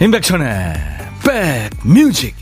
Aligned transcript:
임백천의 0.00 0.74
백뮤직 1.82 2.36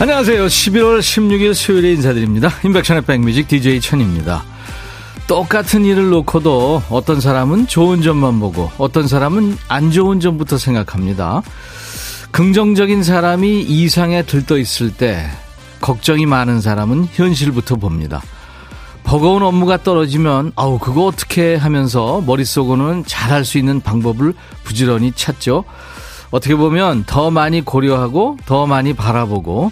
안녕하세요. 0.00 0.46
11월 0.46 0.98
16일 0.98 1.54
수요일에 1.54 1.92
인사드립니다. 1.92 2.50
임백천의 2.64 3.02
백뮤직 3.02 3.46
DJ 3.46 3.80
천입니다. 3.80 4.42
똑같은 5.30 5.84
일을 5.84 6.10
놓고도 6.10 6.82
어떤 6.90 7.20
사람은 7.20 7.68
좋은 7.68 8.02
점만 8.02 8.40
보고 8.40 8.68
어떤 8.78 9.06
사람은 9.06 9.58
안 9.68 9.92
좋은 9.92 10.18
점부터 10.18 10.58
생각합니다. 10.58 11.42
긍정적인 12.32 13.04
사람이 13.04 13.60
이상에 13.60 14.24
들떠 14.24 14.58
있을 14.58 14.92
때 14.92 15.30
걱정이 15.80 16.26
많은 16.26 16.60
사람은 16.60 17.10
현실부터 17.12 17.76
봅니다. 17.76 18.20
버거운 19.04 19.44
업무가 19.44 19.80
떨어지면 19.80 20.50
아우 20.56 20.80
그거 20.80 21.04
어떻게 21.06 21.54
하면서 21.54 22.20
머릿속으로는 22.22 23.04
잘할 23.06 23.44
수 23.44 23.56
있는 23.56 23.80
방법을 23.80 24.34
부지런히 24.64 25.12
찾죠. 25.14 25.62
어떻게 26.32 26.56
보면 26.56 27.04
더 27.06 27.30
많이 27.30 27.60
고려하고 27.60 28.36
더 28.46 28.66
많이 28.66 28.94
바라보고 28.94 29.70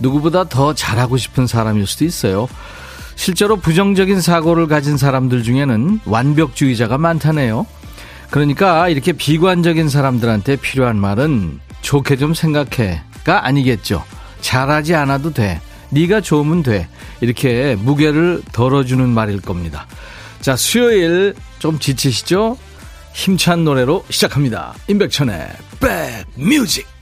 누구보다 0.00 0.48
더 0.48 0.74
잘하고 0.74 1.16
싶은 1.16 1.46
사람일 1.46 1.86
수도 1.86 2.04
있어요. 2.04 2.48
실제로 3.16 3.56
부정적인 3.56 4.20
사고를 4.20 4.68
가진 4.68 4.96
사람들 4.96 5.42
중에는 5.42 6.00
완벽주의자가 6.04 6.98
많다네요. 6.98 7.66
그러니까 8.30 8.88
이렇게 8.88 9.12
비관적인 9.12 9.88
사람들한테 9.88 10.56
필요한 10.56 10.96
말은 10.96 11.60
좋게 11.80 12.16
좀 12.16 12.34
생각해가 12.34 13.46
아니겠죠. 13.46 14.04
잘하지 14.40 14.94
않아도 14.94 15.32
돼. 15.32 15.60
네가 15.90 16.20
좋으면 16.20 16.62
돼. 16.62 16.88
이렇게 17.20 17.76
무게를 17.76 18.42
덜어주는 18.52 19.08
말일 19.08 19.40
겁니다. 19.40 19.86
자, 20.40 20.54
수요일 20.56 21.34
좀 21.58 21.78
지치시죠? 21.78 22.58
힘찬 23.14 23.64
노래로 23.64 24.04
시작합니다. 24.10 24.74
임백천의 24.88 25.48
백뮤직. 25.80 26.95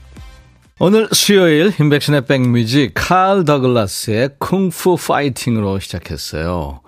오늘 0.77 1.07
수요일 1.13 1.71
인백션의 1.79 2.25
백뮤직 2.25 2.91
칼 2.93 3.45
더글라스의 3.45 4.31
쿵푸 4.39 4.97
파이팅으로 4.97 5.79
시작했어요. 5.79 6.81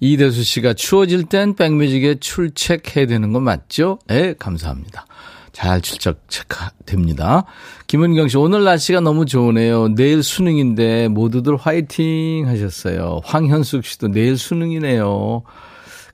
이대수 0.00 0.42
씨가 0.42 0.74
추워질 0.74 1.26
땐 1.26 1.54
백뮤직에 1.54 2.16
출첵해야 2.16 3.06
되는 3.06 3.32
거 3.32 3.38
맞죠? 3.38 4.00
네, 4.08 4.34
감사합니다. 4.36 5.06
잘 5.52 5.80
출첵됩니다. 5.80 7.44
김은경 7.86 8.26
씨, 8.26 8.36
오늘 8.36 8.64
날씨가 8.64 8.98
너무 8.98 9.26
좋으네요. 9.26 9.94
내일 9.94 10.24
수능인데 10.24 11.06
모두들 11.06 11.56
화이팅 11.56 12.48
하셨어요. 12.48 13.20
황현숙 13.22 13.84
씨도 13.84 14.08
내일 14.08 14.38
수능이네요. 14.38 15.44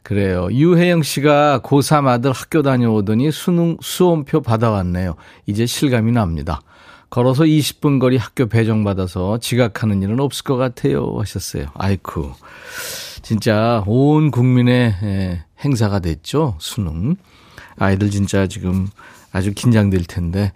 그래요. 0.02 0.48
유혜영 0.52 1.02
씨가 1.02 1.62
고3 1.64 2.08
아들 2.08 2.32
학교 2.32 2.60
다녀오더니 2.60 3.32
수능 3.32 3.78
수험표 3.80 4.42
받아왔네요. 4.42 5.16
이제 5.46 5.64
실감이 5.64 6.12
납니다. 6.12 6.60
걸어서 7.10 7.44
20분 7.44 8.00
거리 8.00 8.16
학교 8.16 8.46
배정받아서 8.46 9.38
지각하는 9.38 10.02
일은 10.02 10.20
없을 10.20 10.44
것 10.44 10.56
같아요. 10.56 11.14
하셨어요. 11.18 11.66
아이쿠. 11.74 12.32
진짜 13.22 13.82
온 13.86 14.30
국민의 14.30 14.94
예, 15.02 15.44
행사가 15.64 16.00
됐죠. 16.00 16.56
수능. 16.60 17.16
아이들 17.78 18.10
진짜 18.10 18.46
지금 18.46 18.88
아주 19.32 19.52
긴장될 19.52 20.04
텐데. 20.04 20.52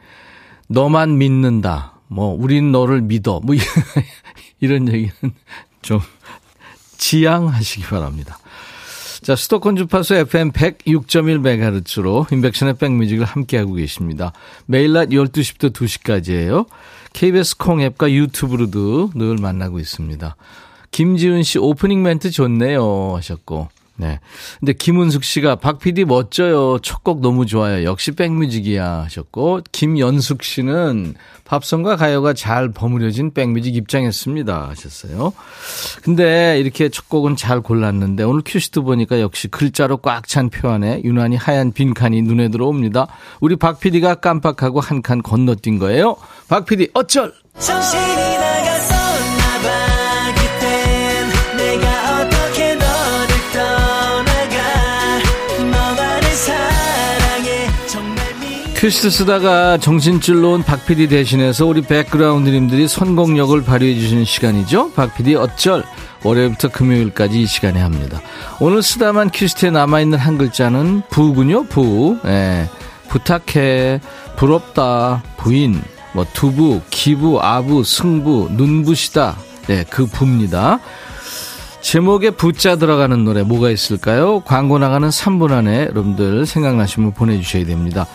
너만 0.68 1.18
믿는다. 1.18 1.94
뭐, 2.06 2.34
우린 2.34 2.72
너를 2.72 3.02
믿어. 3.02 3.40
뭐, 3.40 3.54
이런 4.60 4.88
얘기는 4.88 5.12
좀 5.82 6.00
지양하시기 6.96 7.84
바랍니다. 7.84 8.38
자, 9.30 9.36
수도권 9.36 9.76
주파수 9.76 10.16
FM 10.16 10.50
106.1MHz로 10.50 12.32
인백션의 12.32 12.74
백뮤직을 12.78 13.24
함께하고 13.24 13.74
계십니다. 13.74 14.32
매일 14.66 14.92
낮 14.92 15.10
12시부터 15.10 15.72
2시까지예요. 15.72 16.66
KBS 17.12 17.56
콩 17.58 17.80
앱과 17.80 18.10
유튜브로도 18.10 19.10
늘 19.14 19.36
만나고 19.36 19.78
있습니다. 19.78 20.34
김지은 20.90 21.44
씨 21.44 21.60
오프닝 21.60 22.02
멘트 22.02 22.32
좋네요 22.32 23.14
하셨고 23.14 23.68
네. 24.00 24.18
근데 24.58 24.72
김은숙 24.72 25.22
씨가 25.24 25.56
박 25.56 25.78
PD 25.78 26.04
멋져요. 26.06 26.78
첫 26.80 27.00
곡 27.04 27.20
너무 27.20 27.44
좋아요. 27.46 27.84
역시 27.84 28.12
백뮤직이야 28.12 29.02
하셨고 29.04 29.60
김연숙 29.72 30.42
씨는 30.42 31.14
팝송과 31.44 31.96
가요가 31.96 32.32
잘 32.32 32.70
버무려진 32.72 33.32
백뮤직 33.34 33.74
입장했습니다 33.76 34.68
하셨어요. 34.70 35.32
근데 36.02 36.58
이렇게 36.60 36.88
첫 36.88 37.08
곡은 37.08 37.36
잘 37.36 37.60
골랐는데 37.60 38.22
오늘 38.22 38.42
큐시트 38.44 38.82
보니까 38.82 39.20
역시 39.20 39.48
글자로 39.48 39.98
꽉 39.98 40.26
찬 40.28 40.48
표 40.50 40.68
안에 40.70 41.02
유난히 41.04 41.36
하얀 41.36 41.72
빈칸이 41.72 42.22
눈에 42.22 42.48
들어옵니다. 42.48 43.06
우리 43.40 43.56
박 43.56 43.80
PD가 43.80 44.16
깜빡하고 44.16 44.80
한 44.80 45.02
칸 45.02 45.22
건너뛴 45.22 45.78
거예요. 45.78 46.16
박 46.48 46.66
PD 46.66 46.88
어쩔! 46.94 47.32
정신이 47.58 48.29
퀴즈 58.80 59.10
쓰다가 59.10 59.76
정신줄 59.76 60.40
놓은 60.40 60.62
박PD 60.62 61.08
대신해서 61.08 61.66
우리 61.66 61.82
백그라운드님들이 61.82 62.88
선곡력을 62.88 63.62
발휘해 63.62 64.00
주시는 64.00 64.24
시간이죠. 64.24 64.92
박PD 64.92 65.34
어쩔 65.34 65.84
월요일부터 66.24 66.68
금요일까지 66.68 67.42
이 67.42 67.46
시간에 67.46 67.78
합니다. 67.78 68.22
오늘 68.58 68.82
쓰다만 68.82 69.28
퀴즈트에 69.28 69.70
남아있는 69.70 70.16
한 70.16 70.38
글자는 70.38 71.02
부군요. 71.10 71.64
부. 71.64 72.16
예. 72.24 72.70
부탁해, 73.10 74.00
부럽다, 74.36 75.24
부인, 75.36 75.82
뭐 76.14 76.24
두부, 76.32 76.80
기부, 76.88 77.38
아부, 77.42 77.84
승부, 77.84 78.48
눈부시다. 78.50 79.36
예, 79.68 79.84
그 79.90 80.06
부입니다. 80.06 80.80
제목에 81.82 82.30
부자 82.30 82.76
들어가는 82.76 83.24
노래 83.24 83.42
뭐가 83.42 83.68
있을까요? 83.68 84.40
광고 84.40 84.78
나가는 84.78 85.06
3분 85.06 85.50
안에 85.50 85.82
여러분들 85.90 86.46
생각나시면 86.46 87.12
보내주셔야 87.12 87.66
됩니다. 87.66 88.06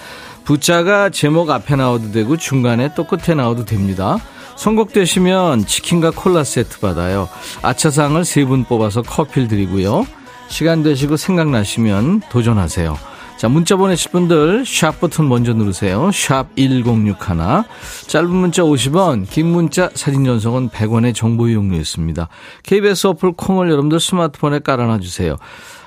부자가 0.46 1.10
제목 1.10 1.50
앞에 1.50 1.76
나와도 1.76 2.12
되고 2.12 2.38
중간에 2.38 2.94
또 2.96 3.04
끝에 3.06 3.36
나와도 3.36 3.66
됩니다. 3.66 4.18
선곡되시면 4.56 5.66
치킨과 5.66 6.12
콜라 6.12 6.44
세트 6.44 6.80
받아요. 6.80 7.28
아차상을 7.62 8.24
세 8.24 8.46
분 8.46 8.64
뽑아서 8.64 9.02
커피를 9.02 9.48
드리고요. 9.48 10.06
시간 10.48 10.84
되시고 10.84 11.18
생각나시면 11.18 12.22
도전하세요. 12.30 12.98
자, 13.38 13.50
문자 13.50 13.76
보내실 13.76 14.12
분들 14.12 14.66
샵 14.66 15.02
버튼 15.02 15.28
먼저 15.28 15.54
누르세요. 15.54 16.10
샵 16.14 16.56
1061. 16.56 17.66
짧은 18.08 18.30
문자 18.30 18.64
50원, 18.64 19.30
긴 19.30 19.48
문자 19.48 19.90
사진 19.94 20.24
전송은 20.24 20.70
100원의 20.70 21.14
정보 21.14 21.50
이용료 21.50 21.76
있습니다. 21.76 22.30
KBS 22.64 23.08
어플 23.08 23.34
콩을 23.34 23.70
여러분들 23.70 24.00
스마트폰에 24.00 24.60
깔아놔 24.60 25.00
주세요. 25.00 25.36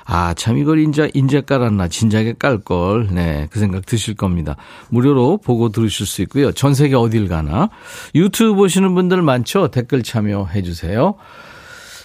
아, 0.05 0.33
참 0.35 0.57
이걸 0.59 0.79
인자, 0.79 1.07
인제 1.13 1.41
깔았나, 1.41 1.87
진작에 1.87 2.35
깔 2.37 2.59
걸. 2.59 3.07
네, 3.11 3.47
그 3.51 3.59
생각 3.59 3.85
드실 3.85 4.15
겁니다. 4.15 4.55
무료로 4.89 5.37
보고 5.37 5.69
들으실 5.69 6.05
수 6.05 6.21
있고요. 6.23 6.51
전 6.51 6.75
세계 6.75 6.95
어딜 6.95 7.27
가나. 7.27 7.69
유튜브 8.13 8.55
보시는 8.55 8.93
분들 8.93 9.23
많죠? 9.23 9.69
댓글 9.69 10.03
참여해 10.03 10.61
주세요. 10.61 11.15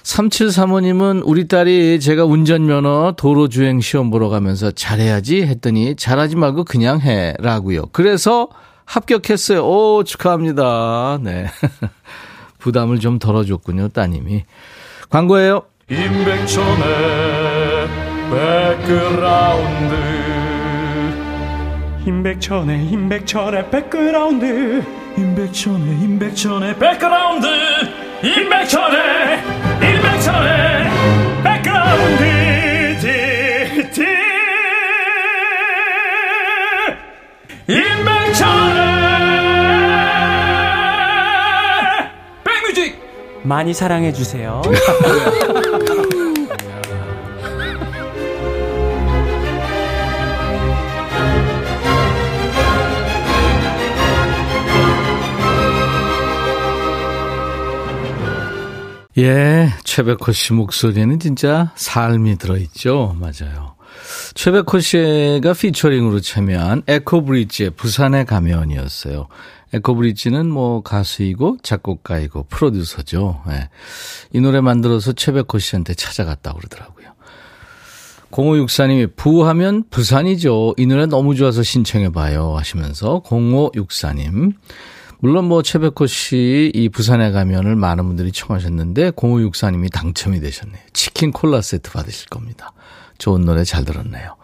3735님은 0.05 1.23
우리 1.25 1.49
딸이 1.49 1.99
제가 1.99 2.25
운전면허 2.25 3.15
도로주행 3.17 3.81
시험 3.81 4.11
보러 4.11 4.29
가면서 4.29 4.71
잘해야지 4.71 5.43
했더니 5.43 5.97
잘하지 5.97 6.37
말고 6.37 6.65
그냥 6.65 7.01
해 7.01 7.35
라고요. 7.39 7.87
그래서 7.93 8.49
합격했어요. 8.85 9.67
오, 9.67 10.05
축하합니다. 10.05 11.19
네. 11.23 11.47
부담을 12.59 13.01
좀 13.01 13.19
덜어줬군요, 13.19 13.89
따님이. 13.89 14.45
광고예요. 15.09 15.63
임백천의 15.91 16.85
백그라운드 18.31 19.95
임백천의 22.07 22.87
임백천의 22.89 23.71
백그라운드 23.71 24.85
임백천의 25.17 26.01
임백천의 26.03 26.79
백그라운드 26.79 27.47
임백천의 28.23 28.25
임백천의 28.25 29.74
차례 41.35 42.11
백뮤직 42.45 42.99
많이 43.43 43.73
사랑해 43.75 44.13
주세요. 44.13 44.63
네. 59.17 59.25
예, 59.25 59.69
최백호 59.85 60.33
씨 60.33 60.53
목소리는 60.53 61.21
진짜 61.21 61.71
삶이 61.77 62.37
들어있죠. 62.37 63.15
맞아요. 63.19 63.74
최백호 64.35 64.81
씨가 64.81 65.53
피처링으로 65.53 66.21
참여한 66.21 66.83
에코브리지의 66.87 67.71
부산의 67.71 68.27
가면이었어요. 68.27 69.29
에코브리지는 69.73 70.51
뭐 70.51 70.83
가수이고 70.83 71.59
작곡가이고 71.63 72.47
프로듀서죠. 72.49 73.43
예. 73.51 73.69
이 74.33 74.41
노래 74.41 74.61
만들어서 74.61 75.13
최백호 75.13 75.59
씨한테 75.59 75.95
찾아갔다고 75.95 76.59
그러더라고요. 76.59 77.15
0564님이 78.31 79.15
부하면 79.15 79.85
부산이죠. 79.91 80.75
이 80.77 80.87
노래 80.87 81.07
너무 81.07 81.37
좋아서 81.37 81.63
신청해봐요 81.63 82.57
하시면서 82.57 83.23
0564님 83.25 84.55
물론 85.21 85.45
뭐 85.45 85.63
최백호 85.63 86.07
씨 86.09 86.73
이 86.75 86.89
부산에 86.89 87.31
가면을 87.31 87.77
많은 87.77 88.05
분들이 88.05 88.33
청하셨는데 88.33 89.13
0564님이 89.13 89.93
당첨이 89.93 90.41
되셨네요. 90.41 90.83
치킨 90.93 91.31
콜라 91.31 91.63
세트 91.63 91.93
받으실 91.93 92.29
겁니다. 92.29 92.73
좋은 93.19 93.45
노래 93.45 93.65
잘 93.65 93.85
들었네요. 93.85 94.37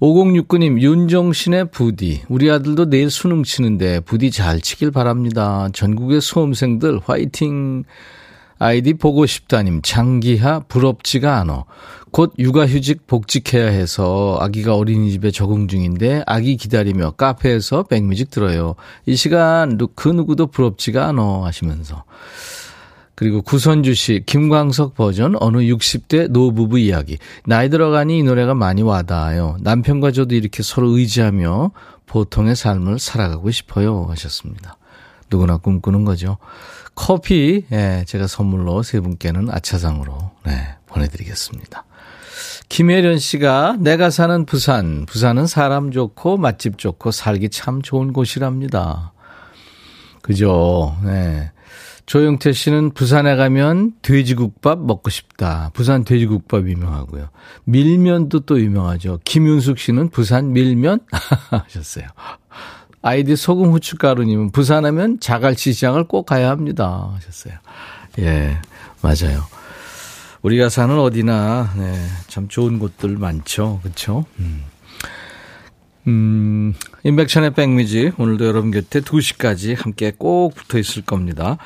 5069님, 0.00 0.80
윤정신의 0.80 1.70
부디. 1.70 2.22
우리 2.28 2.50
아들도 2.50 2.88
내일 2.88 3.10
수능 3.10 3.42
치는데 3.42 4.00
부디 4.00 4.30
잘 4.30 4.60
치길 4.60 4.90
바랍니다. 4.90 5.68
전국의 5.72 6.20
수험생들 6.20 7.00
화이팅. 7.04 7.84
아이디 8.58 8.94
보고 8.94 9.24
싶다님, 9.24 9.80
장기하 9.82 10.60
부럽지가 10.60 11.38
않어. 11.38 11.64
곧 12.10 12.32
육아휴직 12.38 13.06
복직해야 13.06 13.66
해서 13.68 14.36
아기가 14.40 14.74
어린이집에 14.74 15.30
적응 15.30 15.68
중인데 15.68 16.24
아기 16.26 16.56
기다리며 16.56 17.12
카페에서 17.12 17.84
백뮤직 17.84 18.30
들어요. 18.30 18.74
이 19.06 19.16
시간 19.16 19.78
그 19.94 20.08
누구도 20.08 20.48
부럽지가 20.48 21.08
않어 21.08 21.44
하시면서. 21.44 22.04
그리고 23.20 23.42
구선주 23.42 23.92
씨, 23.92 24.22
김광석 24.24 24.94
버전 24.94 25.36
어느 25.40 25.58
60대 25.58 26.28
노부부 26.28 26.78
이야기. 26.78 27.18
나이 27.44 27.68
들어가니 27.68 28.20
이 28.20 28.22
노래가 28.22 28.54
많이 28.54 28.80
와닿아요. 28.80 29.58
남편과 29.60 30.12
저도 30.12 30.34
이렇게 30.34 30.62
서로 30.62 30.96
의지하며 30.96 31.70
보통의 32.06 32.56
삶을 32.56 32.98
살아가고 32.98 33.50
싶어요 33.50 34.06
하셨습니다. 34.08 34.78
누구나 35.28 35.58
꿈꾸는 35.58 36.06
거죠. 36.06 36.38
커피, 36.94 37.66
예, 37.72 38.04
제가 38.06 38.26
선물로 38.26 38.82
세 38.82 39.00
분께는 39.00 39.50
아차상으로, 39.50 40.30
네, 40.46 40.76
보내드리겠습니다. 40.86 41.84
김혜련 42.70 43.18
씨가 43.18 43.76
내가 43.80 44.08
사는 44.08 44.46
부산, 44.46 45.04
부산은 45.04 45.46
사람 45.46 45.90
좋고 45.90 46.38
맛집 46.38 46.78
좋고 46.78 47.10
살기 47.10 47.50
참 47.50 47.82
좋은 47.82 48.14
곳이랍니다. 48.14 49.12
그죠? 50.22 50.96
네. 51.04 51.50
조영태 52.10 52.52
씨는 52.52 52.90
부산에 52.90 53.36
가면 53.36 53.92
돼지국밥 54.02 54.80
먹고 54.80 55.10
싶다. 55.10 55.70
부산 55.74 56.02
돼지국밥 56.02 56.68
유명하고요. 56.68 57.28
밀면도 57.66 58.40
또 58.40 58.60
유명하죠. 58.60 59.20
김윤숙 59.22 59.78
씨는 59.78 60.08
부산 60.08 60.52
밀면 60.52 60.98
하셨어요. 61.50 62.06
아이디 63.00 63.36
소금 63.36 63.70
후춧가루님은 63.70 64.50
부산하면 64.50 65.20
자갈치 65.20 65.72
시장을 65.72 66.08
꼭 66.08 66.26
가야 66.26 66.50
합니다. 66.50 67.12
하셨어요. 67.14 67.54
예, 68.18 68.58
맞아요. 69.02 69.44
우리가 70.42 70.68
사는 70.68 70.98
어디나 70.98 71.74
네, 71.76 71.94
참 72.26 72.48
좋은 72.48 72.80
곳들 72.80 73.18
많죠. 73.18 73.78
그렇죠? 73.84 74.24
음. 74.40 74.64
음, 76.10 76.74
인백천의 77.04 77.54
백미지 77.54 78.10
오늘도 78.18 78.44
여러분 78.44 78.72
곁에 78.72 79.00
2시까지 79.00 79.76
함께 79.80 80.12
꼭 80.16 80.54
붙어 80.54 80.78
있을 80.78 81.02
겁니다. 81.02 81.56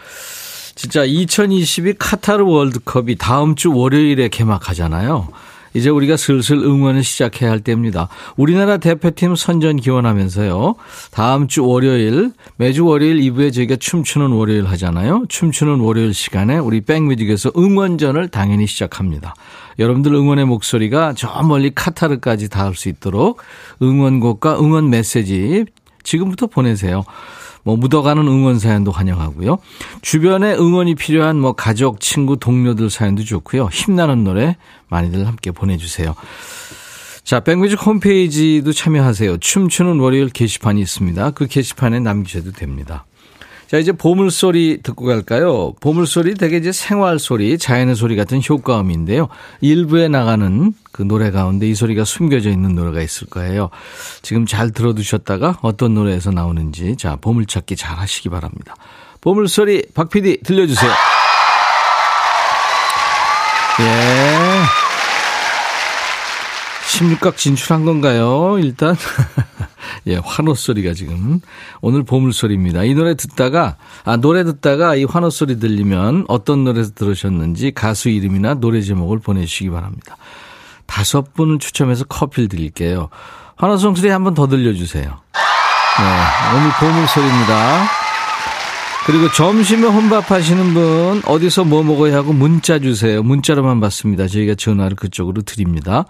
진짜 0.74 1.04
2022 1.04 1.94
카타르 1.98 2.44
월드컵이 2.44 3.16
다음 3.16 3.54
주 3.54 3.74
월요일에 3.74 4.28
개막하잖아요. 4.28 5.28
이제 5.72 5.88
우리가 5.88 6.16
슬슬 6.16 6.56
응원을 6.58 7.02
시작해야 7.02 7.50
할 7.50 7.60
때입니다. 7.60 8.08
우리나라 8.36 8.76
대표팀 8.76 9.34
선전 9.34 9.76
기원하면서요. 9.76 10.76
다음 11.10 11.48
주 11.48 11.66
월요일, 11.66 12.32
매주 12.56 12.86
월요일 12.86 13.20
2부에 13.20 13.52
저희가 13.52 13.76
춤추는 13.76 14.28
월요일 14.28 14.66
하잖아요. 14.66 15.24
춤추는 15.28 15.80
월요일 15.80 16.14
시간에 16.14 16.58
우리 16.58 16.80
백뮤직에서 16.80 17.50
응원전을 17.56 18.28
당연히 18.28 18.66
시작합니다. 18.66 19.34
여러분들 19.78 20.14
응원의 20.14 20.44
목소리가 20.46 21.14
저 21.16 21.28
멀리 21.42 21.72
카타르까지 21.74 22.48
닿을 22.48 22.74
수 22.74 22.88
있도록 22.88 23.42
응원곡과 23.82 24.58
응원 24.60 24.90
메시지 24.90 25.64
지금부터 26.02 26.46
보내세요. 26.46 27.04
뭐 27.64 27.76
묻어가는 27.76 28.26
응원 28.26 28.58
사연도 28.58 28.92
환영하고요. 28.92 29.58
주변에 30.02 30.54
응원이 30.54 30.94
필요한 30.94 31.40
뭐 31.40 31.54
가족, 31.54 32.00
친구, 32.00 32.36
동료들 32.36 32.90
사연도 32.90 33.24
좋고요. 33.24 33.68
힘나는 33.72 34.22
노래 34.22 34.56
많이들 34.88 35.26
함께 35.26 35.50
보내주세요. 35.50 36.14
자, 37.24 37.40
백뮤직 37.40 37.84
홈페이지도 37.84 38.74
참여하세요. 38.74 39.38
춤추는 39.38 39.98
월요일 39.98 40.28
게시판이 40.28 40.78
있습니다. 40.82 41.30
그 41.30 41.46
게시판에 41.46 42.00
남기셔도 42.00 42.52
됩니다. 42.52 43.06
자, 43.68 43.78
이제 43.78 43.92
보물소리 43.92 44.80
듣고 44.82 45.06
갈까요? 45.06 45.72
보물소리 45.80 46.34
되게 46.34 46.58
이제 46.58 46.70
생활소리, 46.70 47.58
자연의 47.58 47.96
소리 47.96 48.14
같은 48.16 48.40
효과음인데요. 48.46 49.28
일부에 49.60 50.08
나가는 50.08 50.72
그 50.92 51.02
노래 51.02 51.30
가운데 51.30 51.68
이 51.68 51.74
소리가 51.74 52.04
숨겨져 52.04 52.50
있는 52.50 52.74
노래가 52.74 53.02
있을 53.02 53.26
거예요. 53.28 53.70
지금 54.22 54.46
잘 54.46 54.70
들어두셨다가 54.70 55.58
어떤 55.62 55.94
노래에서 55.94 56.30
나오는지, 56.30 56.96
자, 56.96 57.16
보물찾기 57.16 57.76
잘 57.76 57.98
하시기 57.98 58.28
바랍니다. 58.28 58.76
보물소리, 59.20 59.86
박 59.94 60.10
PD 60.10 60.42
들려주세요. 60.42 60.90
예. 63.80 64.83
16각 66.98 67.36
진출한 67.36 67.84
건가요? 67.84 68.56
일단. 68.58 68.94
예, 70.06 70.16
환호 70.22 70.54
소리가 70.54 70.92
지금 70.94 71.40
오늘 71.80 72.02
보물 72.04 72.32
소리입니다. 72.32 72.84
이 72.84 72.94
노래 72.94 73.14
듣다가 73.14 73.76
아 74.04 74.16
노래 74.16 74.44
듣다가 74.44 74.94
이 74.94 75.04
환호 75.04 75.30
소리 75.30 75.58
들리면 75.58 76.26
어떤 76.28 76.64
노래에서 76.64 76.92
들으셨는지 76.94 77.72
가수 77.72 78.08
이름이나 78.08 78.54
노래 78.54 78.80
제목을 78.80 79.18
보내주시기 79.18 79.70
바랍니다. 79.70 80.16
다섯 80.86 81.34
분을 81.34 81.58
추첨해서 81.58 82.04
커피를 82.04 82.48
드릴게요. 82.48 83.08
환호성 83.56 83.94
소리 83.94 84.10
한 84.10 84.24
번 84.24 84.34
더 84.34 84.46
들려주세요. 84.46 85.04
네, 85.04 86.56
오늘 86.56 86.70
보물 86.80 87.06
소리입니다. 87.08 87.84
그리고 89.06 89.30
점심에 89.32 89.86
혼밥하시는 89.86 90.74
분 90.74 91.22
어디서 91.26 91.64
뭐 91.64 91.82
먹어야 91.82 92.16
하고 92.16 92.32
문자 92.32 92.78
주세요. 92.78 93.22
문자로만 93.22 93.80
받습니다. 93.80 94.26
저희가 94.28 94.54
전화를 94.54 94.96
그쪽으로 94.96 95.42
드립니다. 95.42 96.04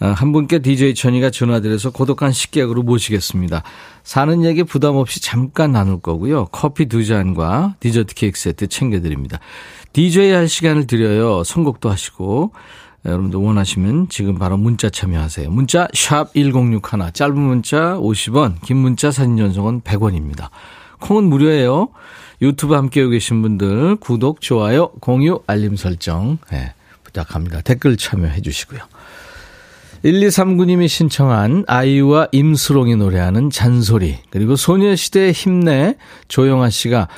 어, 0.00 0.06
한 0.08 0.32
분께 0.32 0.58
DJ 0.58 0.94
천이가 0.94 1.30
전화드려서 1.30 1.90
고독한 1.90 2.32
식객으로 2.32 2.82
모시겠습니다. 2.82 3.62
사는 4.04 4.44
얘기 4.44 4.62
부담 4.62 4.96
없이 4.96 5.22
잠깐 5.22 5.72
나눌 5.72 6.00
거고요. 6.00 6.46
커피 6.46 6.86
두 6.86 7.04
잔과 7.04 7.76
디저트 7.80 8.14
케이크 8.14 8.38
세트 8.38 8.66
챙겨드립니다. 8.66 9.40
DJ 9.92 10.32
할 10.32 10.48
시간을 10.48 10.86
드려요. 10.86 11.44
선곡도 11.44 11.90
하시고. 11.90 12.52
여러분들 13.06 13.38
원하시면 13.38 14.08
지금 14.08 14.36
바로 14.36 14.56
문자 14.56 14.90
참여하세요. 14.90 15.48
문자 15.50 15.86
1061, 15.92 17.12
짧은 17.12 17.38
문자 17.38 17.94
50원, 17.94 18.60
긴 18.62 18.78
문자 18.78 19.12
사진 19.12 19.36
전송은 19.36 19.82
100원입니다. 19.82 20.48
콩은 21.00 21.24
무료예요. 21.24 21.90
유튜브 22.42 22.74
함께 22.74 23.06
계신 23.06 23.42
분들 23.42 23.96
구독, 23.96 24.40
좋아요, 24.40 24.88
공유, 25.00 25.40
알림 25.46 25.76
설정 25.76 26.38
네, 26.50 26.74
부탁합니다. 27.04 27.60
댓글 27.60 27.96
참여해 27.96 28.40
주시고요. 28.42 28.80
1239님이 30.04 30.88
신청한 30.88 31.64
아이유와 31.66 32.28
임수롱이 32.32 32.96
노래하는 32.96 33.50
잔소리 33.50 34.18
그리고 34.30 34.56
소녀시대 34.56 35.32
힘내 35.32 35.96
조영아 36.28 36.70
씨가 36.70 37.08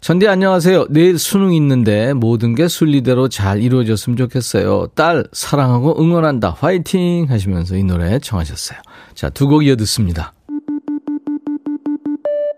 전디 0.00 0.26
안녕하세요. 0.28 0.86
내일 0.88 1.18
수능 1.18 1.52
있는데 1.54 2.14
모든 2.14 2.54
게 2.54 2.68
순리대로 2.68 3.28
잘 3.28 3.62
이루어졌으면 3.62 4.16
좋겠어요. 4.16 4.88
딸 4.94 5.24
사랑하고 5.32 6.00
응원한다. 6.02 6.56
화이팅 6.58 7.26
하시면서 7.28 7.76
이 7.76 7.84
노래 7.84 8.18
청하셨어요. 8.18 8.78
자, 9.14 9.28
두 9.28 9.46
곡 9.46 9.66
이어 9.66 9.76
듣습니다. 9.76 10.32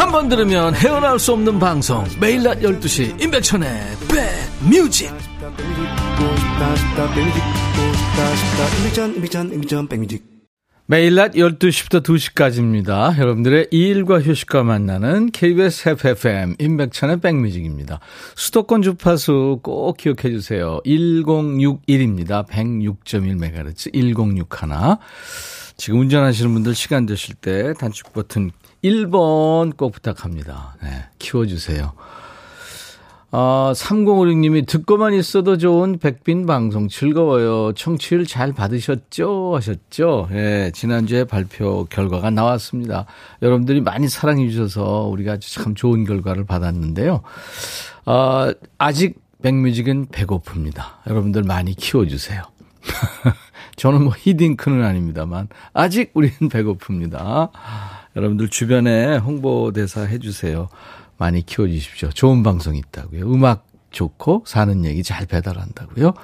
한 0.00 0.10
번 0.12 0.30
들으면 0.30 0.74
헤어나올 0.74 1.18
수 1.18 1.32
없는 1.34 1.58
방송 1.58 2.02
매일 2.18 2.42
낮 2.42 2.58
12시 2.60 3.22
임백천의 3.22 3.68
백뮤직 4.08 5.12
매일 10.86 11.14
낮 11.16 11.32
12시부터 11.32 12.02
2시까지입니다. 12.02 13.18
여러분들의 13.18 13.68
일과 13.72 14.22
휴식과 14.22 14.62
만나는 14.62 15.30
KBS 15.32 15.90
FFM 15.90 16.56
임백천의 16.58 17.20
백뮤직입니다. 17.20 18.00
수도권 18.36 18.80
주파수 18.80 19.60
꼭 19.62 19.98
기억해 19.98 20.30
주세요. 20.30 20.80
1061입니다. 20.86 22.46
106.1MHz 22.48 23.92
1061. 23.92 24.48
지금 25.76 26.00
운전하시는 26.00 26.52
분들 26.54 26.74
시간 26.74 27.04
되실 27.04 27.34
때 27.34 27.74
단축 27.74 28.14
버튼 28.14 28.50
1번 28.82 29.76
꼭 29.76 29.92
부탁합니다. 29.92 30.76
네, 30.82 31.04
키워주세요. 31.18 31.92
아, 33.32 33.72
3056님이 33.76 34.66
듣고만 34.66 35.14
있어도 35.14 35.56
좋은 35.56 35.98
백빈 35.98 36.46
방송 36.46 36.88
즐거워요. 36.88 37.72
청취율 37.74 38.26
잘 38.26 38.52
받으셨죠? 38.52 39.54
하셨죠? 39.54 40.28
예, 40.32 40.72
지난주에 40.74 41.24
발표 41.24 41.84
결과가 41.84 42.30
나왔습니다. 42.30 43.06
여러분들이 43.40 43.82
많이 43.82 44.08
사랑해 44.08 44.48
주셔서 44.48 45.04
우리가 45.04 45.36
참 45.38 45.76
좋은 45.76 46.04
결과를 46.04 46.44
받았는데요. 46.44 47.22
아, 48.06 48.52
아직 48.78 49.20
백뮤직은 49.42 50.06
배고픕니다. 50.08 50.82
여러분들 51.06 51.44
많이 51.44 51.74
키워주세요. 51.74 52.42
저는 53.76 54.02
뭐 54.02 54.12
히딩크는 54.16 54.84
아닙니다만 54.84 55.48
아직 55.72 56.10
우리는 56.14 56.36
배고픕니다. 56.50 57.50
여러분들 58.16 58.48
주변에 58.48 59.16
홍보대사 59.18 60.02
해주세요. 60.02 60.68
많이 61.18 61.44
키워주십시오. 61.44 62.10
좋은 62.10 62.42
방송이 62.42 62.78
있다고요. 62.78 63.30
음악 63.32 63.66
좋고 63.90 64.44
사는 64.46 64.84
얘기 64.84 65.02
잘 65.02 65.26
배달한다고요. 65.26 66.14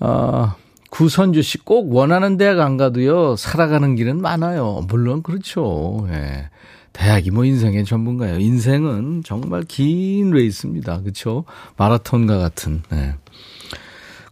어, 0.00 0.54
구선주 0.90 1.42
씨 1.42 1.58
꼭 1.64 1.94
원하는 1.94 2.36
대학 2.36 2.60
안 2.60 2.76
가도요. 2.76 3.36
살아가는 3.36 3.94
길은 3.96 4.20
많아요. 4.20 4.84
물론 4.88 5.22
그렇죠. 5.22 6.06
예. 6.10 6.50
대학이 6.92 7.30
뭐 7.30 7.46
인생의 7.46 7.86
전부인가요? 7.86 8.38
인생은 8.38 9.22
정말 9.24 9.62
긴 9.62 10.30
레이스입니다. 10.32 11.00
그렇죠? 11.00 11.44
마라톤과 11.78 12.36
같은. 12.38 12.82
예. 12.92 13.14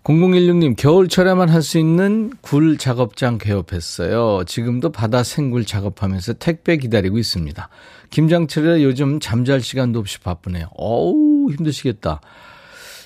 0016님, 0.05 0.77
겨울철에만 0.77 1.51
할 1.51 1.61
수 1.63 1.79
있는 1.79 2.33
굴 2.41 2.79
작업장 2.79 3.37
개업했어요. 3.37 4.45
지금도 4.47 4.93
바다 4.93 5.23
생굴 5.23 5.67
작업하면서 5.67 6.35
택배 6.35 6.79
기다리고 6.79 7.19
있습니다. 7.19 7.69
김장철에 8.09 8.83
요즘 8.83 9.21
잠잘 9.21 9.61
시간도 9.61 9.99
없이 9.99 10.19
바쁘네요. 10.21 10.69
어우, 10.75 11.51
힘드시겠다. 11.53 12.21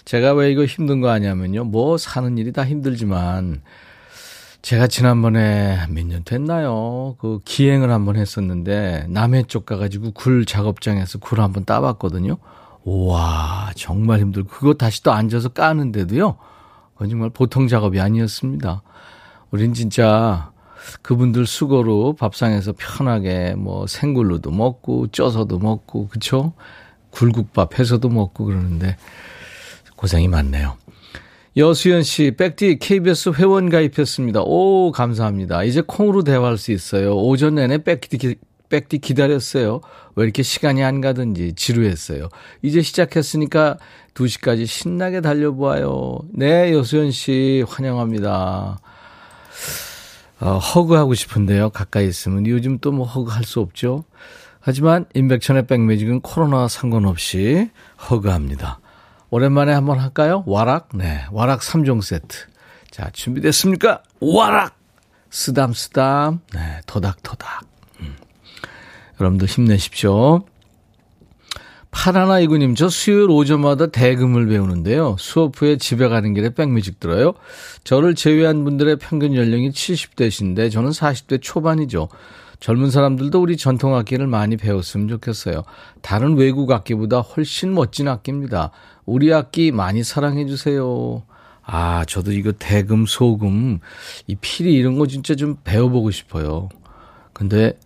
제가 0.05 0.35
왜 0.35 0.53
이거 0.53 0.65
힘든 0.65 1.01
거 1.01 1.09
아냐면요. 1.09 1.65
뭐 1.65 1.99
사는 1.99 2.39
일이 2.39 2.53
다 2.53 2.65
힘들지만, 2.65 3.63
제가 4.63 4.87
지난번에 4.87 5.79
몇 5.91 6.07
년 6.07 6.23
됐나요? 6.25 7.17
그 7.19 7.41
기행을 7.45 7.91
한번 7.91 8.17
했었는데, 8.17 9.07
남해 9.09 9.45
쪽 9.49 9.67
가가지고 9.67 10.13
굴 10.13 10.47
작업장에서 10.47 11.19
굴 11.19 11.41
한번 11.41 11.65
따봤거든요. 11.65 12.39
우와, 12.85 13.73
정말 13.75 14.21
힘들고, 14.21 14.49
그거 14.49 14.75
다시 14.75 15.03
또 15.03 15.13
앉아서 15.13 15.49
까는데도요. 15.51 16.37
그건 16.95 17.11
정말 17.11 17.31
보통 17.31 17.69
작업이 17.69 18.01
아니었습니다. 18.01 18.83
우린 19.51 19.75
진짜 19.75 20.53
그분들 21.03 21.47
수고로 21.47 22.15
밥상에서 22.15 22.73
편하게 22.77 23.55
뭐 23.57 23.87
생굴로도 23.87 24.51
먹고 24.51 25.09
쪄서도 25.09 25.59
먹고 25.59 26.09
그쵸? 26.09 26.53
굴국밥 27.11 27.79
해서도 27.79 28.09
먹고 28.09 28.45
그러는데 28.45 28.97
고생이 29.97 30.29
많네요. 30.29 30.77
여수연 31.57 32.03
씨, 32.03 32.33
백디 32.37 32.79
KBS 32.81 33.31
회원 33.39 33.71
가입했습니다. 33.71 34.43
오, 34.43 34.91
감사합니다. 34.91 35.63
이제 35.63 35.83
콩으로 35.87 36.25
대화할 36.25 36.59
수 36.59 36.73
있어요. 36.73 37.17
오전 37.17 37.55
내내 37.55 37.79
백디, 37.79 38.37
백디 38.75 38.99
기다렸어요. 38.99 39.81
왜 40.16 40.25
이렇게 40.25 40.43
시간이 40.43 40.83
안 40.83 41.00
가든지 41.00 41.52
지루했어요. 41.54 42.28
이제 42.62 42.83
시작했으니까 42.83 43.78
2시까지 44.14 44.66
신나게 44.66 45.21
달려보아요. 45.21 46.19
네, 46.33 46.73
여수연 46.73 47.12
씨, 47.12 47.64
환영합니다. 47.69 48.78
어, 50.40 50.59
허그하고 50.59 51.14
싶은데요. 51.14 51.71
가까이 51.71 52.09
있으면. 52.09 52.47
요즘 52.49 52.78
또 52.81 52.90
뭐 52.90 53.07
허그 53.07 53.31
할 53.31 53.45
수 53.45 53.61
없죠. 53.61 54.02
하지만 54.61 55.04
인백천의 55.14 55.66
백매직은 55.69 56.21
코로나 56.23 56.66
상관없이 56.66 57.71
허그합니다. 58.11 58.81
오랜만에 59.31 59.73
한번 59.73 60.00
할까요? 60.00 60.43
와락? 60.47 60.88
네. 60.95 61.25
와락 61.31 61.61
3종 61.61 62.02
세트. 62.02 62.47
자, 62.90 63.11
준비됐습니까? 63.12 64.02
와락! 64.21 64.75
쓰담쓰담. 65.31 66.40
네. 66.54 66.81
토닥토닥. 66.87 67.74
음. 69.25 69.35
여러분들 69.35 69.49
힘내십시오. 69.49 70.43
파라나 71.90 72.40
이구님, 72.40 72.75
저 72.75 72.88
수요일 72.88 73.31
오전마다 73.31 73.87
대금을 73.87 74.49
배우는데요. 74.49 75.16
수업 75.19 75.61
후에 75.61 75.76
집에 75.76 76.09
가는 76.09 76.35
길에 76.35 76.50
백뮤직 76.50 76.99
들어요. 76.99 77.35
저를 77.85 78.16
제외한 78.16 78.64
분들의 78.64 78.97
평균 78.97 79.35
연령이 79.35 79.71
70대신데 79.71 80.73
저는 80.73 80.90
40대 80.90 81.40
초반이죠. 81.40 82.09
젊은 82.59 82.90
사람들도 82.90 83.40
우리 83.40 83.57
전통 83.57 83.95
악기를 83.95 84.26
많이 84.26 84.57
배웠으면 84.57 85.07
좋겠어요. 85.07 85.62
다른 86.02 86.37
외국 86.37 86.73
악기보다 86.73 87.21
훨씬 87.21 87.75
멋진 87.75 88.09
악기입니다. 88.09 88.73
우리 89.07 89.33
악기 89.33 89.71
많이 89.71 90.02
사랑해 90.02 90.47
주세요. 90.47 91.23
아, 91.62 92.04
저도 92.07 92.33
이거 92.33 92.52
대금, 92.52 93.07
소금, 93.07 93.78
이 94.26 94.35
피리 94.35 94.75
이런 94.75 94.99
거 94.99 95.07
진짜 95.07 95.35
좀 95.37 95.57
배워보고 95.62 96.11
싶어요. 96.11 96.69
근데 97.33 97.78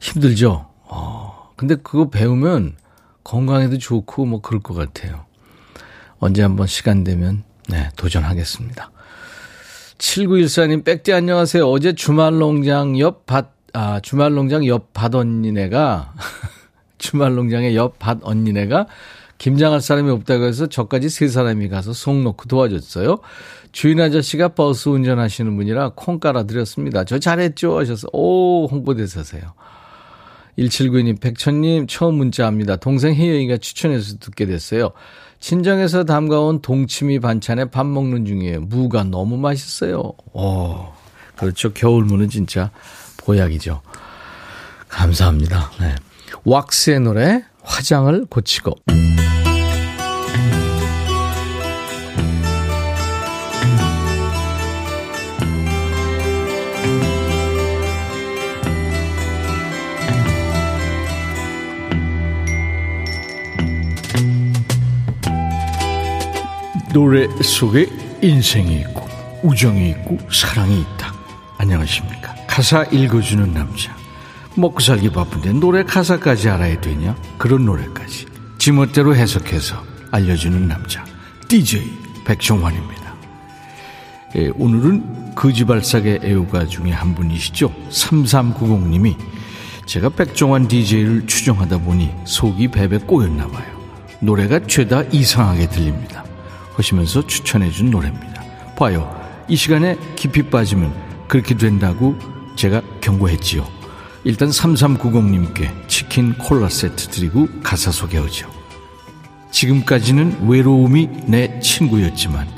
힘들죠? 0.00 0.71
어, 0.94 1.50
근데 1.56 1.74
그거 1.74 2.10
배우면 2.10 2.76
건강에도 3.24 3.78
좋고 3.78 4.26
뭐 4.26 4.40
그럴 4.42 4.60
것 4.60 4.74
같아요. 4.74 5.24
언제 6.18 6.42
한번 6.42 6.66
시간 6.66 7.02
되면 7.02 7.44
네, 7.68 7.88
도전하겠습니다. 7.96 8.90
7914님, 9.96 10.84
백대 10.84 11.12
안녕하세요. 11.12 11.66
어제 11.66 11.94
주말 11.94 12.38
농장 12.38 12.98
옆 12.98 13.24
밭, 13.24 13.52
아, 13.72 14.00
주말 14.00 14.34
농장 14.34 14.66
옆밭 14.66 15.14
언니네가, 15.14 16.12
주말 16.98 17.36
농장의 17.36 17.74
옆밭 17.74 18.18
언니네가 18.22 18.86
김장할 19.38 19.80
사람이 19.80 20.10
없다고 20.10 20.44
해서 20.44 20.66
저까지 20.66 21.08
세 21.08 21.28
사람이 21.28 21.68
가서 21.68 21.92
속 21.92 22.20
놓고 22.20 22.46
도와줬어요. 22.46 23.18
주인 23.70 24.00
아저씨가 24.00 24.48
버스 24.48 24.88
운전하시는 24.88 25.56
분이라 25.56 25.92
콩 25.94 26.20
깔아드렸습니다. 26.20 27.04
저 27.04 27.18
잘했죠? 27.18 27.78
하셔서, 27.78 28.08
오, 28.12 28.66
홍보대사세요. 28.66 29.54
1792님, 30.58 31.20
백천님, 31.20 31.86
처음 31.86 32.16
문자합니다. 32.16 32.76
동생 32.76 33.14
혜영이가 33.14 33.58
추천해서 33.58 34.18
듣게 34.18 34.46
됐어요. 34.46 34.90
친정에서 35.40 36.04
담가온 36.04 36.62
동치미 36.62 37.18
반찬에 37.20 37.66
밥 37.66 37.86
먹는 37.86 38.26
중이에요. 38.26 38.60
무가 38.60 39.02
너무 39.02 39.36
맛있어요. 39.36 40.12
오, 40.32 40.86
그렇죠. 41.36 41.72
겨울무는 41.72 42.28
진짜 42.28 42.70
보약이죠. 43.16 43.80
감사합니다. 44.88 45.70
네. 45.80 45.94
왁스의 46.44 47.00
노래, 47.00 47.44
화장을 47.62 48.26
고치고. 48.26 48.76
노래 66.92 67.26
속에 67.42 67.88
인생이 68.20 68.80
있고 68.80 69.08
우정이 69.42 69.90
있고 69.90 70.18
사랑이 70.30 70.80
있다. 70.80 71.14
안녕하십니까. 71.56 72.34
가사 72.46 72.84
읽어주는 72.84 73.52
남자. 73.54 73.96
먹고 74.56 74.80
살기 74.80 75.10
바쁜데 75.10 75.54
노래 75.54 75.82
가사까지 75.84 76.50
알아야 76.50 76.78
되냐? 76.80 77.16
그런 77.38 77.64
노래까지. 77.64 78.26
지멋대로 78.58 79.16
해석해서 79.16 79.82
알려주는 80.10 80.68
남자. 80.68 81.04
DJ 81.48 81.82
백종환입니다. 82.26 83.14
예, 84.36 84.50
오늘은 84.54 85.34
거지발삭의 85.34 86.20
애호가 86.22 86.66
중에 86.66 86.90
한 86.90 87.14
분이시죠. 87.14 87.72
3390님이 87.88 89.16
제가 89.86 90.10
백종환 90.10 90.68
DJ를 90.68 91.26
추종하다 91.26 91.78
보니 91.78 92.10
속이 92.24 92.68
베베 92.68 92.98
꼬였나 92.98 93.48
봐요. 93.48 93.66
노래가 94.20 94.60
죄다 94.66 95.02
이상하게 95.10 95.68
들립니다. 95.70 96.24
하시면서 96.74 97.26
추천해 97.26 97.70
준 97.70 97.90
노래입니다. 97.90 98.42
봐요. 98.76 99.14
이 99.48 99.56
시간에 99.56 99.96
깊이 100.16 100.42
빠지면 100.42 100.92
그렇게 101.28 101.56
된다고 101.56 102.16
제가 102.56 102.82
경고했지요. 103.00 103.66
일단 104.24 104.50
3390님께 104.50 105.88
치킨 105.88 106.34
콜라 106.34 106.68
세트 106.68 107.08
드리고 107.08 107.48
가사 107.62 107.90
소개하죠. 107.90 108.50
지금까지는 109.50 110.48
외로움이 110.48 111.08
내 111.26 111.60
친구였지만 111.60 112.48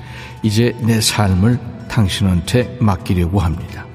이제 0.43 0.77
내 0.81 1.01
삶을 1.01 1.59
당신한테 1.89 2.77
맡기려고 2.81 3.41
합니다. 3.41 3.87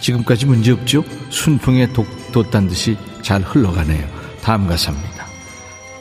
지금까지 0.00 0.46
문제없죠? 0.46 1.04
순풍에 1.30 1.92
독 1.92 2.06
돋단 2.32 2.68
듯이 2.68 2.98
잘 3.22 3.40
흘러가네요. 3.42 4.06
다음 4.42 4.66
가사입니다. 4.66 5.26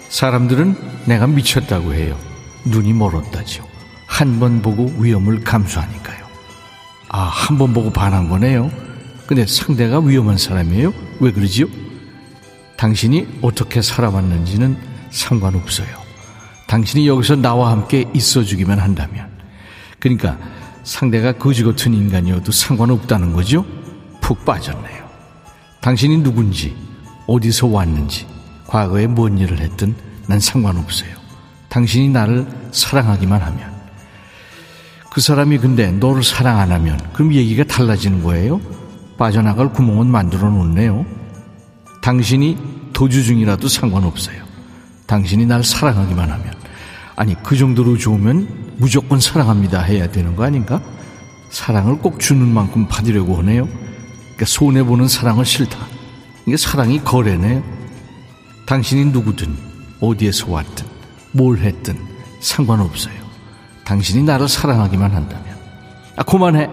사람들은 0.10 0.76
내가 1.06 1.28
미쳤다고 1.28 1.94
해요. 1.94 2.18
눈이 2.66 2.94
멀었다죠. 2.94 3.66
한번 4.06 4.62
보고 4.62 4.86
위험을 4.98 5.42
감수하니까요. 5.44 6.24
아, 7.10 7.22
한 7.24 7.58
번 7.58 7.74
보고 7.74 7.92
반한 7.92 8.30
거네요. 8.30 8.72
근데 9.28 9.46
상대가 9.46 10.00
위험한 10.00 10.38
사람이에요? 10.38 10.94
왜 11.20 11.32
그러지요? 11.32 11.66
당신이 12.78 13.40
어떻게 13.42 13.82
살아왔는지는 13.82 14.78
상관없어요. 15.12 15.88
당신이 16.68 17.08
여기서 17.08 17.36
나와 17.36 17.72
함께 17.72 18.06
있어주기만 18.14 18.80
한다면. 18.80 19.30
그러니까 20.00 20.38
상대가 20.84 21.32
거지 21.34 21.64
같은 21.64 21.94
인간이어도 21.94 22.52
상관없다는 22.52 23.32
거죠? 23.34 23.66
푹 24.22 24.44
빠졌네요. 24.44 25.04
당신이 25.82 26.18
누군지, 26.18 26.76
어디서 27.28 27.68
왔는지, 27.68 28.26
과거에 28.68 29.08
뭔 29.08 29.38
일을 29.38 29.60
했든 29.60 29.96
난 30.28 30.40
상관없어요. 30.40 31.23
당신이 31.74 32.10
나를 32.10 32.46
사랑하기만 32.72 33.42
하면. 33.42 33.74
그 35.10 35.22
사람이 35.22 35.58
근데 35.58 35.92
너를 35.92 36.24
사랑 36.24 36.60
안 36.60 36.72
하면 36.72 37.00
그럼 37.14 37.34
얘기가 37.34 37.64
달라지는 37.64 38.22
거예요? 38.22 38.62
빠져나갈 39.18 39.74
구멍은 39.74 40.06
만들어 40.06 40.52
놓네요. 40.52 41.04
당신이 42.04 42.92
도주 42.94 43.24
중이라도 43.24 43.68
상관없어요. 43.68 44.44
당신이 45.08 45.48
날 45.48 45.64
사랑하기만 45.64 46.30
하면. 46.30 46.54
아니, 47.16 47.36
그 47.42 47.58
정도로 47.58 47.98
좋으면 47.98 48.76
무조건 48.78 49.20
사랑합니다 49.20 49.82
해야 49.82 50.08
되는 50.12 50.36
거 50.36 50.44
아닌가? 50.44 50.80
사랑을 51.50 51.98
꼭 51.98 52.20
주는 52.20 52.48
만큼 52.48 52.88
받으려고 52.88 53.38
하네요. 53.38 53.66
그러니까 53.66 54.46
손해보는 54.46 55.08
사랑은 55.08 55.44
싫다. 55.44 55.80
이게 56.46 56.56
사랑이 56.56 57.04
거래네요. 57.04 57.64
당신이 58.68 59.06
누구든, 59.06 59.56
어디에서 60.02 60.52
왔든, 60.52 60.93
뭘 61.34 61.58
했든 61.58 61.98
상관없어요. 62.40 63.14
당신이 63.84 64.24
나를 64.24 64.48
사랑하기만 64.48 65.12
한다면. 65.12 65.58
아, 66.16 66.24
그만해. 66.24 66.70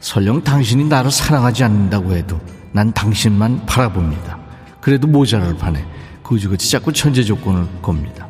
설령 0.00 0.42
당신이 0.42 0.84
나를 0.84 1.10
사랑하지 1.10 1.64
않는다고 1.64 2.14
해도 2.14 2.38
난 2.72 2.92
당신만 2.92 3.66
바라봅니다. 3.66 4.38
그래도 4.80 5.08
모자를 5.08 5.56
파네. 5.56 5.84
그지그지 6.22 6.70
자꾸 6.70 6.92
천재 6.92 7.22
조건을 7.22 7.66
겁니다. 7.80 8.28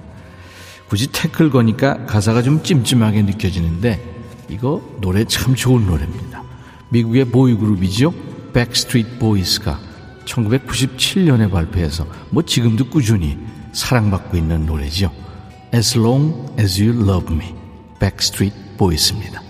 굳이 0.89 1.09
태클 1.09 1.51
거니까 1.51 2.07
가사가 2.07 2.43
좀 2.43 2.63
찜찜하게 2.63 3.23
느껴지는데 3.23 4.01
이거 4.49 4.81
노래 5.01 5.25
참 5.25 5.55
좋은 5.55 5.87
노래입니다. 5.87 6.43
미국의 6.91 7.27
보이그룹이죠. 7.27 8.15
백스트리트 8.53 9.19
보이스가 9.19 9.81
1997년에 10.25 11.51
발표해서 11.51 12.07
뭐 12.31 12.43
지금도 12.43 12.89
꾸준히 12.89 13.37
사랑받고 13.77 14.39
있는 14.39 14.65
노래죠. 14.65 15.13
As 15.75 15.99
long 15.99 16.35
as 16.59 16.83
you 16.83 16.99
love 17.07 17.33
me. 17.35 17.55
백스트리트 18.01 18.57
보이스입니다. 18.79 19.43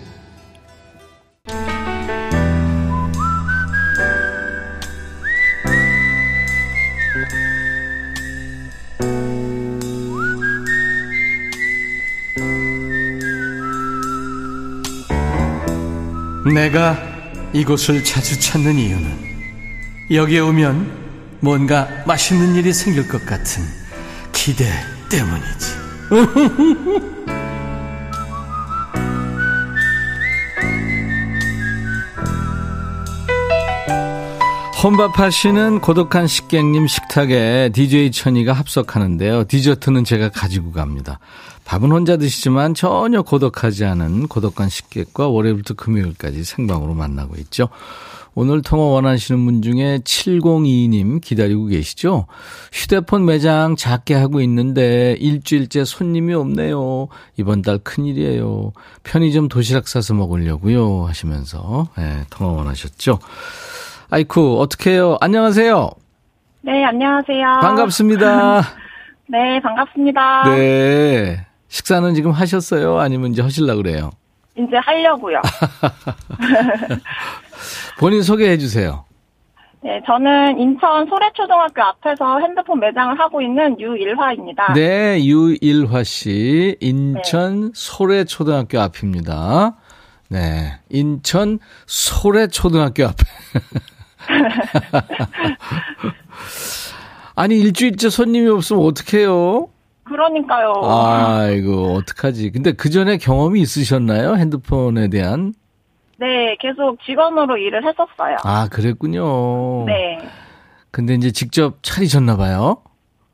내가 16.53 16.97
이곳을 17.53 18.03
자주 18.03 18.39
찾는 18.39 18.75
이유는 18.75 19.27
여기에 20.11 20.39
오면 20.39 21.07
뭔가 21.39 21.87
맛있는 22.05 22.55
일이 22.55 22.73
생길 22.73 23.07
것 23.07 23.25
같은 23.25 23.76
기대 24.47 24.63
때문이지. 25.09 25.75
혼밥하시는 34.81 35.81
고독한 35.81 36.27
식객님 36.27 36.87
식탁에 36.87 37.71
DJ 37.73 38.13
천이가 38.13 38.53
합석하는데요. 38.53 39.43
디저트는 39.49 40.05
제가 40.05 40.29
가지고 40.29 40.71
갑니다. 40.71 41.19
밥은 41.65 41.91
혼자 41.91 42.15
드시지만 42.15 42.73
전혀 42.73 43.23
고독하지 43.23 43.83
않은 43.83 44.29
고독한 44.29 44.69
식객과 44.69 45.27
월요일부터 45.27 45.73
금요일까지 45.73 46.45
생방으로 46.45 46.93
만나고 46.93 47.35
있죠. 47.35 47.67
오늘 48.39 48.61
통화 48.61 48.85
원하시는 48.85 49.43
분 49.43 49.63
중에 49.63 49.97
702님 50.03 51.21
기다리고 51.21 51.65
계시죠? 51.65 52.27
휴대폰 52.71 53.25
매장 53.25 53.75
작게 53.75 54.13
하고 54.13 54.41
있는데 54.41 55.15
일주일째 55.19 55.83
손님이 55.83 56.35
없네요. 56.35 57.07
이번 57.37 57.63
달 57.63 57.79
큰일이에요. 57.79 58.73
편의점 59.01 59.47
도시락 59.47 59.87
싸서 59.87 60.13
먹으려고요. 60.13 61.05
하시면서 61.07 61.87
네, 61.97 62.25
통화 62.29 62.51
원하셨죠? 62.51 63.17
아이쿠, 64.11 64.59
어떡해요? 64.59 65.17
안녕하세요. 65.19 65.89
네, 66.61 66.85
안녕하세요. 66.85 67.43
반갑습니다. 67.61 68.61
네, 69.29 69.59
반갑습니다. 69.63 70.43
네. 70.55 71.43
식사는 71.69 72.13
지금 72.13 72.29
하셨어요? 72.29 72.99
아니면 72.99 73.31
이제 73.31 73.41
하실라 73.41 73.73
그래요? 73.73 74.11
이제 74.57 74.77
하려고요. 74.77 75.41
본인 77.99 78.23
소개해 78.23 78.57
주세요. 78.57 79.05
네, 79.83 80.01
저는 80.05 80.59
인천 80.59 81.05
소래초등학교 81.07 81.81
앞에서 81.81 82.39
핸드폰 82.39 82.79
매장을 82.79 83.19
하고 83.19 83.41
있는 83.41 83.79
유일화입니다. 83.79 84.73
네, 84.73 85.23
유일화 85.23 86.03
씨. 86.03 86.75
인천 86.81 87.61
네. 87.61 87.69
소래초등학교 87.73 88.79
앞입니다. 88.79 89.77
네. 90.29 90.73
인천 90.89 91.59
소래초등학교 91.85 93.05
앞에. 93.05 93.23
아니, 97.35 97.59
일주일째 97.59 98.09
손님이 98.09 98.49
없으면 98.49 98.83
어떡해요? 98.83 99.69
그러니까요. 100.07 100.73
아이고, 100.83 101.93
어떡하지. 101.95 102.51
근데 102.51 102.71
그 102.71 102.89
전에 102.89 103.17
경험이 103.17 103.61
있으셨나요? 103.61 104.35
핸드폰에 104.35 105.09
대한? 105.09 105.53
네, 106.19 106.55
계속 106.59 106.97
직원으로 107.05 107.57
일을 107.57 107.83
했었어요. 107.85 108.37
아, 108.43 108.67
그랬군요. 108.69 109.85
네. 109.85 110.17
근데 110.91 111.13
이제 111.13 111.31
직접 111.31 111.83
차리셨나 111.83 112.37
봐요? 112.37 112.77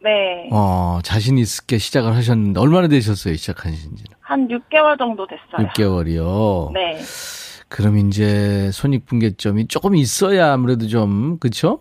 네. 0.01 0.49
어, 0.51 0.99
자신 1.01 1.37
있게 1.37 1.77
시작을 1.77 2.13
하셨는데, 2.15 2.59
얼마나 2.59 2.87
되셨어요, 2.87 3.35
시작하신 3.35 3.95
지는? 3.95 4.11
한 4.19 4.47
6개월 4.49 4.97
정도 4.97 5.25
됐어요. 5.27 5.67
6개월이요? 5.69 6.73
네. 6.73 6.99
그럼 7.69 7.97
이제 7.99 8.69
손익분계점이 8.71 9.67
조금 9.67 9.95
있어야 9.95 10.51
아무래도 10.51 10.87
좀, 10.87 11.37
그쵸? 11.39 11.79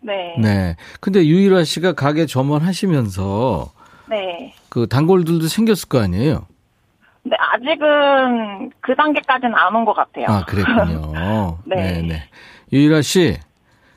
네. 0.00 0.36
네. 0.40 0.76
근데 1.00 1.26
유일화 1.26 1.64
씨가 1.64 1.94
가게 1.94 2.26
점원하시면서, 2.26 3.72
네. 4.10 4.54
그 4.68 4.86
단골들도 4.88 5.46
생겼을 5.48 5.88
거 5.88 6.00
아니에요? 6.00 6.46
네, 7.24 7.36
아직은 7.38 8.70
그 8.80 8.94
단계까지는 8.96 9.54
안 9.54 9.74
온 9.74 9.84
것 9.84 9.92
같아요. 9.94 10.26
아, 10.28 10.44
그랬군요. 10.44 11.58
네. 11.66 11.76
네, 11.76 12.02
네. 12.02 12.22
유일아 12.72 13.02
씨. 13.02 13.36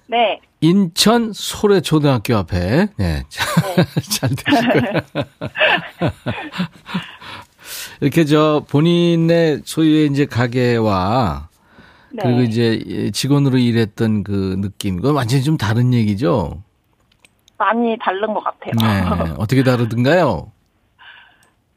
네. 0.08 0.40
인천 0.60 1.32
소래 1.34 1.82
초등학교 1.82 2.36
앞에, 2.36 2.88
네. 2.98 3.24
네. 3.24 3.24
잘 4.12 4.30
되실 4.30 4.70
거예요. 4.70 5.02
이렇게 8.02 8.26
저 8.26 8.66
본인의 8.70 9.62
소유의 9.64 10.08
이제 10.08 10.26
가게와 10.26 11.50
네. 12.14 12.24
그리고 12.24 12.42
이제 12.42 13.10
직원으로 13.14 13.58
일했던 13.58 14.24
그 14.24 14.58
느낌, 14.60 14.98
그건 14.98 15.16
완전히 15.16 15.44
좀 15.44 15.58
다른 15.58 15.94
얘기죠? 15.94 16.62
많이 17.62 17.96
다른 18.02 18.34
것 18.34 18.44
같아요. 18.44 18.74
네. 18.82 19.34
어떻게 19.38 19.62
다르든가요? 19.64 20.52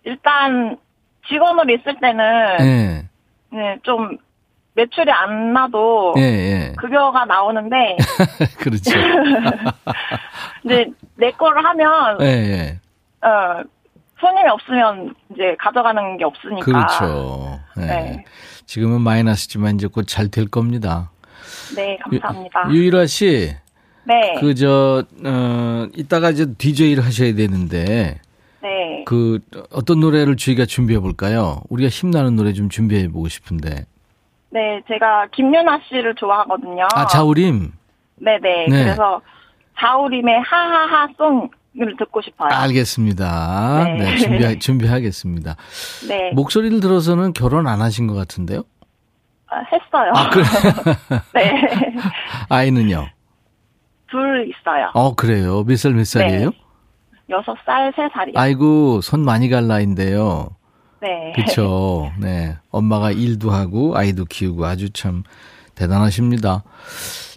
일단 0.05 0.79
직원으로 1.29 1.73
있을 1.75 1.99
때는 2.01 2.57
네. 2.59 3.09
네, 3.53 3.79
좀 3.83 4.17
매출이 4.75 5.11
안 5.11 5.53
나도 5.53 6.15
예, 6.19 6.23
예. 6.23 6.73
급여가 6.77 7.25
나오는데 7.27 7.97
그렇죠. 8.59 8.91
이제 10.65 10.87
내 11.17 11.31
거를 11.33 11.65
하면 11.65 12.19
예, 12.23 12.27
예. 12.27 12.81
어 13.27 13.63
손님이 14.21 14.49
없으면 14.49 15.15
이제 15.33 15.55
가져가는 15.59 16.17
게 16.17 16.25
없으니까 16.25 16.65
그렇죠. 16.65 17.61
네. 17.77 17.87
네. 17.87 18.25
지금은 18.67 19.01
마이너스지만 19.03 19.77
이제 19.77 19.87
곧 19.87 20.07
잘 20.09 20.29
될 20.29 20.49
겁니다. 20.49 21.11
네, 21.77 21.97
감사합니다. 22.03 22.69
유, 22.71 22.75
유일아 22.75 23.07
씨. 23.07 23.55
네. 24.07 24.37
그, 24.41 24.55
저, 24.55 25.05
어, 25.25 25.87
이따가 25.95 26.31
이제 26.31 26.47
DJ를 26.57 27.05
하셔야 27.05 27.35
되는데. 27.35 28.21
네. 28.63 29.05
그 29.07 29.41
어떤 29.73 30.01
노래를 30.01 30.37
저희가 30.37 30.65
준비해 30.67 30.99
볼까요? 31.01 31.61
우리가 31.69 31.89
힘나는 31.91 32.37
노래 32.37 32.53
좀 32.53 32.69
준비해 32.69 33.09
보고 33.09 33.29
싶은데. 33.29 33.85
네, 34.51 34.81
제가 34.89 35.27
김윤아 35.33 35.81
씨를 35.89 36.15
좋아하거든요. 36.15 36.87
아, 36.95 37.07
자우림. 37.07 37.73
네네. 38.17 38.67
네. 38.69 38.85
그래서 38.85 39.21
자우림의 39.79 40.41
하하하 40.41 41.09
송 41.19 41.51
을 41.77 41.97
듣고 41.97 42.23
싶어요. 42.23 42.51
알겠습니다. 42.53 43.83
네, 43.85 43.99
네. 43.99 44.17
준비 44.17 44.59
준비하겠습니다. 44.61 45.57
네. 46.07 46.31
목소리를 46.33 46.79
들어서는 46.79 47.33
결혼 47.33 47.67
안 47.67 47.83
하신 47.83 48.07
것 48.07 48.15
같은데요? 48.15 48.63
아, 49.49 49.57
했어요. 49.73 50.13
아, 50.15 50.31
그래. 50.31 50.45
네. 51.35 51.53
아이는요? 52.49 53.09
둘 54.15 54.49
있어요. 54.49 54.91
어, 54.95 55.15
그래요. 55.15 55.65
몇 55.65 55.75
살 55.77 55.93
몇 55.95 56.05
살이에요? 56.07 56.51
여섯 57.31 57.57
살, 57.67 57.93
세 57.97 58.03
살이요. 58.13 58.35
아이고, 58.37 59.01
손 59.01 59.21
많이 59.25 59.49
갈 59.49 59.67
나이인데요. 59.67 60.51
네. 61.01 61.33
그렇죠. 61.35 62.13
네. 62.21 62.57
엄마가 62.71 63.11
일도 63.11 63.51
하고 63.51 63.97
아이도 63.97 64.25
키우고 64.27 64.65
아주 64.67 64.91
참 64.91 65.23
대단하십니다. 65.75 66.63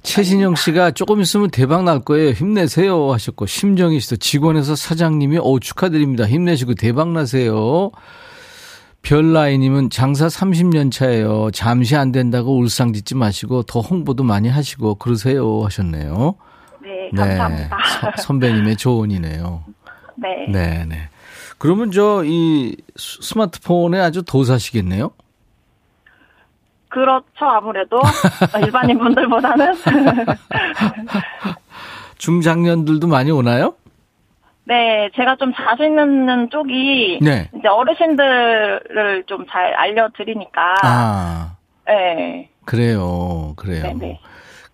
최신영 0.03 0.55
씨가 0.55 0.91
조금 0.91 1.19
있으면 1.21 1.49
대박 1.49 1.83
날 1.83 1.99
거예요. 1.99 2.29
힘내세요 2.31 3.11
하셨고 3.11 3.45
심정희 3.45 3.99
씨도 3.99 4.17
직원에서 4.17 4.75
사장님이 4.75 5.39
오 5.41 5.59
축하드립니다. 5.59 6.25
힘내시고 6.25 6.75
대박 6.75 7.09
나세요. 7.09 7.91
별나이님은 9.01 9.89
장사 9.89 10.27
30년 10.27 10.91
차예요. 10.91 11.49
잠시 11.51 11.95
안 11.95 12.11
된다고 12.11 12.57
울상 12.57 12.93
짓지 12.93 13.15
마시고 13.15 13.63
더 13.63 13.79
홍보도 13.79 14.23
많이 14.23 14.49
하시고 14.49 14.95
그러세요 14.95 15.63
하셨네요. 15.63 16.35
네, 16.88 17.10
감사합니다. 17.15 17.78
서- 18.02 18.12
선배님의 18.23 18.78
조언이네요. 18.78 19.63
네. 20.15 20.45
네, 20.50 20.86
네. 20.86 21.10
그러면 21.58 21.91
저 21.91 22.23
이 22.26 22.76
스마트폰에 22.97 24.00
아주 24.00 24.23
도사시겠네요. 24.23 25.12
그렇죠, 26.89 27.45
아무래도. 27.45 28.00
일반인 28.63 28.97
분들보다는. 29.00 29.76
중장년들도 32.17 33.08
많이 33.08 33.32
오나요? 33.32 33.76
네, 34.63 35.10
제가 35.15 35.36
좀 35.38 35.54
자신 35.54 35.91
있는 36.00 36.50
쪽이. 36.50 37.19
네. 37.21 37.50
이제 37.58 37.67
어르신들을 37.67 39.23
좀 39.28 39.45
잘 39.50 39.73
알려드리니까. 39.76 40.62
아, 40.84 41.56
네. 41.86 42.50
그래요. 42.65 43.54
그래요. 43.56 43.84
네네. 43.84 44.19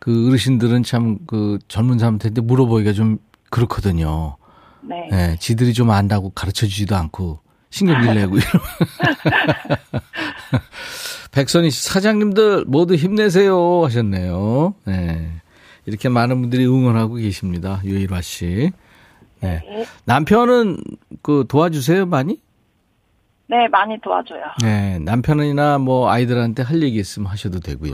그 0.03 0.27
어르신들은 0.27 0.83
참 0.83 1.17
그 1.27 1.59
젊은 1.69 1.97
사람한테 1.97 2.29
물어보기가 2.41 2.91
좀 2.91 3.19
그렇거든요. 3.49 4.35
네. 4.81 5.07
네, 5.09 5.37
지들이 5.39 5.73
좀 5.73 5.91
안다고 5.91 6.31
가르쳐 6.31 6.67
주지도 6.67 6.97
않고 6.97 7.39
신경질 7.69 8.13
내고 8.13 8.35
이러. 8.35 8.45
백선희 11.31 11.69
씨 11.71 11.85
사장님들 11.87 12.65
모두 12.67 12.95
힘내세요 12.95 13.85
하셨네요. 13.85 14.75
네. 14.83 15.31
이렇게 15.85 16.09
많은 16.09 16.41
분들이 16.41 16.65
응원하고 16.65 17.15
계십니다. 17.15 17.79
유일화 17.85 18.19
씨. 18.19 18.71
네. 19.39 19.61
네. 19.65 19.85
남편은 20.03 20.79
그 21.21 21.45
도와주세요 21.47 22.07
많이? 22.07 22.41
네, 23.47 23.69
많이 23.69 23.99
도와줘요. 24.01 24.41
네. 24.61 24.99
남편이나 24.99 25.77
뭐 25.77 26.09
아이들한테 26.09 26.61
할 26.63 26.81
얘기 26.83 26.99
있으면 26.99 27.27
하셔도 27.29 27.61
되고요. 27.61 27.93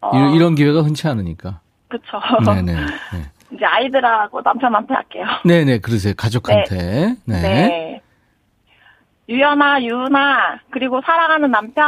어, 0.00 0.34
이런, 0.34 0.54
기회가 0.54 0.82
흔치 0.82 1.06
않으니까. 1.08 1.60
그쵸. 1.88 2.20
네네. 2.44 2.72
네. 2.74 2.86
이제 3.52 3.64
아이들하고 3.64 4.40
남편한테 4.42 4.94
할게요. 4.94 5.24
네네, 5.44 5.78
그러세요. 5.78 6.14
가족한테. 6.16 7.16
네. 7.24 7.42
네. 7.42 8.02
유연아, 9.28 9.82
유은아, 9.82 10.58
그리고 10.70 11.00
사랑하는 11.04 11.50
남편. 11.50 11.84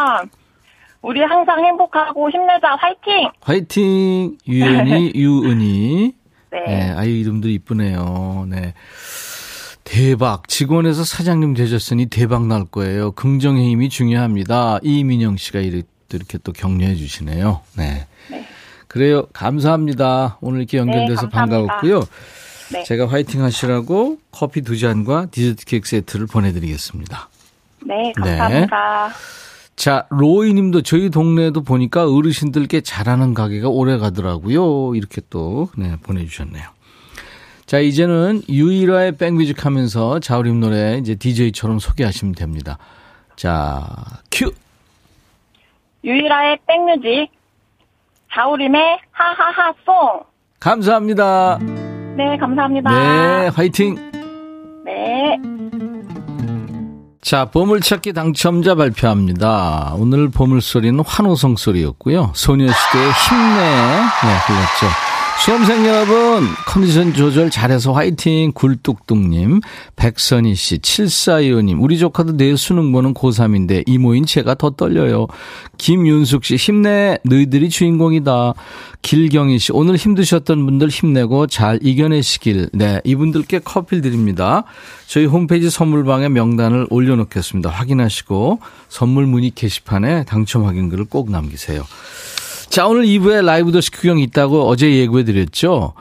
우리 1.02 1.20
항상 1.20 1.64
행복하고 1.64 2.30
힘내자, 2.30 2.76
화이팅! 2.76 3.28
화이팅! 3.40 4.38
유연이, 4.46 5.12
유은이. 5.16 6.14
네. 6.52 6.60
네, 6.64 6.90
아유, 6.92 7.10
이름도 7.10 7.48
이쁘네요. 7.48 8.46
네. 8.48 8.74
대박. 9.82 10.46
직원에서 10.46 11.02
사장님 11.02 11.54
되셨으니 11.54 12.06
대박 12.06 12.46
날 12.46 12.64
거예요. 12.64 13.10
긍정의 13.12 13.68
힘이 13.70 13.88
중요합니다. 13.88 14.78
이민영 14.82 15.36
씨가 15.36 15.58
이렇게, 15.58 15.88
이렇게 16.16 16.38
또 16.38 16.52
격려해 16.52 16.94
주시네요. 16.96 17.60
네. 17.76 18.06
네. 18.30 18.46
그래요. 18.88 19.26
감사합니다. 19.32 20.38
오늘 20.40 20.60
이렇게 20.60 20.78
연결돼서 20.78 21.22
네. 21.22 21.28
반가웠고요. 21.30 22.02
네. 22.72 22.84
제가 22.84 23.08
화이팅 23.08 23.42
하시라고 23.42 24.18
커피 24.30 24.62
두 24.62 24.78
잔과 24.78 25.26
디저트 25.26 25.64
케이크 25.64 25.88
세트를 25.88 26.26
보내드리겠습니다. 26.26 27.28
네, 27.86 28.12
감사합니다. 28.16 29.12
자, 29.76 30.06
로이 30.10 30.54
님도 30.54 30.82
저희 30.82 31.10
동네에도 31.10 31.62
보니까 31.62 32.10
어르신들께 32.10 32.82
잘하는 32.82 33.34
가게가 33.34 33.68
오래 33.68 33.98
가더라고요. 33.98 34.94
이렇게 34.94 35.20
또, 35.30 35.70
네, 35.76 35.96
보내주셨네요. 36.02 36.62
자, 37.66 37.78
이제는 37.78 38.42
유일화의 38.48 39.16
백뮤직 39.16 39.64
하면서 39.64 40.20
자우림 40.20 40.60
노래 40.60 40.98
이제 40.98 41.14
DJ처럼 41.14 41.78
소개하시면 41.78 42.34
됩니다. 42.34 42.78
자, 43.36 43.88
큐! 44.30 44.52
유일아의 46.04 46.58
백뮤직. 46.66 47.30
자우림의 48.34 48.98
하하하 49.12 49.72
송. 49.84 50.22
감사합니다. 50.58 51.58
네, 52.16 52.36
감사합니다. 52.38 52.90
네, 52.90 53.48
화이팅! 53.48 53.96
네. 54.84 55.38
자, 57.20 57.44
보물찾기 57.46 58.14
당첨자 58.14 58.74
발표합니다. 58.74 59.94
오늘 59.96 60.30
보물소리는 60.30 61.02
환호성 61.06 61.56
소리였고요. 61.56 62.32
소녀시대의 62.34 63.10
힘내, 63.12 63.60
네, 63.60 64.38
불렀죠. 64.46 65.11
수험생 65.44 65.84
여러분, 65.86 66.46
컨디션 66.68 67.12
조절 67.12 67.50
잘해서 67.50 67.90
화이팅! 67.92 68.52
굴뚝뚝님, 68.52 69.58
백선희 69.96 70.54
씨, 70.54 70.78
7425님, 70.78 71.82
우리 71.82 71.98
조카도 71.98 72.36
내일 72.36 72.56
수능 72.56 72.92
보는 72.92 73.12
고3인데 73.12 73.82
이모인 73.86 74.24
제가 74.24 74.54
더 74.54 74.70
떨려요. 74.70 75.26
김윤숙 75.78 76.44
씨, 76.44 76.54
힘내! 76.54 77.18
너희들이 77.24 77.70
주인공이다. 77.70 78.54
길경희 79.02 79.58
씨, 79.58 79.72
오늘 79.72 79.96
힘드셨던 79.96 80.64
분들 80.64 80.90
힘내고 80.90 81.48
잘 81.48 81.80
이겨내시길. 81.82 82.70
네, 82.72 83.00
이분들께 83.02 83.62
커피 83.64 84.00
드립니다. 84.00 84.62
저희 85.08 85.24
홈페이지 85.26 85.70
선물방에 85.70 86.28
명단을 86.28 86.86
올려놓겠습니다. 86.88 87.68
확인하시고 87.68 88.60
선물 88.88 89.26
문의 89.26 89.50
게시판에 89.50 90.22
당첨 90.24 90.66
확인글을 90.66 91.06
꼭 91.06 91.32
남기세요. 91.32 91.82
자, 92.72 92.86
오늘 92.86 93.04
2부에 93.04 93.44
라이브 93.44 93.70
더시 93.70 93.90
구경이 93.90 94.22
있다고 94.22 94.66
어제 94.66 94.90
예고해드렸죠. 94.96 95.92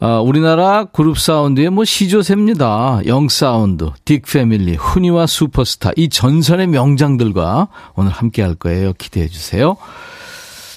어, 0.00 0.20
우리나라 0.20 0.86
그룹 0.86 1.20
사운드의 1.20 1.70
뭐 1.70 1.84
시조새입니다. 1.84 3.02
영사운드, 3.06 3.92
딕패밀리, 4.04 4.74
훈이와 4.76 5.28
슈퍼스타 5.28 5.92
이 5.94 6.08
전설의 6.08 6.66
명장들과 6.66 7.68
오늘 7.94 8.10
함께 8.10 8.42
할 8.42 8.56
거예요. 8.56 8.92
기대해 8.94 9.28
주세요. 9.28 9.76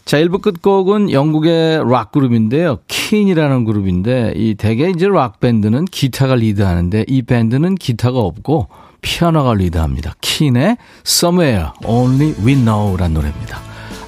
자, 0.06 0.20
1부 0.20 0.40
끝곡은 0.40 1.10
영국의 1.12 1.80
락 1.84 2.12
그룹인데요. 2.12 2.78
킨이라는 2.88 3.66
그룹인데 3.66 4.34
이 4.36 4.54
대개 4.54 4.92
이제 4.92 5.08
락 5.08 5.40
밴드는 5.40 5.86
기타가 5.86 6.36
리드하는데 6.36 7.06
이 7.08 7.24
밴드는 7.24 7.74
기타가 7.74 8.20
없고 8.20 8.68
피아노가 9.02 9.56
리드합니다. 9.56 10.14
킨의 10.22 10.78
Somewhere 11.04 11.70
Only 11.84 12.36
We 12.46 12.54
Know라는 12.54 13.16
노래입니다. 13.16 13.60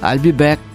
I'll 0.02 0.22
be 0.22 0.32
back. 0.32 0.75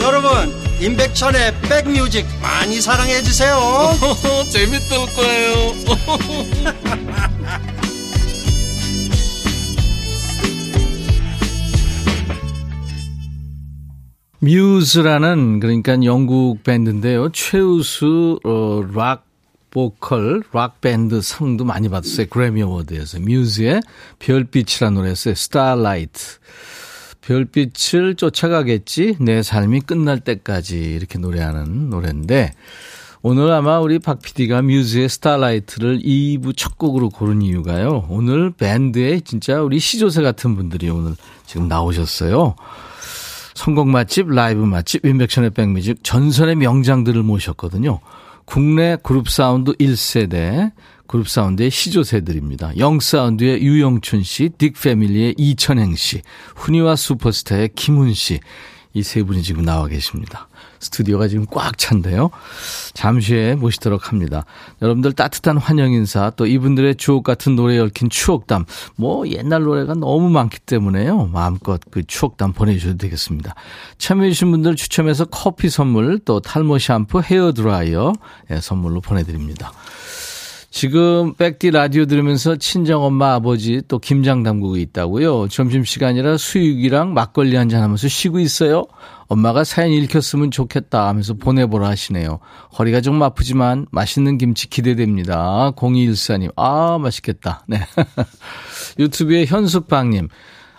여러분 0.00 0.30
임백천의 0.80 1.54
백뮤직 1.62 2.26
많이 2.42 2.80
사랑해 2.80 3.22
주세요 3.22 3.56
재밌을 4.50 4.98
거예요 5.14 5.72
뮤즈라는 14.46 15.60
그러니까 15.60 15.94
영국 16.04 16.62
밴드인데요. 16.62 17.30
최우수 17.32 18.38
어, 18.44 18.82
락 18.94 19.24
보컬 19.70 20.42
락 20.52 20.80
밴드 20.80 21.20
상도 21.20 21.64
많이 21.64 21.88
받았어요. 21.88 22.26
그래미 22.30 22.62
어워드에서 22.62 23.18
뮤즈의 23.20 23.80
별빛이라는 24.20 24.94
노래였어요. 24.94 25.34
Starlight. 25.34 26.38
별빛을 27.26 28.14
쫓아가겠지 28.14 29.16
내 29.20 29.42
삶이 29.42 29.80
끝날 29.80 30.20
때까지 30.20 30.78
이렇게 30.78 31.18
노래하는 31.18 31.90
노래인데 31.90 32.52
오늘 33.22 33.50
아마 33.50 33.80
우리 33.80 33.98
박 33.98 34.22
PD가 34.22 34.62
뮤즈의 34.62 35.08
Starlight를 35.08 35.98
2부 35.98 36.56
첫 36.56 36.78
곡으로 36.78 37.10
고른 37.10 37.42
이유가요. 37.42 38.06
오늘 38.08 38.52
밴드에 38.52 39.18
진짜 39.20 39.60
우리 39.60 39.80
시조새 39.80 40.22
같은 40.22 40.54
분들이 40.54 40.88
오늘 40.88 41.16
지금 41.44 41.66
나오셨어요. 41.66 42.54
선곡 43.54 43.90
맛집, 43.90 44.28
라이브 44.28 44.60
맛집, 44.60 45.04
임백천의 45.04 45.50
백뮤직 45.50 46.04
전설의 46.04 46.54
명장들을 46.54 47.20
모셨거든요. 47.24 47.98
국내 48.44 48.96
그룹 49.02 49.28
사운드 49.28 49.72
1세대, 49.72 50.70
그룹 51.06 51.28
사운드의 51.28 51.70
시조새들입니다. 51.70 52.76
영사운드의 52.76 53.62
유영춘 53.62 54.22
씨, 54.22 54.48
딕 54.50 54.80
패밀리의 54.80 55.34
이천행 55.38 55.94
씨, 55.96 56.22
훈이와 56.56 56.96
슈퍼스타의 56.96 57.70
김훈 57.74 58.14
씨. 58.14 58.40
이 58.96 59.02
세 59.02 59.22
분이 59.22 59.42
지금 59.42 59.62
나와 59.62 59.86
계십니다. 59.88 60.48
스튜디오가 60.80 61.28
지금 61.28 61.44
꽉 61.50 61.76
찬데요. 61.76 62.30
잠시 62.94 63.34
후에 63.34 63.54
모시도록 63.54 64.10
합니다. 64.10 64.46
여러분들 64.80 65.12
따뜻한 65.12 65.58
환영 65.58 65.92
인사 65.92 66.30
또 66.30 66.46
이분들의 66.46 66.94
주옥 66.96 67.22
같은 67.22 67.56
노래 67.56 67.78
얽힌 67.78 68.08
추억담 68.08 68.64
뭐 68.96 69.28
옛날 69.28 69.64
노래가 69.64 69.92
너무 69.92 70.30
많기 70.30 70.58
때문에요. 70.60 71.26
마음껏 71.26 71.78
그 71.90 72.04
추억담 72.06 72.54
보내주셔도 72.54 72.96
되겠습니다. 72.96 73.54
참여해주신 73.98 74.50
분들 74.50 74.76
추첨해서 74.76 75.26
커피 75.26 75.68
선물 75.68 76.18
또 76.24 76.40
탈모 76.40 76.78
샴푸 76.78 77.20
헤어 77.20 77.52
드라이어 77.52 78.14
예, 78.50 78.60
선물로 78.62 79.02
보내드립니다. 79.02 79.72
지금 80.76 81.32
백디 81.32 81.70
라디오 81.70 82.04
들으면서 82.04 82.56
친정엄마 82.56 83.32
아버지 83.32 83.80
또 83.88 83.98
김장 83.98 84.42
담그고 84.42 84.76
있다고요. 84.76 85.48
점심시간이라 85.48 86.36
수육이랑 86.36 87.14
막걸리 87.14 87.56
한잔 87.56 87.82
하면서 87.82 88.06
쉬고 88.08 88.40
있어요. 88.40 88.84
엄마가 89.28 89.64
사연 89.64 89.90
읽혔으면 89.92 90.50
좋겠다 90.50 91.08
하면서 91.08 91.32
보내보라 91.32 91.88
하시네요. 91.88 92.40
허리가 92.78 93.00
좀 93.00 93.22
아프지만 93.22 93.86
맛있는 93.90 94.36
김치 94.36 94.68
기대됩니다. 94.68 95.72
0214님, 95.76 96.52
아, 96.56 96.98
맛있겠다. 97.00 97.64
네. 97.66 97.80
유튜브에 99.00 99.46
현숙방님. 99.46 100.28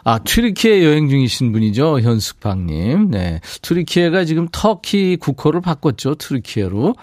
아, 0.04 0.20
튀르키예 0.20 0.86
여행 0.86 1.10
중이신 1.10 1.52
분이죠. 1.52 2.02
현숙방님. 2.02 3.10
네. 3.10 3.42
튀르키예가 3.64 4.26
지금 4.26 4.48
터키 4.52 5.18
국호를 5.18 5.62
바꿨죠. 5.62 6.16
튀르키예로. 6.20 6.94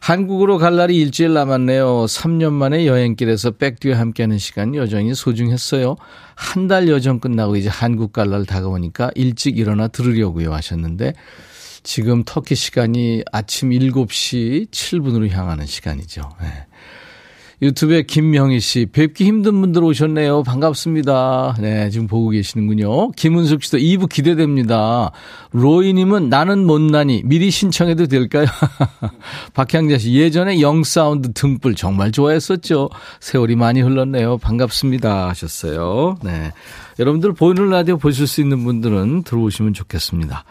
한국으로 0.00 0.58
갈 0.58 0.76
날이 0.76 0.96
일주일 0.96 1.34
남았네요. 1.34 2.06
3년 2.06 2.52
만에 2.52 2.86
여행길에서 2.86 3.52
백뒤와 3.52 3.98
함께하는 3.98 4.38
시간 4.38 4.74
여전히 4.74 5.14
소중했어요. 5.14 5.96
한 6.34 6.68
달 6.68 6.88
여정 6.88 7.20
끝나고 7.20 7.56
이제 7.56 7.68
한국 7.68 8.12
갈 8.12 8.30
날 8.30 8.46
다가오니까 8.46 9.10
일찍 9.14 9.58
일어나 9.58 9.88
들으려고요 9.88 10.54
하셨는데 10.54 11.12
지금 11.82 12.22
터키 12.24 12.54
시간이 12.54 13.24
아침 13.32 13.70
7시 13.70 14.70
7분으로 14.70 15.28
향하는 15.30 15.66
시간이죠. 15.66 16.22
네. 16.40 16.46
유튜브에 17.62 18.02
김명희 18.02 18.58
씨, 18.58 18.86
뵙기 18.86 19.24
힘든 19.24 19.60
분들 19.60 19.84
오셨네요. 19.84 20.42
반갑습니다. 20.44 21.56
네, 21.60 21.90
지금 21.90 22.06
보고 22.06 22.30
계시는군요. 22.30 23.10
김은숙 23.12 23.62
씨도 23.64 23.78
2부 23.78 24.08
기대됩니다. 24.08 25.10
로이님은 25.52 26.30
나는 26.30 26.64
못나니 26.64 27.22
미리 27.26 27.50
신청해도 27.50 28.06
될까요? 28.06 28.46
박향자 29.52 29.98
씨, 29.98 30.14
예전에 30.14 30.60
영사운드 30.62 31.32
등불 31.34 31.74
정말 31.74 32.12
좋아했었죠. 32.12 32.88
세월이 33.20 33.56
많이 33.56 33.82
흘렀네요. 33.82 34.38
반갑습니다. 34.38 35.28
하셨어요. 35.28 36.16
네. 36.24 36.52
여러분들 37.00 37.32
보이는 37.32 37.70
라디오 37.70 37.96
보실 37.96 38.26
수 38.26 38.42
있는 38.42 38.62
분들은 38.62 39.22
들어오시면 39.22 39.72
좋겠습니다. 39.72 40.44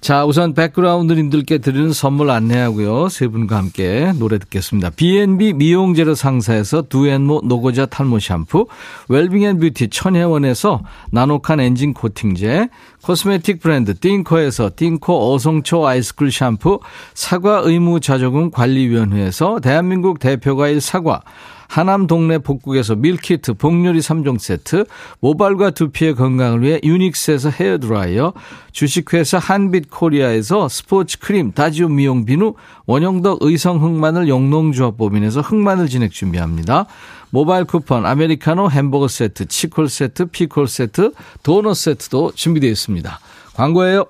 자, 0.00 0.24
우선 0.24 0.54
백그라운드님들께 0.54 1.58
드리는 1.58 1.92
선물 1.92 2.30
안내하고요. 2.30 3.10
세 3.10 3.28
분과 3.28 3.58
함께 3.58 4.12
노래 4.18 4.38
듣겠습니다. 4.38 4.90
B&B 4.90 5.52
미용재료 5.52 6.14
상사에서 6.14 6.82
두앤모 6.82 7.42
노고자 7.44 7.84
탈모 7.84 8.18
샴푸, 8.18 8.66
웰빙앤뷰티 9.10 9.90
천혜원에서 9.90 10.80
나노칸 11.10 11.60
엔진 11.60 11.92
코팅제, 11.92 12.68
코스메틱 13.02 13.60
브랜드 13.60 13.98
띵코에서 13.98 14.70
띵코 14.74 15.34
어성초 15.34 15.86
아이스쿨 15.86 16.32
샴푸, 16.32 16.80
사과 17.12 17.60
의무 17.62 18.00
자조금 18.00 18.50
관리위원회에서 18.50 19.60
대한민국 19.60 20.18
대표 20.18 20.56
과일 20.56 20.80
사과, 20.80 21.20
하남 21.68 22.06
동네 22.06 22.38
복국에서 22.38 22.94
밀키트 22.96 23.54
복요리 23.54 24.00
3종 24.00 24.38
세트, 24.38 24.84
모발과 25.20 25.70
두피의 25.70 26.14
건강을 26.14 26.62
위해 26.62 26.80
유닉스에서 26.82 27.50
헤어드라이어, 27.50 28.32
주식회사 28.72 29.38
한빛코리아에서 29.38 30.68
스포츠 30.68 31.18
크림 31.18 31.52
다지오 31.52 31.88
미용 31.88 32.24
비누, 32.24 32.54
원형덕 32.86 33.38
의성 33.42 33.82
흑마늘 33.82 34.28
영농조합 34.28 34.96
법인에서 34.96 35.40
흑마늘 35.40 35.88
진액 35.88 36.10
준비합니다. 36.10 36.86
모바일 37.30 37.64
쿠폰, 37.64 38.06
아메리카노 38.06 38.70
햄버거 38.70 39.08
세트, 39.08 39.46
치콜 39.46 39.88
세트, 39.88 40.26
피콜 40.26 40.68
세트, 40.68 41.12
도넛 41.42 41.76
세트도 41.76 42.32
준비되어 42.36 42.70
있습니다. 42.70 43.18
광고예요. 43.54 44.06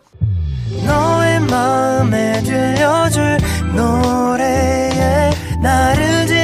너의 0.84 1.40
마음에 1.40 2.42
들려줄 2.42 3.38
노래에 3.74 5.30
나를 5.62 6.26
지 6.26 6.43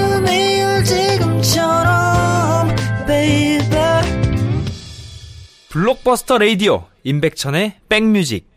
지금처럼 0.83 2.75
baby. 3.07 3.81
블록버스터 5.69 6.37
레이디오 6.37 6.85
임백천의 7.03 7.75
백뮤직 7.87 8.50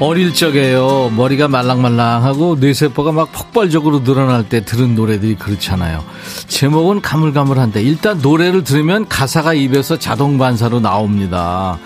어릴 0.00 0.32
적에요. 0.32 1.12
머리가 1.14 1.46
말랑말랑하고 1.48 2.56
뇌세포가 2.58 3.12
막 3.12 3.32
폭발적으로 3.32 4.02
늘어날 4.02 4.48
때 4.48 4.64
들은 4.64 4.94
노래들이 4.94 5.34
그렇잖아요. 5.34 6.02
제목은 6.48 7.02
가물가물한데 7.02 7.82
일단 7.82 8.18
노래를 8.18 8.64
들으면 8.64 9.06
가사가 9.08 9.52
입에서 9.52 9.98
자동 9.98 10.38
반사로 10.38 10.80
나옵니다. 10.80 11.78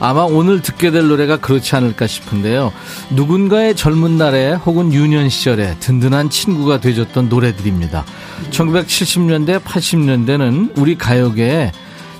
아마 0.00 0.22
오늘 0.22 0.62
듣게 0.62 0.90
될 0.90 1.08
노래가 1.08 1.36
그렇지 1.38 1.76
않을까 1.76 2.06
싶은데요. 2.06 2.72
누군가의 3.10 3.76
젊은 3.76 4.16
날에 4.16 4.54
혹은 4.54 4.90
유년 4.94 5.28
시절에 5.28 5.76
든든한 5.78 6.30
친구가 6.30 6.80
되줬던 6.80 7.28
노래들입니다. 7.28 8.04
1970년대, 8.50 9.60
80년대는 9.60 10.78
우리 10.78 10.96
가요계에 10.96 11.72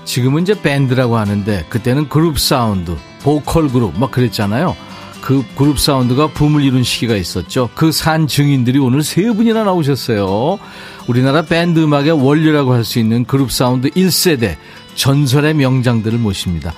지금은 0.04 0.42
이제 0.42 0.60
밴드라고 0.60 1.16
하는데 1.16 1.64
그때는 1.70 2.10
그룹 2.10 2.38
사운드, 2.38 2.96
보컬 3.22 3.68
그룹 3.68 3.98
막 3.98 4.10
그랬잖아요. 4.10 4.87
그 5.20 5.44
그룹 5.56 5.78
사운드가 5.78 6.28
붐을 6.28 6.62
이룬 6.62 6.82
시기가 6.82 7.16
있었죠. 7.16 7.68
그 7.74 7.90
산 7.92 8.26
증인들이 8.26 8.78
오늘 8.78 9.02
세 9.02 9.22
분이나 9.32 9.64
나오셨어요. 9.64 10.58
우리나라 11.06 11.42
밴드 11.42 11.80
음악의 11.80 12.12
원로라고 12.12 12.72
할 12.72 12.84
수 12.84 12.98
있는 12.98 13.24
그룹 13.24 13.50
사운드 13.52 13.90
1세대 13.90 14.56
전설의 14.94 15.54
명장들을 15.54 16.18
모십니다. 16.18 16.72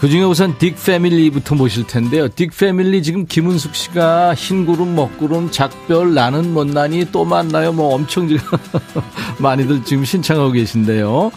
그 0.00 0.08
중에 0.08 0.22
우선 0.22 0.56
딕 0.56 0.74
패밀리부터 0.84 1.54
모실 1.56 1.86
텐데요. 1.86 2.26
딕 2.28 2.50
패밀리 2.58 3.02
지금 3.02 3.26
김은숙 3.26 3.74
씨가 3.74 4.34
흰구름, 4.34 4.94
먹구름, 4.94 5.50
작별, 5.50 6.14
나는 6.14 6.54
못난이 6.54 7.06
또 7.12 7.24
만나요. 7.24 7.72
뭐 7.72 7.94
엄청 7.94 8.28
지금 8.28 8.42
많이들 9.38 9.84
지금 9.84 10.04
신청하고 10.04 10.52
계신데요. 10.52 11.30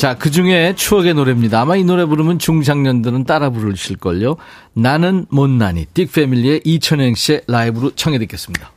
자, 0.00 0.14
그 0.14 0.30
중에 0.30 0.74
추억의 0.76 1.12
노래입니다. 1.12 1.60
아마 1.60 1.76
이 1.76 1.84
노래 1.84 2.06
부르면 2.06 2.38
중장년들은 2.38 3.24
따라 3.24 3.50
부르실걸요. 3.50 4.36
나는 4.72 5.26
못난이. 5.28 5.88
딕 5.92 6.10
패밀리의 6.14 6.62
이천행 6.64 7.14
씨의 7.14 7.42
라이브로 7.46 7.90
청해 7.90 8.18
듣겠습니다. 8.20 8.72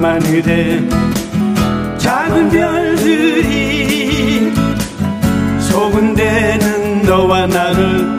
밤하늘에 0.00 0.80
작은 1.98 2.48
별들이 2.48 4.50
소근대는 5.60 7.02
너와 7.02 7.46
나를 7.46 8.18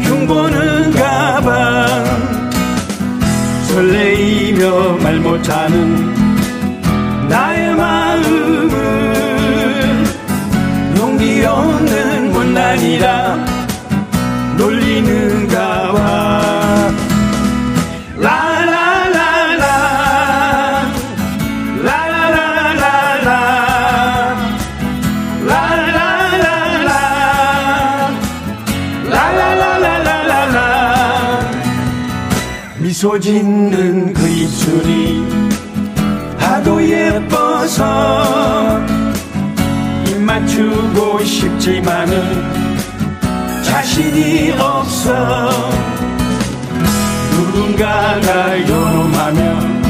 흉보는가 0.00 1.42
봐. 1.42 1.86
설레이며 3.68 4.96
말 5.02 5.20
못하는 5.20 6.14
나의 7.28 7.74
마음을 7.74 8.70
용기 10.96 11.44
없는 11.44 12.32
못난이라 12.32 13.44
놀리는 14.56 15.41
짓는 33.18 34.12
그 34.12 34.28
입술이. 34.28 35.24
하도 36.38 36.82
예뻐서 36.82 38.80
입 40.06 40.18
맞추고 40.20 41.24
싶지만은 41.24 42.62
자신이 43.62 44.52
없어. 44.58 45.48
누군가가 47.32 48.68
요놈하면 48.68 49.82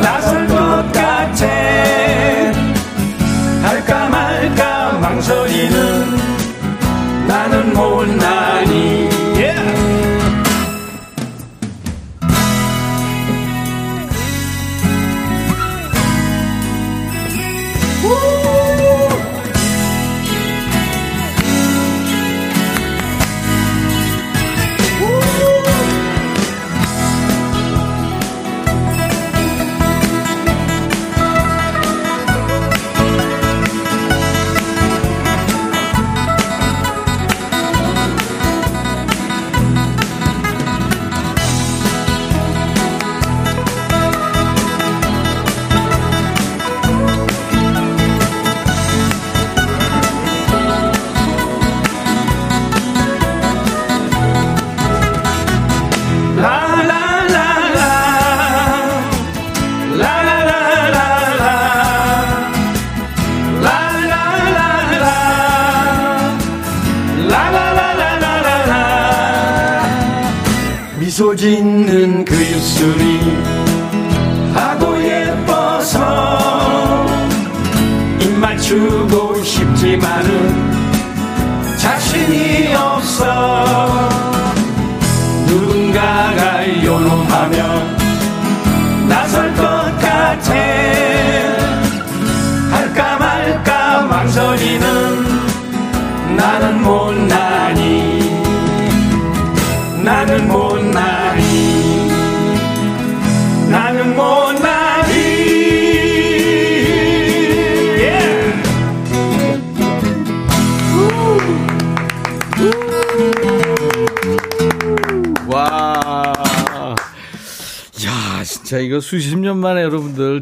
나설 0.00 0.46
것 0.46 0.56
같아. 0.92 1.46
할까 3.62 4.08
말까 4.08 4.92
망설이는 5.00 6.18
나는 7.26 7.74
못나 7.74 8.37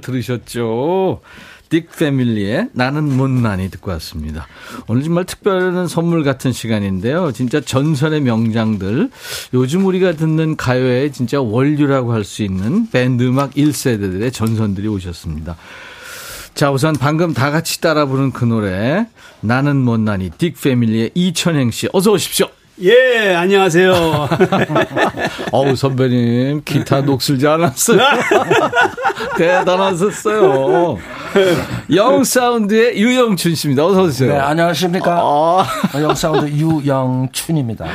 들 0.07 0.12
들으셨죠? 0.12 1.21
딕 1.69 1.87
패밀리의 1.99 2.69
나는 2.73 3.16
못난이 3.16 3.71
듣고 3.71 3.90
왔습니다. 3.92 4.47
오늘 4.87 5.03
정말 5.03 5.25
특별한 5.25 5.88
선물 5.88 6.23
같은 6.23 6.53
시간인데요. 6.53 7.33
진짜 7.33 7.61
전설의 7.61 8.21
명장들. 8.21 9.11
요즘 9.53 9.85
우리가 9.85 10.12
듣는 10.12 10.57
가요의 10.57 11.12
진짜 11.12 11.40
원류라고 11.40 12.12
할 12.12 12.25
수 12.25 12.42
있는 12.42 12.88
밴드 12.90 13.25
음악 13.25 13.55
1세대들의 13.55 14.33
전선들이 14.33 14.87
오셨습니다. 14.88 15.57
자, 16.54 16.71
우선 16.71 16.94
방금 16.94 17.35
다 17.35 17.50
같이 17.50 17.81
따라 17.81 18.07
부른 18.07 18.33
그 18.33 18.44
노래. 18.44 19.07
나는 19.40 19.77
못난이 19.77 20.31
딕 20.31 20.61
패밀리의 20.63 21.11
이천행 21.15 21.71
씨. 21.73 21.88
어서 21.92 22.13
오십시오. 22.13 22.48
예, 22.83 23.35
안녕하세요. 23.35 23.94
어우, 25.50 25.74
선배님, 25.77 26.60
기타 26.64 27.00
녹슬지 27.00 27.46
않았어요. 27.48 27.98
대단하셨어요. 29.38 30.98
영사운드의 31.94 32.98
유영춘 32.98 33.54
씨입니다. 33.54 33.87
어서오세요. 33.87 34.33
네, 34.35 34.38
안녕하십니까. 34.38 35.18
아, 35.22 35.64
영사운드 35.94 36.50
유영춘입니다. 36.50 37.87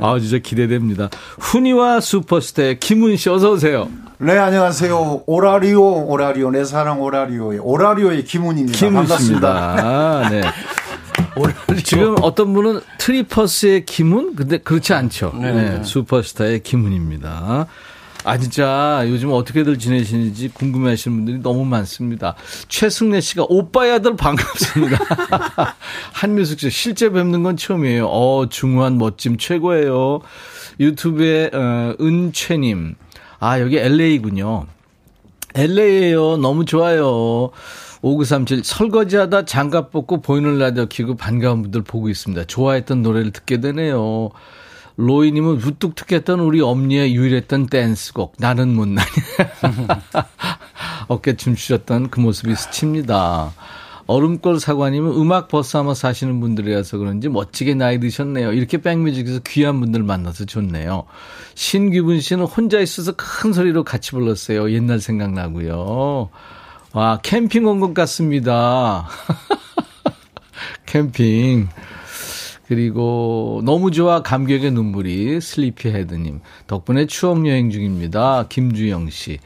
아, 0.00 0.18
진짜 0.18 0.38
기대됩니다. 0.38 1.10
훈이와 1.38 2.00
슈퍼스타의 2.00 2.80
김훈 2.80 3.16
씨, 3.18 3.28
어서오세요. 3.28 3.88
네, 4.18 4.38
안녕하세요. 4.38 5.24
오라리오, 5.26 6.06
오라리오, 6.06 6.50
내 6.50 6.64
사랑 6.64 7.02
오라리오의, 7.02 7.58
오라리오의 7.62 8.24
김훈입니다. 8.24 8.78
김훈 8.78 8.94
반갑습니다. 9.06 9.76
씨입니다. 9.76 10.28
네. 10.30 10.40
지금 11.84 12.16
어떤 12.22 12.52
분은 12.52 12.80
트리퍼스의 12.98 13.84
김훈? 13.86 14.34
근데 14.36 14.58
그렇지 14.58 14.92
않죠. 14.92 15.32
네, 15.40 15.82
슈퍼스타의 15.82 16.62
김훈입니다. 16.62 17.66
아, 18.26 18.38
진짜 18.38 19.04
요즘 19.06 19.32
어떻게들 19.32 19.78
지내시는지 19.78 20.48
궁금해 20.48 20.90
하시는 20.90 21.14
분들이 21.14 21.38
너무 21.42 21.66
많습니다. 21.66 22.34
최승래 22.68 23.20
씨가 23.20 23.44
오빠의 23.48 23.92
아들 23.92 24.16
반갑습니다. 24.16 24.98
한뮤숙 26.12 26.58
씨, 26.58 26.70
실제 26.70 27.10
뵙는 27.10 27.42
건 27.42 27.58
처음이에요. 27.58 28.06
어, 28.06 28.48
중후한 28.48 28.96
멋짐 28.96 29.36
최고예요. 29.36 30.20
유튜브에, 30.80 31.50
어, 31.52 31.94
은채님. 32.00 32.94
아, 33.40 33.60
여기 33.60 33.76
LA군요. 33.76 34.66
LA에요. 35.54 36.38
너무 36.38 36.64
좋아요. 36.64 37.50
5937 38.04 38.64
설거지하다 38.64 39.46
장갑 39.46 39.90
벗고 39.90 40.20
보이는 40.20 40.58
라디오 40.58 40.84
키고 40.84 41.16
반가운 41.16 41.62
분들 41.62 41.84
보고 41.84 42.10
있습니다. 42.10 42.44
좋아했던 42.44 43.02
노래를 43.02 43.30
듣게 43.30 43.60
되네요. 43.62 44.28
로이님은 44.96 45.56
무뚝뚝했던 45.56 46.38
우리 46.40 46.60
엄니의 46.60 47.14
유일했던 47.14 47.66
댄스곡 47.68 48.34
나는 48.38 48.74
못나니 48.74 49.08
어깨 51.08 51.34
춤추셨던 51.34 52.10
그 52.10 52.20
모습이 52.20 52.54
스칩니다. 52.54 53.52
얼음골 54.06 54.60
사관님은 54.60 55.12
음악 55.12 55.48
버스하며 55.48 55.94
사시는 55.94 56.40
분들이라서 56.40 56.98
그런지 56.98 57.30
멋지게 57.30 57.72
나이 57.72 57.98
드셨네요. 58.00 58.52
이렇게 58.52 58.82
백뮤직에서 58.82 59.40
귀한 59.46 59.80
분들 59.80 60.02
만나서 60.02 60.44
좋네요. 60.44 61.04
신규분 61.54 62.20
씨는 62.20 62.44
혼자 62.44 62.80
있어서 62.80 63.12
큰 63.16 63.54
소리로 63.54 63.82
같이 63.82 64.10
불렀어요. 64.10 64.70
옛날 64.72 65.00
생각나고요. 65.00 66.28
와 66.94 67.18
캠핑 67.22 67.66
온 67.66 67.80
것 67.80 67.92
같습니다. 67.92 69.08
캠핑. 70.86 71.68
그리고 72.68 73.60
너무 73.64 73.90
좋아 73.90 74.22
감격의 74.22 74.70
눈물이 74.70 75.40
슬리피 75.40 75.88
헤드님 75.90 76.40
덕분에 76.66 77.06
추억 77.06 77.46
여행 77.46 77.70
중입니다. 77.70 78.46
김주영 78.48 79.10
씨. 79.10 79.38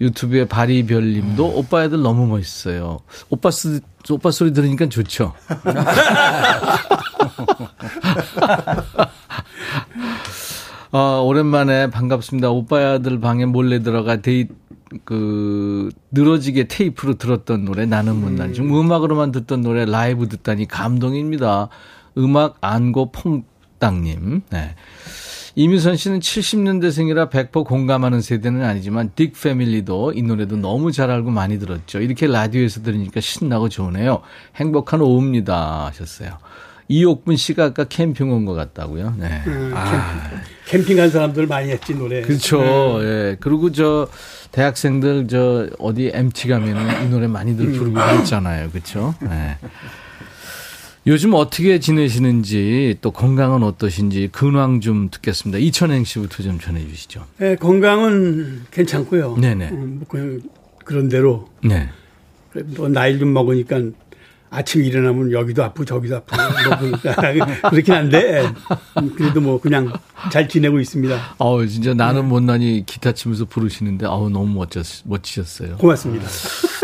유튜브에 0.00 0.46
바리별님도 0.46 1.44
음. 1.46 1.56
오빠 1.56 1.84
애들 1.84 2.00
너무 2.00 2.26
멋있어요. 2.26 3.00
오빠 3.28 3.50
스 3.50 3.80
오빠 4.08 4.30
소리 4.30 4.54
들으니까 4.54 4.88
좋죠. 4.88 5.34
아, 10.92 11.20
오랜만에 11.22 11.90
반갑습니다. 11.90 12.48
오빠 12.50 12.92
아들 12.92 13.20
방에 13.20 13.44
몰래 13.44 13.80
들어가 13.82 14.16
데이 14.22 14.46
그 15.04 15.90
늘어지게 16.10 16.68
테이프로 16.68 17.14
들었던 17.14 17.64
노래 17.64 17.86
나는 17.86 18.20
못난 18.20 18.52
중 18.52 18.76
음악으로만 18.78 19.32
듣던 19.32 19.62
노래 19.62 19.84
라이브 19.84 20.28
듣다니 20.28 20.66
감동입니다. 20.66 21.68
음악 22.18 22.58
안고 22.60 23.12
퐁땅님. 23.12 24.42
네. 24.50 24.74
이미선 25.56 25.96
씨는 25.96 26.20
70년대생이라 26.20 27.30
100% 27.30 27.64
공감하는 27.64 28.20
세대는 28.20 28.64
아니지만 28.64 29.10
딕 29.16 29.32
패밀리도 29.40 30.12
이 30.14 30.22
노래도 30.22 30.56
너무 30.56 30.92
잘 30.92 31.10
알고 31.10 31.30
많이 31.30 31.58
들었죠. 31.58 32.00
이렇게 32.00 32.26
라디오에서 32.26 32.82
들으니까 32.82 33.20
신나고 33.20 33.68
좋으네요. 33.68 34.22
행복한 34.56 35.00
오후입니다 35.00 35.86
하셨어요. 35.86 36.38
이옥분 36.94 37.36
씨가 37.36 37.66
아까 37.66 37.84
캠핑 37.84 38.32
온 38.32 38.44
것 38.44 38.54
같다고요. 38.54 39.14
네. 39.16 39.42
아, 39.74 40.28
캠핑 40.66 40.96
간 40.96 41.08
사람들 41.08 41.46
많이 41.46 41.70
했지 41.70 41.94
노래. 41.94 42.20
그렇죠. 42.22 42.98
예. 43.02 43.36
그리고 43.38 43.70
저 43.70 44.08
대학생들 44.50 45.28
저 45.28 45.68
어디 45.78 46.10
MT 46.12 46.48
가면은 46.48 47.06
이 47.06 47.08
노래 47.08 47.28
많이들 47.28 47.70
부르고 47.72 47.94
그랬잖아요. 47.94 48.70
그렇죠? 48.70 49.14
예. 49.22 49.56
요즘 51.06 51.32
어떻게 51.34 51.78
지내시는지 51.78 52.98
또 53.00 53.12
건강은 53.12 53.62
어떠신지 53.62 54.28
근황 54.32 54.80
좀 54.80 55.10
듣겠습니다. 55.10 55.58
이천행 55.58 56.02
씨부터 56.04 56.42
좀 56.42 56.58
전해 56.58 56.86
주시죠. 56.86 57.24
예, 57.40 57.54
건강은 57.54 58.62
괜찮고요. 58.72 59.36
네네. 59.36 59.68
음, 59.70 59.96
뭐 60.00 60.08
그냥 60.08 60.40
그런 60.84 61.08
대로 61.08 61.48
네. 61.64 61.88
또 62.74 62.88
나이 62.88 63.16
좀 63.18 63.32
먹으니까 63.32 63.80
아침 64.50 64.84
일어나면 64.84 65.30
여기도 65.32 65.62
아프고 65.62 65.84
저기도 65.84 66.16
아프고 66.16 66.36
뭐 66.36 66.78
그러니까 67.00 67.46
그렇긴 67.70 67.94
한데 67.94 68.42
음, 68.98 69.14
그래도 69.14 69.40
뭐 69.40 69.60
그냥 69.60 69.92
잘 70.32 70.48
지내고 70.48 70.80
있습니다. 70.80 71.36
어우, 71.38 71.66
진짜 71.68 71.94
나는 71.94 72.28
못나니 72.28 72.84
기타 72.84 73.12
치면서 73.12 73.44
부르시는데 73.44 74.06
어우 74.06 74.28
너무 74.30 74.52
멋졌 74.52 74.84
멋지셨어요. 75.04 75.76
고맙습니다. 75.76 76.26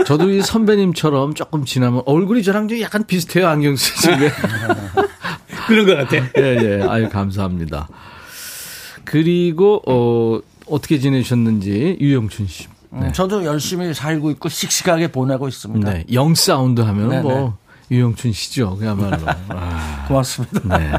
저도 0.07 0.31
이 0.31 0.43
선배님처럼 0.43 1.35
조금 1.35 1.65
지나면 1.65 2.03
얼굴이 2.07 2.43
저랑 2.45 2.69
좀 2.69 2.81
약간 2.81 3.05
비슷해요. 3.05 3.49
안경 3.49 3.75
쓰시는 3.75 4.29
그런 5.67 5.87
것 5.87 5.97
같아. 5.97 6.17
예, 6.39 6.43
예. 6.81 6.83
아유, 6.89 7.09
감사합니다. 7.09 7.89
그리고, 9.05 9.83
어, 9.87 10.41
어떻게 10.67 10.99
지내셨는지, 10.99 11.97
유영춘 12.01 12.47
씨. 12.47 12.69
음, 12.97 13.13
저도 13.13 13.45
열심히 13.45 13.93
살고 13.93 14.31
있고 14.33 14.49
씩씩하게 14.49 15.13
보내고 15.13 15.49
있습니다. 15.49 15.93
네. 15.93 16.05
영 16.13 16.35
사운드 16.35 16.81
하면 16.81 17.09
네, 17.09 17.21
뭐, 17.21 17.57
유영춘 17.91 18.33
씨죠. 18.33 18.77
그야말로. 18.77 19.19
아, 19.49 20.05
고맙습니다. 20.09 20.79
네. 20.79 20.93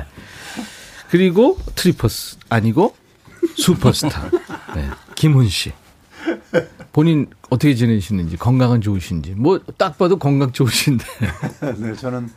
그리고 1.10 1.58
트리퍼스, 1.76 2.38
아니고, 2.50 2.96
슈퍼스타. 3.56 4.30
네. 4.76 4.90
김훈 5.16 5.48
씨. 5.48 5.72
본인 6.92 7.28
어떻게 7.50 7.76
지내시는지, 7.76 8.38
건강은 8.38 8.82
좋으신지. 8.82 9.32
뭐, 9.32 9.60
딱 9.78 9.98
봐도 9.98 10.18
건강 10.18 10.52
좋으신데. 10.52 11.06
네, 11.78 11.96
저는 11.96 12.30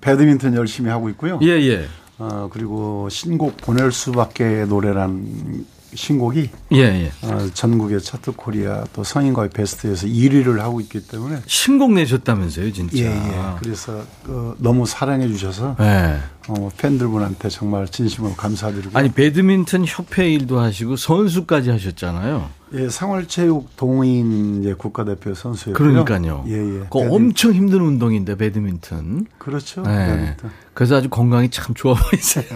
배드민턴 0.00 0.54
열심히 0.54 0.90
하고 0.90 1.08
있고요. 1.10 1.38
예, 1.42 1.48
예. 1.48 1.86
어, 2.18 2.50
그리고 2.52 3.08
신곡 3.08 3.56
보낼 3.58 3.92
수밖에 3.92 4.66
노래란 4.66 5.64
신곡이 5.94 6.50
예, 6.72 6.78
예. 6.78 7.12
어, 7.26 7.48
전국의 7.52 8.00
차트 8.00 8.32
코리아 8.32 8.84
또 8.92 9.02
성인가요 9.04 9.50
베스트에서 9.50 10.06
1위를 10.06 10.58
하고 10.58 10.80
있기 10.80 11.06
때문에 11.06 11.40
신곡 11.46 11.92
내셨다면서요, 11.92 12.72
진짜. 12.72 12.98
예, 12.98 13.06
예. 13.06 13.54
그래서 13.60 14.02
어, 14.28 14.54
너무 14.58 14.86
사랑해 14.86 15.26
주셔서 15.28 15.76
예. 15.80 16.18
어, 16.48 16.70
팬들분한테 16.78 17.48
정말 17.48 17.86
진심으로 17.88 18.34
감사드리고 18.34 18.98
아니 18.98 19.10
배드민턴 19.12 19.84
협회 19.86 20.30
일도 20.32 20.58
하시고 20.58 20.96
선수까지 20.96 21.70
하셨잖아요. 21.70 22.48
예, 22.72 22.88
상월체육 22.88 23.76
동호인 23.76 24.60
이제 24.60 24.74
국가대표 24.74 25.34
선수였고요. 25.34 25.74
그러니까요. 26.04 26.44
예, 26.46 26.52
예. 26.52 26.80
배드민- 26.88 27.10
엄청 27.12 27.52
힘든 27.52 27.80
운동인데 27.80 28.36
배드민턴. 28.36 29.26
그렇죠. 29.38 29.82
네. 29.82 30.06
배드민턴. 30.06 30.50
그래서 30.72 30.96
아주 30.96 31.08
건강이 31.10 31.50
참 31.50 31.74
좋아 31.74 31.94
보이세요. 31.94 32.44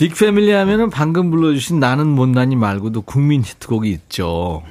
딕 0.00 0.18
패밀리 0.18 0.50
하면은 0.52 0.88
방금 0.88 1.30
불러주신 1.30 1.78
나는 1.78 2.06
못나니 2.06 2.56
말고도 2.56 3.02
국민 3.02 3.42
히트곡이 3.44 3.90
있죠. 3.90 4.62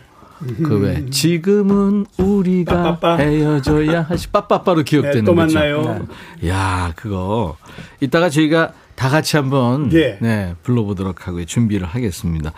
그왜 0.64 1.06
지금은 1.12 2.08
우리가 2.18 2.82
빠빠빠. 2.82 3.18
헤어져야 3.18 4.04
하시 4.10 4.28
빠빠빠로 4.30 4.82
기억되는 4.82 5.20
네, 5.20 5.24
또 5.24 5.36
거죠. 5.36 5.54
만나요. 5.60 6.08
야 6.48 6.94
그거 6.96 7.58
이따가 8.00 8.30
저희가 8.32 8.74
다 8.96 9.10
같이 9.10 9.38
한번 9.38 9.92
예. 9.94 10.18
네, 10.20 10.56
불러보도록 10.64 11.28
하고요. 11.28 11.46
준비를 11.46 11.86
하겠습니다. 11.86 12.52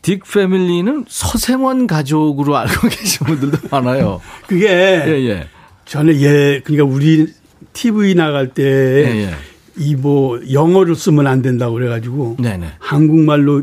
딕 0.00 0.22
패밀리는 0.32 1.04
서생원 1.06 1.86
가족으로 1.86 2.56
알고 2.56 2.88
계신 2.88 3.26
분들도 3.26 3.58
많아요. 3.70 4.22
그게 4.46 4.68
예, 4.70 5.28
예. 5.28 5.48
전에 5.84 6.14
예 6.18 6.62
그러니까 6.64 6.84
우리 6.96 7.26
TV 7.74 8.14
나갈 8.14 8.54
때 8.54 8.62
예, 8.62 9.26
예. 9.26 9.34
이 9.76 9.94
뭐 9.96 10.40
영어를 10.52 10.94
쓰면 10.94 11.26
안 11.26 11.42
된다고 11.42 11.74
그래가지고 11.74 12.36
네네. 12.40 12.72
한국말로 12.78 13.62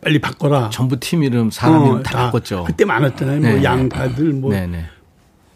빨리 0.00 0.18
바꿔라. 0.18 0.70
전부 0.70 0.98
팀 0.98 1.22
이름, 1.22 1.50
사람 1.50 1.84
이름 1.84 1.96
어, 1.98 2.02
다 2.02 2.26
바꿨죠. 2.26 2.64
그때 2.66 2.84
많았잖아요. 2.84 3.40
뭐 3.40 3.50
네. 3.50 3.62
양파들 3.62 4.32
뭐 4.32 4.52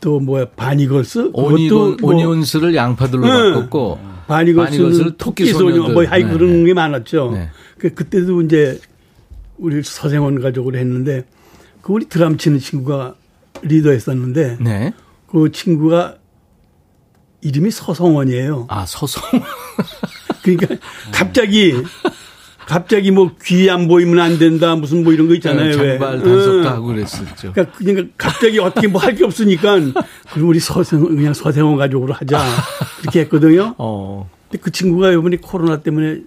또. 0.00 0.20
뭐야 0.20 0.44
바니걸스 0.57 1.30
오니건, 1.32 1.96
뭐 2.02 2.12
어니언스를 2.14 2.74
양파들로 2.74 3.24
응. 3.24 3.55
바꿨고, 3.55 3.98
바니걸스를 4.26 5.16
토끼 5.16 5.46
소녀. 5.46 5.88
뭐 5.88 6.05
하이 6.07 6.24
네, 6.24 6.30
그런 6.30 6.59
네. 6.59 6.64
게 6.64 6.74
많았죠. 6.74 7.30
네. 7.32 7.48
그 7.78 7.94
그때도 7.94 8.42
이제 8.42 8.78
우리 9.57 9.82
서생원 9.82 10.42
가족으로 10.42 10.76
했는데 10.76 11.24
그 11.80 11.94
우리 11.94 12.07
드럼 12.07 12.36
치는 12.36 12.59
친구가 12.59 13.14
리더했었는데 13.62 14.59
네. 14.61 14.92
그 15.26 15.50
친구가 15.50 16.16
이름이 17.45 17.70
서성원이에요. 17.70 18.66
아, 18.68 18.84
서성. 18.86 19.22
그러니까 20.42 20.76
갑자기 21.12 21.74
갑자기 22.66 23.11
뭐 23.11 23.30
귀 23.42 23.68
안 23.70 23.88
보이면 23.88 24.18
안 24.18 24.38
된다 24.38 24.74
무슨 24.74 25.05
뭐 25.05 25.12
이런 25.12 25.28
거 25.28 25.34
있잖아요. 25.34 25.76
왜. 25.76 25.99
장발 25.99 26.18
단속도 26.22 26.59
응. 26.61 26.66
하고 26.66 26.86
그랬었죠. 26.86 27.53
그러니까, 27.53 27.76
그러니까 27.78 28.09
갑자기 28.16 28.59
어떻게 28.59 28.88
뭐 28.88 29.01
할 29.03 29.14
게 29.14 29.24
없으니까 29.24 29.78
그럼 30.32 30.49
우리 30.49 30.59
서생 30.59 31.01
그냥 31.05 31.34
서생원 31.34 31.76
가족으로 31.76 32.14
하자 32.14 32.42
그렇게 33.03 33.20
했거든요. 33.20 33.74
어. 33.78 34.28
근데 34.51 34.62
그 34.62 34.70
친구가 34.70 35.12
이번에 35.12 35.36
코로나 35.42 35.82
때문에 35.82 36.20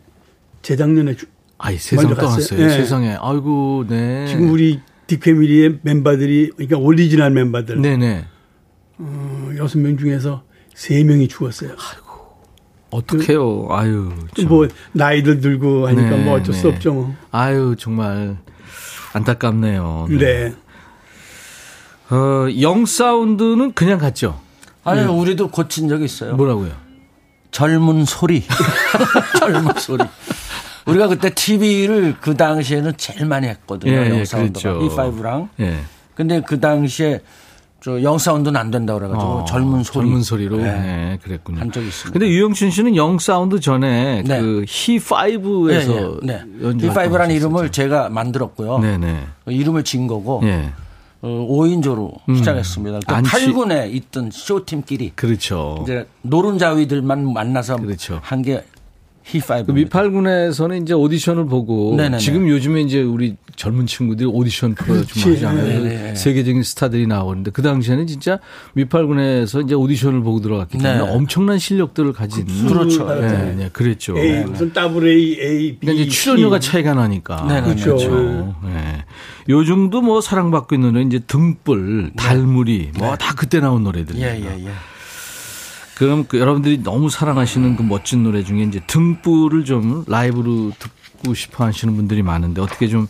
재작년에 0.62 1.16
주- 1.16 1.26
아이, 1.60 1.78
세상 1.78 2.14
떠났어요. 2.14 2.60
네. 2.60 2.70
세상에. 2.70 3.18
아이고, 3.20 3.86
네. 3.90 4.28
지금 4.28 4.52
우리 4.52 4.80
딕패밀리의 5.08 5.80
멤버들이 5.82 6.52
그러니까 6.56 6.78
오리지널 6.78 7.32
멤버들 7.32 7.82
네네. 7.82 8.26
어, 9.00 9.50
여섯 9.58 9.80
명 9.80 9.98
중에서 9.98 10.44
세 10.78 11.04
명이 11.04 11.28
죽었어요. 11.28 11.72
어떡해요. 12.92 13.68
아유. 13.72 14.14
참. 14.38 14.48
뭐 14.48 14.68
나이들 14.92 15.42
들고 15.42 15.88
하니까 15.88 16.10
네, 16.12 16.24
뭐 16.24 16.36
어쩔 16.36 16.54
수 16.54 16.68
네. 16.68 16.76
없죠. 16.76 16.94
뭐. 16.94 17.16
아유, 17.32 17.76
정말 17.80 18.38
안타깝네요. 19.14 20.08
네. 20.20 20.54
어, 22.12 22.48
영 22.62 22.86
사운드는 22.86 23.74
그냥 23.74 23.98
갔죠. 23.98 24.40
아니 24.84 25.02
우리도 25.02 25.50
고친 25.50 25.90
적이 25.90 26.06
있어요. 26.06 26.36
뭐라고요? 26.36 26.72
젊은 27.50 28.06
소리. 28.06 28.44
젊은 29.40 29.74
소리. 29.80 30.06
우리가 30.86 31.08
그때 31.08 31.32
TV를 31.32 32.18
그 32.22 32.38
당시에는 32.38 32.94
제일 32.98 33.26
많이 33.26 33.48
했거든요. 33.48 33.92
예, 33.94 34.06
예, 34.06 34.10
영사운드가. 34.20 34.74
그렇죠. 34.74 34.96
E5랑. 34.96 35.50
예. 35.60 35.80
근데 36.14 36.40
그 36.48 36.60
당시에 36.60 37.22
저 37.80 38.02
영사운드는 38.02 38.60
안 38.60 38.72
된다 38.72 38.96
그래가지고 38.96 39.24
어, 39.32 39.46
젊은 39.46 39.84
소리 39.84 40.06
젊은 40.08 40.24
소리로 40.24 40.58
네. 40.58 40.64
네, 40.64 41.20
그랬군요. 41.24 41.60
한 41.60 41.72
적이 41.72 41.88
있습니다. 41.88 42.12
근데 42.20 42.28
유영춘 42.34 42.72
씨는 42.72 42.96
영 42.96 43.20
사운드 43.20 43.60
전에 43.60 44.24
네. 44.24 44.42
그 44.42 44.66
히5에서 44.68 46.20
네, 46.26 46.42
네. 46.44 46.64
연주 46.64 46.90
히5라는 46.90 47.36
이름을 47.36 47.72
제가 47.72 48.10
만들었고요. 48.10 48.80
네네. 48.80 49.20
이름을 49.48 49.84
지은 49.84 50.08
거고 50.08 50.42
예. 50.44 50.72
어, 51.22 51.28
5인조로 51.28 52.14
음. 52.30 52.36
시작했습니다. 52.36 53.00
그 53.08 53.14
안치- 53.14 53.54
8군에 53.54 53.92
있던 53.94 54.30
쇼팀끼리 54.32 55.12
그렇죠. 55.16 55.80
이제 55.84 56.08
노른자위들만 56.24 57.32
만나서 57.32 57.78
그렇죠. 57.78 58.20
한게 58.24 58.64
히5. 59.32 59.66
그 59.66 59.72
미8군에서는 59.72 60.82
이제 60.84 60.94
오디션을 60.94 61.46
보고 61.48 61.96
네네네. 61.98 62.18
지금 62.20 62.48
요즘에 62.48 62.82
이제 62.82 63.02
우리 63.02 63.36
젊은 63.56 63.86
친구들이 63.86 64.30
오디션 64.30 64.76
프로 64.76 65.04
좀. 65.06 65.34
하잖아요. 65.34 65.84
네네. 65.84 66.16
세계적인 66.16 66.64
스타들이 66.64 67.08
나오는데 67.08 67.52
그 67.52 67.62
당시에는 67.62 68.08
진짜 68.08 68.40
미8군에서 68.74 69.62
이제 69.62 69.76
오디션을 69.76 70.22
보고 70.22 70.40
들어갔기 70.42 70.78
때문에 70.78 71.04
네. 71.06 71.12
엄청난 71.12 71.60
실력들을 71.60 72.14
가진 72.14 72.46
그렇죠. 72.68 73.06
네, 73.20 73.56
네, 73.58 73.70
그랬죠. 73.74 74.18
A 74.18 74.44
무슨 74.46 74.72
double 74.72 75.08
A 75.08 75.38
A 75.42 75.72
B 75.74 75.78
그러니까 75.88 76.04
이제 76.04 76.10
출연료가 76.12 76.60
차이가 76.60 76.94
나니까. 76.94 77.46
네네. 77.48 77.62
그렇죠. 77.62 77.96
그렇죠. 77.98 78.56
네. 78.64 79.04
요즘도 79.50 80.02
뭐 80.02 80.22
사랑받고 80.22 80.76
있는 80.76 80.94
노래 80.94 81.06
이제 81.06 81.20
등불, 81.20 82.12
달무리 82.16 82.92
뭐 82.98 83.16
다 83.18 83.34
그때 83.36 83.60
나온 83.60 83.84
노래들입니다. 83.84 84.34
네. 84.34 84.42
예, 84.42 84.46
예, 84.62 84.66
예. 84.66 84.70
그럼 85.98 86.26
그 86.28 86.40
여러분들이 86.40 86.84
너무 86.84 87.10
사랑하시는 87.10 87.76
그 87.76 87.82
멋진 87.82 88.22
노래 88.22 88.44
중에 88.44 88.62
이제 88.62 88.80
등불을 88.86 89.66
좀 89.66 90.06
라이브로 90.08 90.72
듣고 90.78 91.34
싶어 91.34 91.66
하시는 91.66 91.96
분들이 91.96 92.22
많은데 92.22 92.62
어떻게 92.62 92.88
좀 92.88 93.08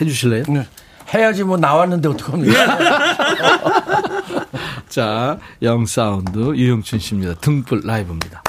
해주실래요? 0.00 0.42
네. 0.48 0.66
해야지 1.14 1.44
뭐 1.44 1.56
나왔는데 1.56 2.08
어떡합니까? 2.08 2.78
자, 4.90 5.38
영 5.62 5.86
사운드 5.86 6.56
유영춘 6.56 6.98
씨입니다. 6.98 7.34
등불 7.34 7.82
라이브입니다. 7.84 8.42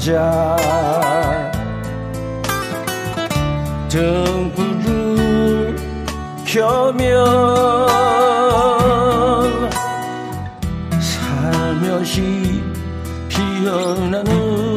앉아 0.00 0.56
등불을 3.90 5.76
켜면 6.46 7.26
살며시 11.00 12.62
피어나는 13.28 14.69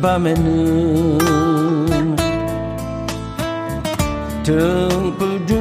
밤에는 0.00 1.18
등불을 4.42 5.56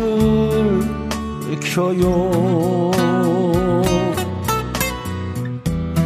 켜요. 1.61 2.91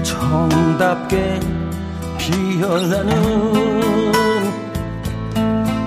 정답게 0.03 1.39
피어나는 2.17 3.11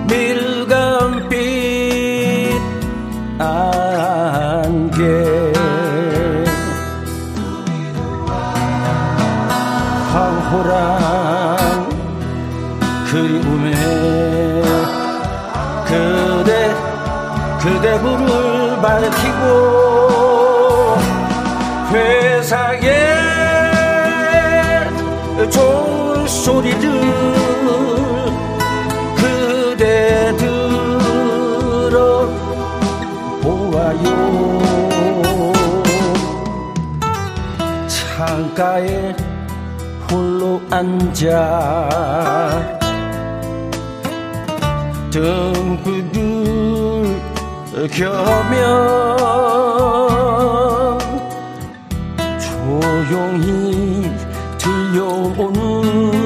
밀감빛 0.09 1.32
안개. 3.38 5.03
황홀한 10.12 11.02
그대 17.63 17.99
불을 18.01 18.81
밝히고 18.83 19.47
회사의 21.93 22.91
종소리를 25.49 26.91
그대 29.17 30.37
들어 30.37 32.27
보아요. 33.41 34.07
창가에 37.87 39.15
홀로 40.11 40.61
앉아 40.69 41.31
등불을 45.13 46.02
켜면 47.89 48.59
조용히 52.39 54.11
들려오는 54.59 56.22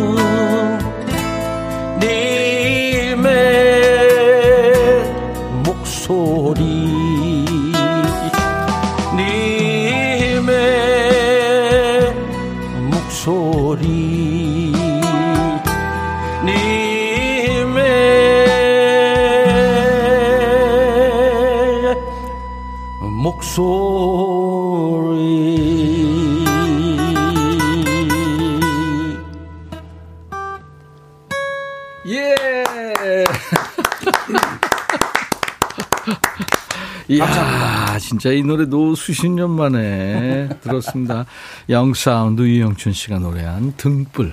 진짜 38.19 38.33
이 38.33 38.43
노래도 38.43 38.95
수십 38.95 39.31
년 39.31 39.51
만에 39.51 40.49
들었습니다. 40.63 41.27
영사운드 41.69 42.41
유영춘 42.41 42.95
씨가 42.95 43.19
노래한 43.19 43.75
등불. 43.77 44.33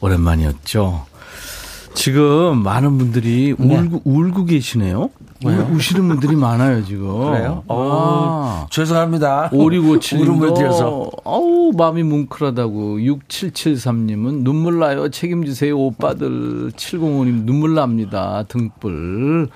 오랜만이었죠. 0.00 1.06
지금 1.94 2.58
많은 2.64 2.98
분들이 2.98 3.54
네. 3.56 3.78
울고, 3.78 4.02
울고 4.04 4.46
계시네요. 4.46 5.10
울, 5.44 5.52
우시는 5.60 6.08
분들이 6.08 6.34
많아요, 6.34 6.84
지금. 6.84 7.06
그래요? 7.30 7.62
아. 7.68 7.74
어, 7.74 8.66
죄송합니다. 8.70 9.50
오리고칠 9.52 10.18
울음을 10.18 10.54
띄어서. 10.54 11.08
어우, 11.22 11.70
마음이 11.76 12.02
뭉클하다고. 12.02 12.96
6773님은 12.98 14.42
눈물 14.42 14.80
나요. 14.80 15.08
책임지세요, 15.08 15.78
오빠들. 15.78 16.72
705님 16.72 17.44
눈물 17.44 17.74
납니다. 17.74 18.44
등불. 18.48 19.50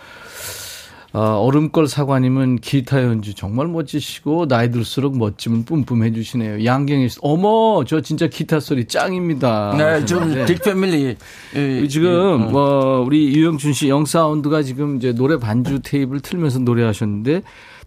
아, 1.12 1.36
얼음걸 1.38 1.88
사관님은 1.88 2.56
기타 2.56 3.02
연주 3.02 3.34
정말 3.34 3.66
멋지시고, 3.66 4.46
나이 4.46 4.70
들수록 4.70 5.16
멋짐을 5.16 5.64
뿜뿜 5.64 6.04
해주시네요. 6.04 6.64
양경희 6.64 7.08
씨, 7.08 7.18
어머, 7.22 7.82
저 7.86 8.02
진짜 8.02 8.26
기타 8.26 8.60
소리 8.60 8.84
짱입니다. 8.84 9.74
네, 9.78 10.04
좀 10.04 10.34
딕패밀리. 10.44 11.16
예, 11.56 11.88
지금 11.88 12.52
뭐 12.52 13.00
우리 13.00 13.34
유영춘 13.34 13.72
씨 13.72 13.88
영사운드가 13.88 14.62
지금 14.62 14.96
이제 14.96 15.12
노래 15.12 15.38
반주 15.38 15.80
테이프를 15.82 16.20
틀면서 16.20 16.58
노래하셨는데 16.58 17.40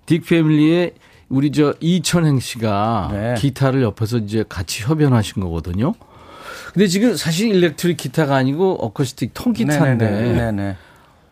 딕 0.08 0.28
패밀리의 0.28 0.94
우리 1.30 1.52
저 1.52 1.76
이천행 1.80 2.40
씨가 2.40 3.10
네. 3.12 3.36
기타를 3.38 3.84
옆에서 3.84 4.18
이제 4.18 4.44
같이 4.50 4.84
협연하신 4.84 5.42
거거든요. 5.44 5.94
근데 6.74 6.88
지금 6.88 7.16
사실 7.16 7.54
일렉트릭 7.54 7.98
기타가 7.98 8.36
아니고 8.36 8.84
어쿠스틱 8.84 9.34
통기타인데 9.34 10.10
네네네. 10.10 10.34
네네. 10.34 10.76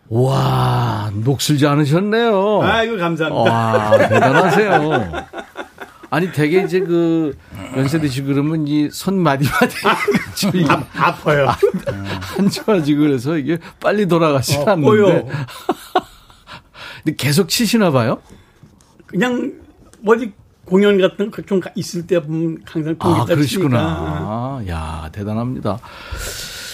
와 0.10 1.12
녹슬지 1.14 1.68
않으셨네요. 1.68 2.62
아이고 2.64 2.97
감사합니다. 2.97 3.51
와 3.51 3.97
대단하세요. 3.97 5.28
아니 6.12 6.32
되게 6.32 6.64
이제 6.64 6.80
그 6.80 7.38
연세 7.78 7.99
드시고 7.99 8.28
그러면 8.30 8.68
이 8.68 8.89
손 8.91 9.20
마디마디 9.20 9.76
아, 10.68 10.84
아파요. 10.95 11.47
안 12.39 12.49
좋아지고 12.49 13.01
그래서 13.01 13.38
이게 13.38 13.60
빨리 13.80 14.07
돌아가지 14.07 14.57
어, 14.57 14.66
않는데. 14.72 15.28
근데 17.03 17.16
계속 17.16 17.47
치시나 17.47 17.91
봐요? 17.91 18.22
그냥 19.05 19.53
어디 20.07 20.34
공연 20.66 20.99
같은 20.99 21.30
거좀 21.32 21.62
있을 21.76 22.07
때 22.07 22.20
보면 22.20 22.60
항상 22.66 22.95
아, 22.99 23.03
통기타 23.03 23.26
치니까. 23.26 23.36
그러시구나. 23.36 24.62
야, 24.68 25.10
대단합니다. 25.12 25.78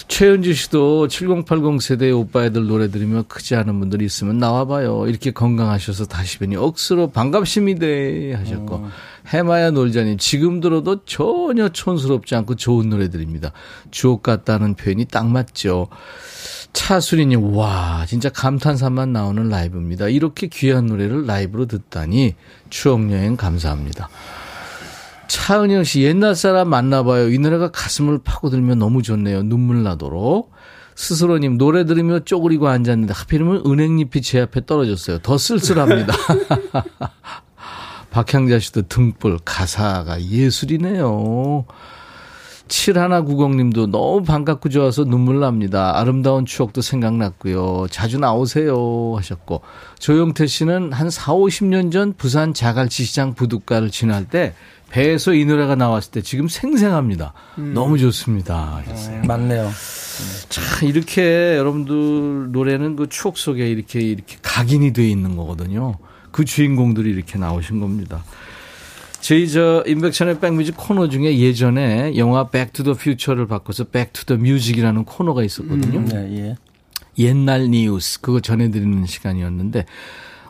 최은주 0.07 0.53
씨도 0.53 1.07
7080 1.07 1.81
세대의 1.81 2.11
오빠애들 2.11 2.67
노래 2.67 2.89
들으며 2.89 3.23
크지 3.27 3.55
않은 3.55 3.79
분들이 3.79 4.05
있으면 4.05 4.37
나와봐요. 4.37 5.07
이렇게 5.07 5.31
건강하셔서 5.31 6.05
다시 6.05 6.39
뵈니 6.39 6.55
억수로 6.55 7.09
반갑습니다 7.09 7.85
하셨고 8.39 8.87
해마야 9.27 9.71
놀자님 9.71 10.17
지금 10.17 10.61
들어도 10.61 11.03
전혀 11.05 11.69
촌스럽지 11.69 12.35
않고 12.35 12.55
좋은 12.55 12.89
노래들입니다. 12.89 13.51
주옥 13.91 14.23
같다는 14.23 14.75
표현이 14.75 15.05
딱 15.05 15.27
맞죠. 15.27 15.87
차수리님 16.73 17.55
와 17.55 18.05
진짜 18.07 18.29
감탄사만 18.29 19.11
나오는 19.13 19.49
라이브입니다. 19.49 20.09
이렇게 20.09 20.47
귀한 20.47 20.85
노래를 20.85 21.25
라이브로 21.25 21.65
듣다니 21.65 22.35
추억여행 22.69 23.37
감사합니다. 23.37 24.09
차은영 25.27 25.83
씨 25.83 26.01
옛날 26.01 26.35
사람 26.35 26.69
만나봐요. 26.69 27.29
이 27.29 27.37
노래가 27.37 27.71
가슴을 27.71 28.19
파고들면 28.23 28.79
너무 28.79 29.01
좋네요. 29.01 29.43
눈물 29.43 29.83
나도록. 29.83 30.51
스스로님 30.95 31.57
노래 31.57 31.85
들으며 31.85 32.19
쪼그리고 32.19 32.69
앉았는데 32.69 33.13
하필이면 33.13 33.63
은행잎이 33.65 34.21
제 34.21 34.41
앞에 34.41 34.65
떨어졌어요. 34.65 35.19
더 35.19 35.37
쓸쓸합니다. 35.37 36.13
박향자 38.11 38.59
씨도 38.59 38.83
등불 38.83 39.39
가사가 39.43 40.21
예술이네요. 40.21 41.65
7190님도 42.67 43.89
너무 43.89 44.23
반갑고 44.23 44.69
좋아서 44.69 45.03
눈물 45.03 45.39
납니다. 45.39 45.97
아름다운 45.97 46.45
추억도 46.45 46.81
생각났고요. 46.81 47.87
자주 47.91 48.17
나오세요 48.17 49.13
하셨고 49.17 49.61
조영태 49.99 50.47
씨는 50.47 50.91
한 50.91 51.09
4, 51.09 51.33
50년 51.33 51.91
전 51.91 52.13
부산 52.13 52.53
자갈치 52.53 53.03
시장 53.03 53.33
부둣가를 53.33 53.91
지날 53.91 54.25
때 54.25 54.55
배에서 54.95 55.33
이 55.33 55.43
노래가 55.43 55.75
나왔을 55.75 56.11
때 56.11 56.21
지금 56.21 56.47
생생합니다. 56.47 57.33
너무 57.57 57.97
좋습니다. 57.97 58.77
하셨어요. 58.77 59.23
맞네요. 59.25 59.69
참 60.47 60.87
이렇게 60.87 61.57
여러분들 61.57 62.53
노래는 62.53 62.95
그 62.95 63.09
추억 63.09 63.37
속에 63.37 63.69
이렇게 63.69 63.99
이렇게 63.99 64.37
각인이 64.41 64.93
돼 64.93 65.05
있는 65.05 65.35
거거든요. 65.35 65.95
그 66.31 66.45
주인공들이 66.45 67.09
이렇게 67.09 67.37
나오신 67.37 67.81
겁니다. 67.81 68.23
저희 69.19 69.49
저 69.49 69.83
임백천의 69.85 70.39
백뮤직 70.39 70.75
코너 70.77 71.09
중에 71.09 71.39
예전에 71.39 72.15
영화 72.15 72.47
Back 72.47 72.68
to 72.68 72.78
the 72.78 72.93
Future를 72.93 73.47
바꿔서 73.47 73.83
Back 73.83 74.07
to 74.07 74.19
the 74.19 74.37
Music이라는 74.37 75.03
코너가 75.03 75.43
있었거든요. 75.43 76.05
네, 76.05 76.37
예. 76.37 76.55
옛날 77.17 77.67
뉴스 77.69 78.21
그거 78.21 78.39
전해드리는 78.39 79.05
시간이었는데 79.05 79.85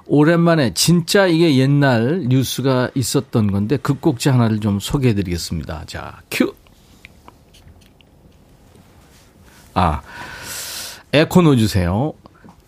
오랜만에 0.07 0.73
진짜 0.73 1.25
이게 1.25 1.57
옛날 1.57 2.25
뉴스가 2.27 2.91
있었던 2.95 3.51
건데 3.51 3.77
그 3.81 3.95
꼭지 3.95 4.29
하나를 4.29 4.59
좀 4.59 4.79
소개해 4.79 5.13
드리겠습니다. 5.15 5.83
자 5.87 6.21
큐. 6.29 6.53
아 9.73 10.01
에코 11.13 11.41
넣어 11.41 11.55
주세요. 11.55 12.13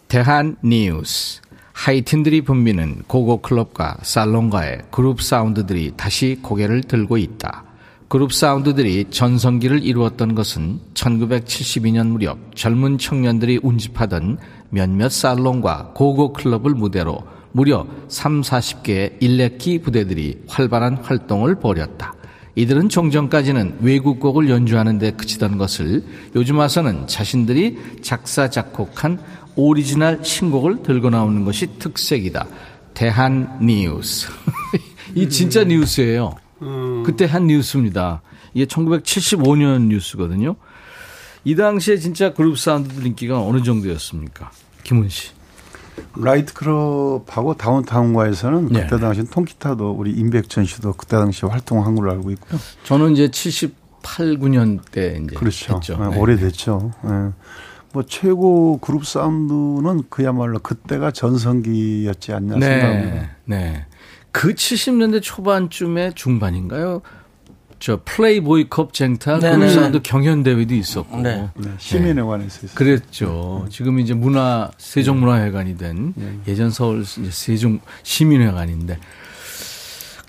대한 0.07 0.55
뉴스. 0.63 1.41
하이틴들이 1.73 2.41
붐비는 2.41 3.03
고고 3.05 3.41
클럽과 3.41 3.97
살롱가의 4.01 4.83
그룹 4.89 5.21
사운드들이 5.21 5.93
다시 5.95 6.39
고개를 6.41 6.81
들고 6.81 7.17
있다. 7.17 7.65
그룹 8.07 8.33
사운드들이 8.33 9.05
전성기를 9.11 9.83
이루었던 9.83 10.33
것은 10.33 10.79
1972년 10.95 12.07
무렵 12.07 12.37
젊은 12.55 12.97
청년들이 12.97 13.59
운집하던 13.61 14.39
몇몇 14.69 15.09
살롱과 15.11 15.91
고고 15.93 16.33
클럽을 16.33 16.71
무대로 16.71 17.23
무려 17.51 17.87
3, 18.07 18.41
40개의 18.41 19.13
일렉기타 19.19 19.79
부대들이 19.79 20.43
활발한 20.47 20.97
활동을 20.97 21.59
벌였다. 21.59 22.13
이들은 22.55 22.89
종전까지는 22.89 23.77
외국곡을 23.81 24.49
연주하는 24.49 24.97
데 24.97 25.11
그치던 25.11 25.57
것을 25.57 26.03
요즘 26.35 26.57
와서는 26.57 27.05
자신들이 27.07 27.77
작사, 28.01 28.49
작곡한 28.49 29.19
오리지널 29.55 30.23
신곡을 30.23 30.83
들고 30.83 31.11
나오는 31.11 31.45
것이 31.45 31.67
특색이다. 31.79 32.47
대한 32.93 33.59
뉴스. 33.61 34.27
이 35.13 35.29
진짜 35.29 35.63
뉴스예요. 35.63 36.35
그때 37.05 37.25
한 37.25 37.45
뉴스입니다. 37.45 38.21
이게 38.53 38.65
1975년 38.65 39.87
뉴스거든요. 39.87 40.55
이 41.47 41.55
당시에 41.55 41.95
진짜 41.95 42.33
그룹 42.33 42.59
사운드들 42.59 43.05
인기가 43.05 43.41
어느 43.41 43.63
정도였습니까? 43.63 44.51
김훈 44.83 45.07
씨. 45.07 45.31
나이트 46.17 46.53
클럽하고 46.53 47.53
다운타운가에서는 47.53 48.67
네. 48.67 48.81
그때 48.81 48.99
당시 48.99 49.23
통기타도 49.23 49.91
우리 49.91 50.11
임백천 50.11 50.65
씨도 50.65 50.91
그때 50.97 51.15
당시 51.15 51.45
활동한 51.45 51.95
걸로 51.95 52.11
알고 52.11 52.31
있고요. 52.31 52.59
저는 52.83 53.13
이제 53.13 53.31
78, 53.31 54.35
9년 54.39 54.81
때 54.91 55.21
이제 55.23 55.37
그렇죠. 55.37 55.75
했죠. 55.75 55.97
네, 55.97 56.09
네. 56.09 56.19
오래됐죠. 56.19 56.91
예. 57.05 57.09
뭐 57.93 58.03
최고 58.05 58.77
그룹 58.79 59.05
사운드는 59.05 60.03
그야말로 60.09 60.59
그때가 60.59 61.11
전성기였지 61.11 62.33
않냐 62.33 62.59
생각합니다. 62.59 63.21
네. 63.21 63.29
네. 63.45 63.85
그 64.33 64.53
70년대 64.53 65.21
초반쯤에 65.21 66.11
중반인가요? 66.13 67.03
저 67.79 67.99
플레이보이 68.03 68.69
컵 68.69 68.93
쟁탈 68.93 69.39
네네. 69.39 69.55
그룹 69.57 69.69
사운드 69.71 69.99
경연 70.01 70.43
대회도 70.43 70.73
있었고. 70.73 71.21
네. 71.21 71.49
네, 71.55 71.69
시민회관에서 71.77 72.47
있었어요. 72.65 72.75
그랬죠. 72.75 73.67
지금 73.69 73.99
이제 73.99 74.13
문화 74.13 74.71
세종문화회관이 74.77 75.77
된 75.77 76.13
예전 76.47 76.71
서울 76.71 77.05
세종 77.05 77.79
시민회관인데 78.03 78.97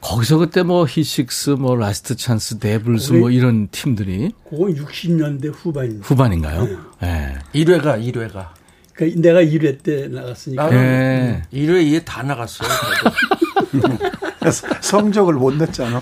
거기서 0.01 0.39
그때 0.39 0.63
뭐 0.63 0.87
히식스, 0.89 1.51
뭐 1.51 1.75
라스트 1.75 2.15
찬스, 2.17 2.59
데블스 2.61 3.15
뭐 3.15 3.31
이런 3.31 3.69
팀들이 3.71 4.33
그건 4.49 4.75
60년대 4.75 5.53
후반입니다. 5.53 6.07
후반인가요? 6.07 6.69
예. 7.03 7.35
1회가 7.55 8.01
1회가. 8.13 8.49
그러니까 8.95 9.21
내가 9.21 9.43
1회 9.43 9.83
때 9.83 10.09
나갔으니까. 10.09 10.65
나는 10.65 10.79
네. 10.79 11.43
1회 11.53 11.85
2회 11.91 12.05
다 12.05 12.23
나갔어요. 12.23 12.69
성적을 14.51 15.35
못 15.35 15.55
냈잖아. 15.55 16.01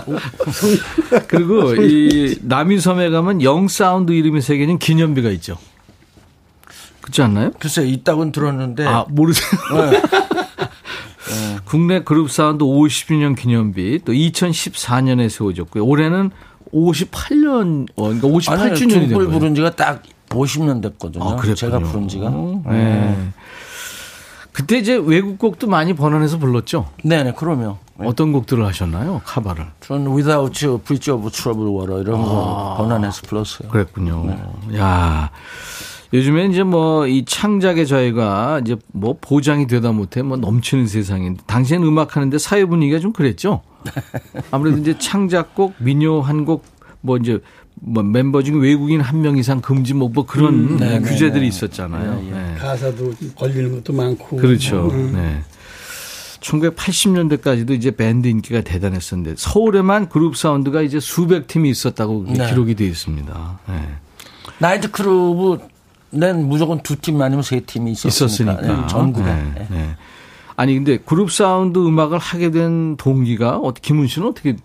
그리고 1.28 1.74
이 1.82 2.36
남이섬에 2.42 3.10
가면 3.10 3.42
영 3.42 3.68
사운드 3.68 4.12
이름이 4.12 4.40
새겨진 4.40 4.78
기념비가 4.78 5.30
있죠. 5.30 5.58
그렇지 7.00 7.22
않나요? 7.22 7.52
글쎄 7.58 7.86
있다고는 7.86 8.32
들었는데 8.32 8.86
아 8.86 9.06
모르세요? 9.08 9.50
네. 9.90 10.02
국내 11.64 12.02
그룹 12.02 12.30
사운드 12.30 12.64
50주년 12.64 13.36
기념비 13.36 14.00
또 14.04 14.12
2014년에 14.12 15.28
세워졌고요. 15.28 15.84
올해는 15.84 16.30
58년, 16.72 17.88
어, 17.96 18.04
그러니까 18.04 18.28
58주년이 18.28 18.90
된 18.90 19.12
거예요. 19.12 19.30
부른 19.30 19.54
지가 19.54 19.74
딱 19.76 20.02
50년 20.28 20.82
됐거든요. 20.82 21.24
아. 21.24 21.54
제가 21.54 21.78
부른 21.78 22.08
지가. 22.08 22.30
네. 22.70 23.32
그때 24.58 24.76
이제 24.78 24.96
외국 24.96 25.38
곡도 25.38 25.68
많이 25.68 25.94
번안해서 25.94 26.38
불렀죠. 26.38 26.88
네네, 27.04 27.34
그럼요. 27.34 27.76
어떤 27.98 28.32
곡들을 28.32 28.66
하셨나요? 28.66 29.20
카바를. 29.24 29.66
저는 29.80 30.08
Without 30.10 30.66
You, 30.66 30.78
Bridge 30.80 31.14
of 31.14 31.30
Troubled 31.30 31.72
Water 31.78 32.00
이런 32.02 32.20
아. 32.20 32.24
거 32.24 32.74
번안해서 32.78 33.22
불렀어요. 33.28 33.68
그랬군요. 33.68 34.36
야. 34.76 35.30
요즘에 36.12 36.46
이제 36.46 36.64
뭐 36.64 37.06
이 37.06 37.24
창작의 37.24 37.86
자유가 37.86 38.58
이제 38.64 38.74
뭐 38.92 39.16
보장이 39.20 39.68
되다 39.68 39.92
못해 39.92 40.22
뭐 40.22 40.36
넘치는 40.36 40.88
세상인데 40.88 41.44
당시엔 41.46 41.84
음악 41.84 42.16
하는데 42.16 42.36
사회 42.38 42.64
분위기가 42.64 42.98
좀 42.98 43.12
그랬죠. 43.12 43.62
아무래도 44.50 44.78
이제 44.78 44.98
창작곡, 44.98 45.74
민요 45.78 46.20
한 46.20 46.44
곡 46.44 46.64
뭐 47.00 47.16
이제 47.16 47.38
뭐 47.80 48.02
멤버 48.02 48.42
중에 48.42 48.56
외국인 48.58 49.00
한 49.00 49.20
명 49.22 49.36
이상 49.36 49.60
금지 49.60 49.94
뭐, 49.94 50.08
뭐 50.08 50.24
그런 50.26 50.54
음, 50.54 50.76
네, 50.78 51.00
규제들이 51.00 51.32
네, 51.32 51.40
네. 51.40 51.46
있었잖아요. 51.48 52.22
네. 52.30 52.54
가사도 52.58 53.12
걸리는 53.36 53.72
것도 53.76 53.92
많고. 53.92 54.36
그렇죠. 54.36 54.88
음. 54.92 55.12
네. 55.14 55.42
1980년대까지도 56.40 57.70
이제 57.72 57.90
밴드 57.90 58.28
인기가 58.28 58.60
대단했었는데 58.60 59.34
서울에만 59.36 60.08
그룹 60.08 60.36
사운드가 60.36 60.82
이제 60.82 61.00
수백 61.00 61.46
팀이 61.46 61.68
있었다고 61.70 62.26
네. 62.28 62.46
기록이 62.48 62.74
되어 62.74 62.86
있습니다. 62.88 63.58
네. 63.68 63.88
나이트 64.58 64.90
클럽은 64.90 65.58
무조건 66.48 66.80
두 66.82 66.96
팀 66.96 67.20
아니면 67.20 67.42
세 67.42 67.60
팀이 67.60 67.92
있었으니까. 67.92 68.52
있었으니까 68.62 68.80
네, 68.82 68.86
전국에. 68.88 69.24
네, 69.26 69.52
네. 69.54 69.66
네. 69.70 69.96
아니 70.56 70.74
근데 70.74 70.98
그룹 70.98 71.30
사운드 71.32 71.78
음악을 71.78 72.18
하게 72.18 72.50
된 72.50 72.96
동기가 72.96 73.58
어떻게 73.58 73.88
김훈 73.88 74.06
씨는 74.06 74.28
어떻게 74.28 74.56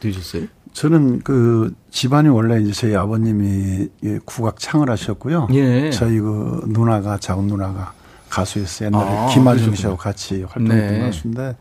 되셨어요? 0.00 0.44
저는 0.72 1.20
그 1.20 1.74
집안이 1.90 2.28
원래 2.28 2.60
이제 2.60 2.72
저희 2.72 2.96
아버님이 2.96 3.88
예, 4.04 4.18
국악 4.24 4.58
창을 4.58 4.88
하셨고요. 4.90 5.48
예. 5.52 5.90
저희 5.90 6.18
그 6.18 6.62
누나가 6.68 7.18
작은 7.18 7.46
누나가 7.46 7.92
가수였어요. 8.30 8.86
옛날에 8.86 9.04
아, 9.04 9.26
그러셨구나. 9.34 9.76
씨하고 9.76 9.96
같이 9.96 10.42
활동했던 10.42 10.92
네. 10.92 11.00
가수인데 11.00 11.56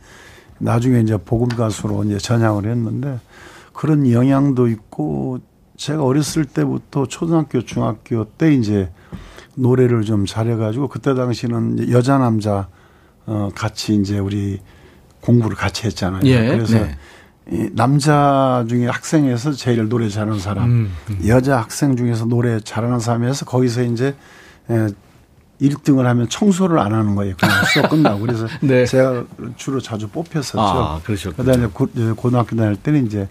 나중에 0.60 1.02
이제 1.02 1.18
복음 1.18 1.50
가수로 1.50 2.04
이제 2.06 2.18
전향을 2.18 2.66
했는데 2.66 3.20
그런 3.74 4.10
영향도 4.10 4.68
있고 4.70 5.40
제가 5.76 6.04
어렸을 6.04 6.46
때부터 6.46 7.08
초등학교 7.08 7.64
중학교 7.66 8.26
때 8.26 8.54
이제 8.54 8.90
노래를 9.56 10.04
좀 10.04 10.26
잘해가지고 10.26 10.88
그때 10.88 11.14
당시는 11.14 11.92
여자 11.92 12.18
남자 12.18 12.70
어 13.26 13.50
같이 13.54 13.96
이제 13.96 14.20
우리 14.20 14.62
공부를 15.22 15.58
같이 15.58 15.86
했잖아요. 15.88 16.22
예, 16.26 16.48
그래서 16.48 16.80
네. 16.80 16.98
이 17.50 17.70
남자 17.74 18.66
중에 18.70 18.88
학생에서 18.88 19.54
제일 19.54 19.88
노래 19.90 20.10
잘하는 20.10 20.40
사람, 20.40 20.70
음, 20.70 20.94
여자 21.26 21.58
학생 21.58 21.96
중에서 21.96 22.26
노래 22.26 22.60
잘하는 22.60 23.00
사람에서 23.00 23.46
거기서 23.46 23.84
이제 23.84 24.16
에, 24.70 24.88
1등을 25.62 26.04
하면 26.04 26.30
청소를 26.30 26.80
안 26.80 26.94
하는 26.94 27.16
거예요. 27.16 27.36
그냥 27.40 27.56
수업 27.72 27.90
끝나고. 27.90 28.22
그래서 28.22 28.48
네. 28.62 28.86
제가 28.86 29.26
주로 29.58 29.80
자주 29.80 30.08
뽑혔었죠. 30.10 30.60
아, 30.60 31.02
그러셨군요. 31.04 31.46
그다음에 31.46 31.68
고, 31.72 31.88
고등학교 32.16 32.56
다닐 32.56 32.76
때는 32.76 33.06
이제 33.06 33.28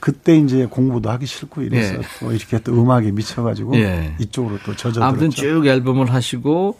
그때 0.00 0.36
이제 0.36 0.66
공부도 0.66 1.10
하기 1.10 1.26
싫고 1.26 1.62
이래서 1.62 1.94
예. 1.94 2.00
또 2.20 2.32
이렇게 2.32 2.58
또 2.60 2.72
음악에 2.72 3.10
미쳐가지고 3.10 3.76
예. 3.76 4.14
이쪽으로 4.18 4.58
또 4.64 4.74
젖어들었죠. 4.76 5.04
아무튼 5.04 5.30
쭉 5.30 5.66
앨범을 5.66 6.12
하시고 6.12 6.78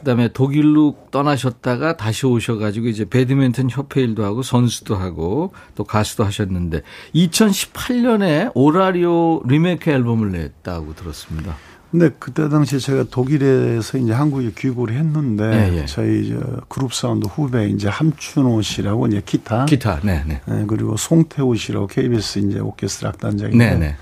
그다음에 0.00 0.28
독일로 0.28 0.96
떠나셨다가 1.10 1.96
다시 1.96 2.26
오셔가지고 2.26 2.88
이제 2.88 3.04
배드민턴 3.08 3.68
협회 3.70 4.02
일도 4.02 4.24
하고 4.24 4.42
선수도 4.42 4.96
하고 4.96 5.52
또 5.74 5.84
가수도 5.84 6.24
하셨는데 6.24 6.82
2018년에 7.14 8.50
오라리오 8.54 9.42
리메이크 9.46 9.90
앨범을 9.90 10.32
냈다고 10.32 10.94
들었습니다. 10.94 11.56
근데 11.90 12.10
그때 12.20 12.48
당시에 12.48 12.78
제가 12.78 13.04
독일에서 13.10 13.98
이제 13.98 14.12
한국에 14.12 14.52
귀국을 14.56 14.92
했는데 14.92 15.72
예, 15.72 15.78
예. 15.78 15.86
저희 15.86 16.28
저 16.28 16.38
그룹 16.68 16.94
사운드 16.94 17.26
후배 17.26 17.68
이제 17.68 17.88
함춘호 17.88 18.62
씨라고 18.62 19.08
이제 19.08 19.20
기타, 19.24 19.64
기타, 19.64 19.98
네, 20.04 20.22
네, 20.24 20.40
예, 20.48 20.64
그리고 20.68 20.96
송태호 20.96 21.56
씨라고 21.56 21.88
KBS 21.88 22.38
이제 22.38 22.60
오케스트라 22.60 23.10
악단장인데 23.10 23.70
네, 23.70 23.76
네. 23.76 23.96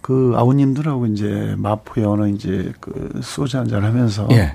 그 0.00 0.34
아우님들하고 0.36 1.06
이제 1.06 1.56
마포에 1.58 2.04
어느 2.04 2.28
이제 2.28 2.72
그 2.80 3.20
소주 3.24 3.58
한잔 3.58 3.82
하면서 3.82 4.28
예. 4.30 4.54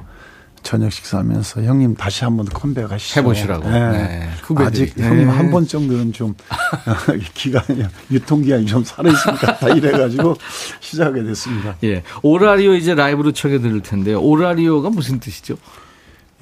저녁 0.64 0.92
식사하면서 0.92 1.64
형님 1.64 1.96
다시 1.96 2.24
한번더 2.24 2.58
컴백하시죠. 2.58 3.20
해보시라고. 3.20 3.70
네, 3.70 4.30
후배들이. 4.44 4.84
아직 4.84 4.98
형님 5.00 5.28
네. 5.28 5.34
한번 5.34 5.68
정도는 5.68 6.14
좀 6.14 6.36
기간이 7.34 7.84
유통기한이 8.12 8.66
좀 8.66 8.84
살아있을 8.84 9.32
것 9.32 9.40
같다 9.40 9.70
이래가지고 9.70 10.36
시작하게 10.80 11.24
됐습니다. 11.24 11.76
예. 11.84 12.04
오라리오 12.22 12.74
이제 12.76 12.94
라이브로 12.96 13.32
청해 13.32 13.60
들을 13.60 13.82
텐데요. 13.82 14.22
오라리오가 14.22 14.90
무슨 14.90 15.20
뜻이죠? 15.20 15.58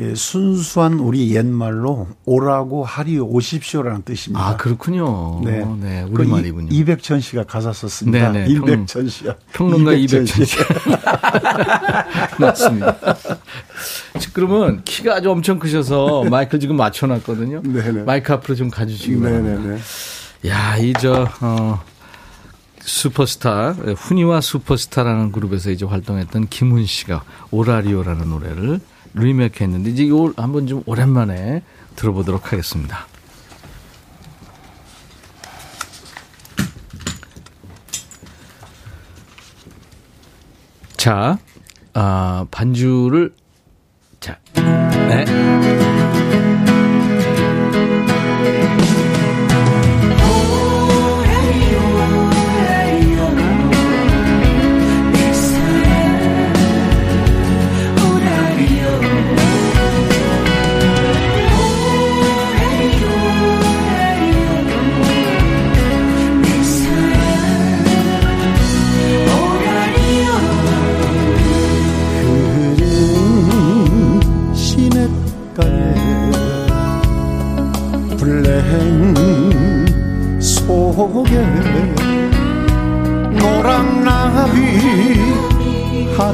예, 0.02 0.16
순수한 0.16 0.93
우리 0.93 1.36
옛말로 1.36 2.08
오라고 2.24 2.86
하리 2.86 3.20
오십시오라는 3.20 4.04
뜻입니다. 4.04 4.47
아, 4.47 4.56
그렇군요. 4.56 5.41
네. 5.43 5.66
네, 5.82 6.06
그 6.06 6.22
우리말이군요. 6.22 6.70
이- 6.72 6.78
이백천 6.78 7.20
씨가 7.20 7.43
가사 7.43 7.74
썼습니다. 7.74 8.32
네네, 8.32 8.54
평- 8.54 8.70
이백천 8.70 9.10
씨야. 9.10 9.36
평론가 9.52 9.91
이백천 9.93 10.26
씨. 10.26 10.45
씨. 10.45 10.58
맞습니다. 12.39 12.95
자, 14.20 14.30
그러면 14.32 14.84
키가 14.86 15.16
아주 15.16 15.32
엄청 15.32 15.60
크셔서 15.60 16.24
마이크 16.30 16.58
지금 16.60 16.78
맞춰놨거든요. 16.78 17.62
네네. 17.64 18.04
마이크 18.04 18.32
앞으로 18.32 18.56
좀 18.56 18.70
가주시기 18.70 19.20
바랍니다. 19.20 19.60
네네네. 19.60 19.80
야, 20.47 20.78
이 20.78 20.93
저, 20.93 21.28
어, 21.41 21.82
슈퍼스타, 22.80 23.72
훈이와 23.97 24.39
슈퍼스타라는 24.39 25.34
그룹에서 25.34 25.72
이제 25.72 25.86
활동했던 25.86 26.47
김훈 26.47 26.86
씨가 26.86 27.24
오라리오라는 27.52 28.30
노래를 28.30 28.80
리메이크 29.14 29.64
했는데 29.64 29.89
이제 29.89 30.03
이걸 30.03 30.34
한번 30.38 30.68
좀 30.68 30.84
오랜만에 30.86 31.64
들어보도록 31.95 32.51
하겠습니다. 32.51 33.07
자, 40.97 41.39
아, 41.93 42.45
반주를, 42.51 43.34
자, 44.20 44.38
네. 44.53 45.78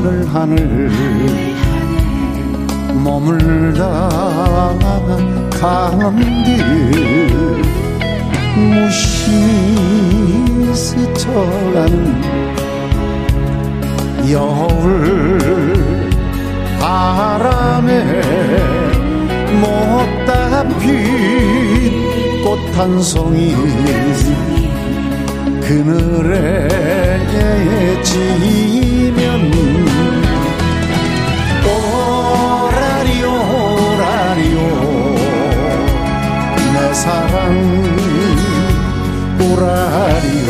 하늘 0.05 0.23
하늘. 0.27 0.89
머물다 3.03 3.79
가는 5.51 6.15
길 6.43 6.63
무심히 8.55 9.95
스쳐가는 10.75 11.93
여울 14.31 15.39
바람에 16.79 17.91
못다 19.61 20.63
핀 20.79 22.05
꽃 22.43 22.61
한 22.77 23.01
송이 23.01 23.55
그늘에 25.61 26.67
지면 28.03 29.34
사랑 36.95 37.27
오라리오. 39.37 40.49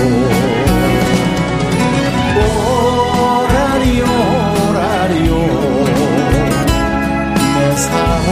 오라리오 3.40 4.06
오라리오. 4.70 5.32
내 7.56 7.58
사랑 7.76 8.30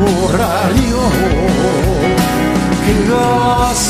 오라리오. 0.00 0.96
그것을 2.86 3.86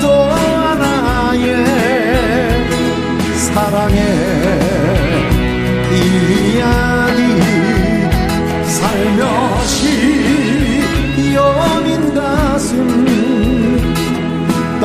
또 0.00 0.04
하나의 0.32 1.46
사랑의 3.36 3.98
이야 5.92 7.07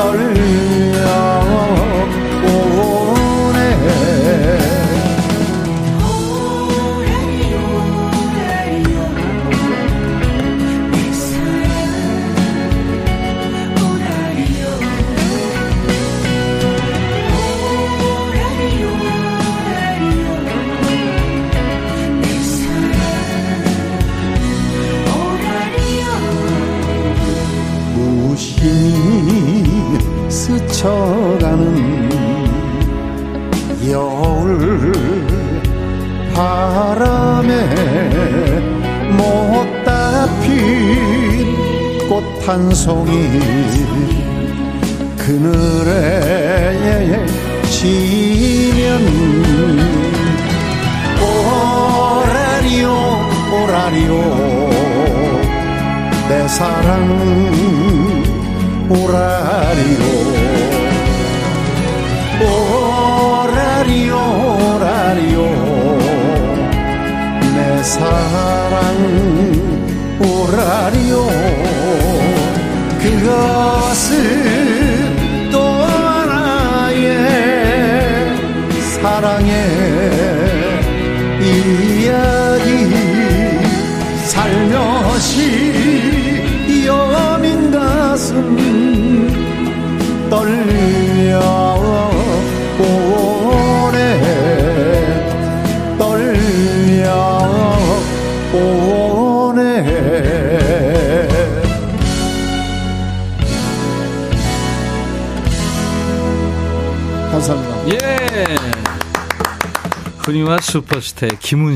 떨려 0.04 0.63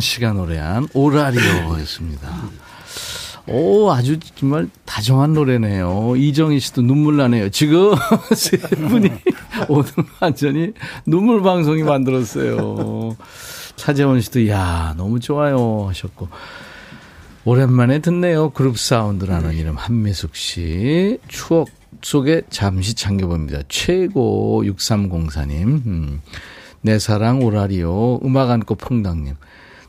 씨가 0.09 0.33
노래한 0.33 0.89
오라리오였습니다. 0.95 2.29
오, 3.47 3.91
아주 3.91 4.19
정말 4.35 4.69
다정한 4.85 5.33
노래네요. 5.33 6.15
이정희 6.17 6.61
씨도 6.61 6.83
눈물 6.83 7.17
나네요. 7.17 7.51
지금 7.51 7.95
세 8.35 8.59
분이 8.59 9.11
오늘 9.69 9.91
완전히 10.21 10.73
눈물 11.07 11.43
방송이 11.43 11.83
만들었어요. 11.83 13.17
차재원 13.77 14.21
씨도 14.21 14.49
야 14.49 14.95
너무 14.97 15.21
좋아요 15.21 15.87
하셨고 15.89 16.29
오랜만에 17.45 18.01
듣네요. 18.01 18.51
그룹 18.51 18.79
사운드라는 18.79 19.55
이름 19.55 19.77
한미숙 19.77 20.37
씨 20.37 21.19
추억 21.29 21.69
속에 22.03 22.43
잠시 22.51 22.95
잠겨봅니다. 22.95 23.63
최고 23.69 24.63
6304님 24.65 25.87
음. 25.87 26.21
내 26.81 26.99
사랑 26.99 27.43
오라리오 27.43 28.21
음악 28.25 28.51
안고 28.51 28.75
퐁당님 28.77 29.35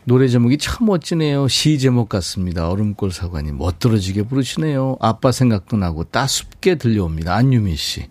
노래 0.09 0.27
제목이 0.27 0.57
참 0.57 0.87
멋지네요. 0.87 1.47
시 1.47 1.77
제목 1.77 2.09
같습니다. 2.09 2.67
얼음골 2.67 3.11
사관이 3.11 3.51
멋들어지게 3.51 4.23
부르시네요. 4.23 4.97
아빠 4.99 5.31
생각도 5.31 5.77
나고 5.77 6.05
따숩게 6.05 6.75
들려옵니다. 6.79 7.35
안유미 7.35 7.75
씨. 7.75 8.07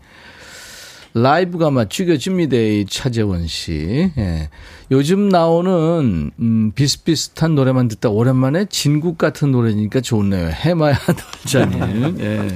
라이브가 1.15 1.73
막 1.73 1.91
죽여집니다. 1.91 2.57
이 2.57 2.87
차재원 2.89 3.49
씨. 3.49 4.13
예. 4.17 4.49
요즘 4.93 5.29
나오는 5.29 6.31
음, 6.39 6.71
비슷비슷한 6.77 7.57
노래만 7.57 7.89
듣다 7.89 8.11
오랜만에 8.11 8.67
진국 8.71 9.19
같은 9.19 9.51
노래니까 9.51 10.01
좋네요. 10.01 10.51
해마야 10.51 10.97
돌자님. 11.43 12.21
예. 12.21 12.49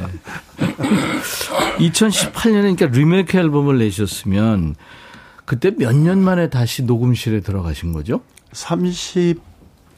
2018년에 1.79 2.77
그러니까 2.77 2.87
리메이크 2.87 3.37
앨범을 3.37 3.79
내셨으면 3.81 4.77
그때 5.45 5.73
몇 5.77 5.97
년 5.97 6.21
만에 6.21 6.49
다시 6.49 6.85
녹음실에 6.85 7.41
들어가신 7.41 7.93
거죠? 7.93 8.21
30, 8.53 9.41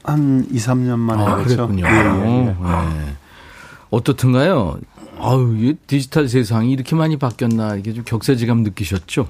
한 0.03 0.45
2, 0.51 0.55
3년 0.57 0.97
만에 0.99 1.23
아, 1.23 1.35
그렇죠. 1.35 1.67
그랬군요. 1.67 1.85
예, 1.85 1.91
예, 1.91 2.47
예. 2.47 2.53
네. 2.53 3.15
어떻든가요? 3.89 4.79
아유, 5.19 5.55
이 5.57 5.75
디지털 5.87 6.27
세상이 6.27 6.71
이렇게 6.71 6.95
많이 6.95 7.17
바뀌었나, 7.17 7.75
이게 7.75 7.93
좀 7.93 8.03
격세지감 8.03 8.63
느끼셨죠? 8.63 9.27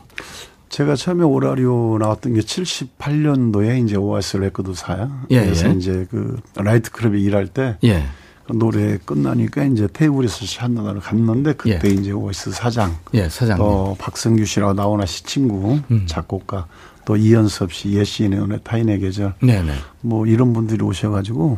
제가 0.69 0.95
처음에 0.95 1.23
오라리오 1.23 1.97
나왔던 1.99 2.33
게 2.33 2.41
78년도에 2.41 3.85
이제 3.85 3.95
오아시스 3.95 4.37
레코드사야. 4.37 5.27
예, 5.29 5.41
그래서 5.41 5.69
예. 5.69 5.73
이제 5.73 6.07
그 6.09 6.39
나이트 6.55 6.91
클럽에 6.91 7.19
일할 7.19 7.47
때 7.47 7.77
예. 7.83 8.03
그 8.45 8.53
노래 8.53 8.97
끝나니까 8.97 9.63
이제 9.65 9.87
테이블에서 9.91 10.45
한나라를 10.59 11.01
갔는데 11.01 11.53
그때 11.53 11.87
예. 11.87 11.93
이제 11.93 12.11
오아시스 12.11 12.51
사장, 12.51 12.97
예, 13.13 13.29
사장님. 13.29 13.63
또 13.63 13.95
박성규 13.99 14.43
씨라고 14.45 14.73
나훈아 14.73 15.05
씨 15.05 15.23
친구 15.23 15.79
음. 15.89 16.05
작곡가, 16.07 16.67
또 17.05 17.15
이현섭 17.15 17.71
씨, 17.71 17.91
옛 17.91 18.07
시인의 18.07 18.39
노래, 18.41 18.57
타인의 18.63 18.99
계절, 18.99 19.33
네네. 19.41 19.71
뭐 20.01 20.25
이런 20.25 20.53
분들이 20.53 20.83
오셔가지고 20.83 21.57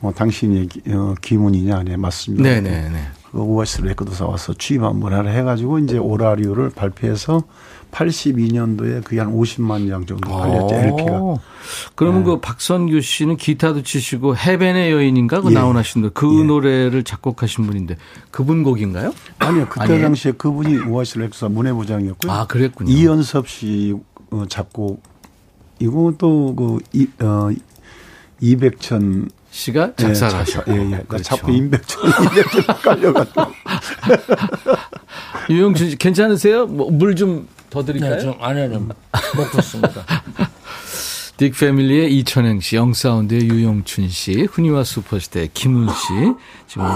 뭐 0.00 0.12
당신이 0.12 0.68
기- 0.68 0.82
어, 0.88 1.14
기문이냐, 1.20 1.82
네 1.84 1.96
맞습니다. 1.96 2.42
네네네. 2.48 2.98
그 3.32 3.38
오아시스 3.40 3.82
레코드사 3.82 4.24
와서 4.26 4.54
취입 4.54 4.82
한번 4.82 5.12
하라 5.12 5.30
해가지고 5.30 5.80
이제 5.80 5.98
오라리오를 5.98 6.70
발표해서 6.70 7.42
82년도에 7.90 9.02
그게 9.04 9.20
한 9.20 9.32
50만 9.32 9.88
장 9.88 10.06
정도 10.06 10.28
팔렸죠 10.30 10.74
LP가. 10.74 11.12
어. 11.20 11.38
그러면 11.94 12.24
그 12.24 12.40
박선규 12.40 13.00
씨는 13.00 13.36
기타도 13.36 13.82
치시고 13.82 14.36
해변의 14.36 14.92
여인인가 14.92 15.40
그 15.40 15.50
예. 15.50 15.54
나훈아신 15.54 16.02
노래 16.02 16.12
그 16.14 16.40
예. 16.40 16.44
노래를 16.44 17.04
작곡하신 17.04 17.66
분인데 17.66 17.96
그분 18.30 18.62
곡인가요? 18.62 19.12
아니요 19.38 19.66
그때 19.68 19.84
아니에요? 19.84 20.02
당시에 20.02 20.32
그분이 20.32 20.78
오아시스 20.88 21.18
레코드사 21.18 21.48
문예부장이었고요. 21.48 22.30
아 22.32 22.46
그랬군요. 22.46 22.90
이연섭 22.90 23.48
씨 23.48 23.94
어, 24.30 24.44
작곡 24.48 25.02
이거 25.78 26.12
또그 26.18 26.78
어, 27.20 27.48
이백천 28.40 29.30
씨가 29.50 29.94
작사를 29.96 30.34
예, 30.34 30.38
하셨고. 30.38 30.72
예, 30.72 30.76
예. 30.76 30.84
나 30.84 31.02
그렇죠. 31.04 31.24
자꾸 31.24 31.52
임백천 31.52 32.02
이백천 32.08 32.76
헷갈려가지고. 32.76 33.42
유영준 35.50 35.90
씨 35.90 35.96
괜찮으세요? 35.96 36.66
뭐 36.66 36.90
물 36.90 37.14
좀 37.14 37.46
더 37.70 37.84
드릴까요? 37.84 38.16
네, 38.16 38.20
좀 38.20 38.34
아니요, 38.40 38.88
먹겠습니다. 39.36 40.04
딕 41.36 41.58
패밀리의 41.58 42.16
이천행 42.18 42.60
씨, 42.60 42.76
영사운드의 42.76 43.48
유영춘 43.50 44.08
씨, 44.08 44.42
훈이와 44.50 44.84
슈퍼스타의 44.84 45.50
김훈 45.52 45.88
씨, 45.88 45.94
지금 46.66 46.86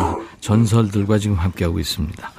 전설들과 0.40 1.18
지금 1.18 1.36
함께하고 1.36 1.78
있습니다. 1.78 2.32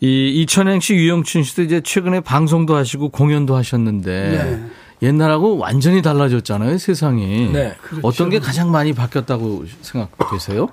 이 0.00 0.42
이천행 0.42 0.80
씨, 0.80 0.94
유영춘 0.94 1.42
씨도 1.42 1.62
이제 1.62 1.80
최근에 1.80 2.20
방송도 2.20 2.76
하시고 2.76 3.08
공연도 3.08 3.56
하셨는데 3.56 4.30
네. 4.30 4.64
옛날하고 5.02 5.58
완전히 5.58 6.02
달라졌잖아요, 6.02 6.78
세상이. 6.78 7.52
네, 7.52 7.76
어떤 8.02 8.30
게 8.30 8.38
가장 8.38 8.70
많이 8.70 8.92
바뀌었다고 8.92 9.64
생각되세요? 9.82 10.68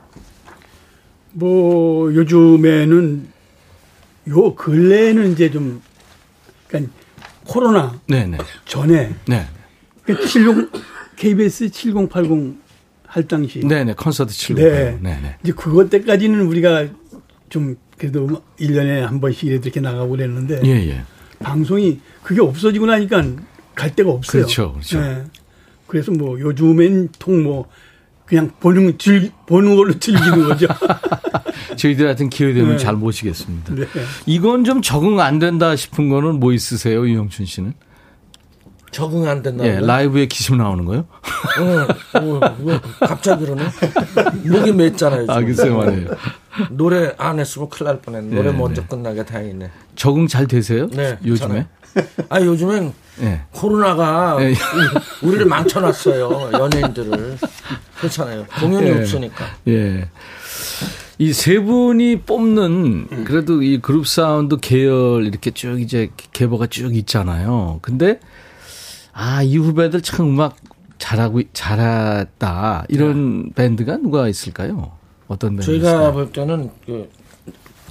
뭐 1.31 2.13
요즘에는 2.13 3.27
요 4.29 4.55
근래에는 4.55 5.31
이제 5.31 5.51
좀 5.51 5.81
그러니까 6.67 6.93
코로나 7.45 7.99
네네. 8.07 8.37
전에 8.65 9.13
네. 9.27 9.47
그러니까 10.03 10.27
70 10.27 10.71
KBS 11.15 11.69
7080 11.71 12.57
할 13.07 13.27
당시 13.27 13.59
네네. 13.59 13.93
콘서트 13.93 14.33
치고. 14.33 14.59
네. 14.59 14.97
네네. 15.01 15.37
이제 15.43 15.51
그것 15.53 15.89
때까지는 15.89 16.41
우리가 16.47 16.87
좀 17.49 17.75
그래도 17.97 18.41
1년에 18.59 19.01
한 19.01 19.19
번씩 19.21 19.43
이렇게 19.45 19.79
나가고 19.79 20.09
그랬는데 20.11 20.61
예, 20.65 20.89
예. 20.89 21.03
방송이 21.39 21.99
그게 22.23 22.41
없어지고 22.41 22.85
나니까 22.87 23.23
갈 23.75 23.95
데가 23.95 24.11
없어요. 24.11 24.43
그렇죠, 24.43 24.73
그렇죠. 24.73 24.99
예. 24.99 25.23
그래서 25.87 26.11
뭐 26.11 26.39
요즘엔 26.39 27.09
통 27.19 27.43
뭐 27.43 27.67
그냥 28.25 28.49
보는 28.59 28.97
즐 28.97 29.31
보는 29.45 29.75
걸로 29.75 29.93
즐기는 29.99 30.47
거죠. 30.47 30.67
저희들 31.77 32.07
하여튼 32.07 32.29
기회 32.29 32.53
되면 32.53 32.71
네. 32.71 32.77
잘 32.77 32.95
모시겠습니다. 32.95 33.75
네. 33.75 33.85
이건 34.25 34.63
좀 34.63 34.81
적응 34.81 35.19
안 35.19 35.37
된다 35.39 35.75
싶은 35.75 36.09
거는 36.09 36.39
뭐 36.39 36.51
있으세요, 36.51 37.07
유영춘 37.07 37.45
씨는? 37.45 37.73
적응 38.91 39.27
안 39.27 39.43
된다고. 39.43 39.69
예, 39.69 39.79
라이브에 39.79 40.25
기심 40.25 40.57
나오는 40.57 40.85
거요? 40.85 41.05
어, 41.59 42.19
어, 42.19 42.55
왜 42.63 42.79
갑자기 43.01 43.45
그러네? 43.45 43.63
목이 44.45 44.71
맸잖아요. 44.71 45.29
아, 45.29 45.41
글쎄요, 45.41 45.77
말이에요. 45.77 46.07
노래 46.71 47.13
안 47.17 47.39
했으면 47.39 47.69
큰일 47.69 47.87
날 47.87 48.01
뻔했네. 48.01 48.35
노래 48.35 48.51
네, 48.51 48.57
먼저 48.57 48.81
네. 48.81 48.87
끝나게 48.87 49.25
다행이네. 49.25 49.69
적응 49.95 50.27
잘 50.27 50.47
되세요? 50.47 50.87
네. 50.91 51.17
요즘에? 51.25 51.67
아, 52.29 52.41
요즘엔 52.41 52.93
예. 53.21 53.41
코로나가 53.51 54.37
예. 54.41 54.51
우- 54.51 55.27
우리를 55.27 55.45
망쳐놨어요. 55.45 56.51
연예인들을. 56.53 57.37
그렇잖아요. 57.99 58.45
공연이 58.59 58.87
예. 58.87 58.99
없으니까. 58.99 59.45
예. 59.67 60.09
이 61.17 61.31
세 61.31 61.59
분이 61.61 62.23
뽑는 62.23 63.23
그래도 63.23 63.61
이 63.63 63.79
그룹 63.79 64.05
사운드 64.05 64.57
계열 64.57 65.25
이렇게 65.25 65.51
쭉 65.51 65.79
이제 65.81 66.09
계보가 66.33 66.67
쭉 66.67 66.93
있잖아요. 66.97 67.79
근데 67.81 68.19
아, 69.13 69.41
이 69.41 69.55
후배들 69.55 70.01
참 70.01 70.27
음악 70.27 70.57
잘하고 70.97 71.41
잘했다. 71.53 72.83
이런 72.89 73.51
밴드가 73.55 73.95
누가 73.97 74.27
있을까요? 74.27 74.91
어떤? 75.27 75.59
저희가 75.59 76.11
볼 76.11 76.31
때는 76.31 76.69
그 76.85 77.09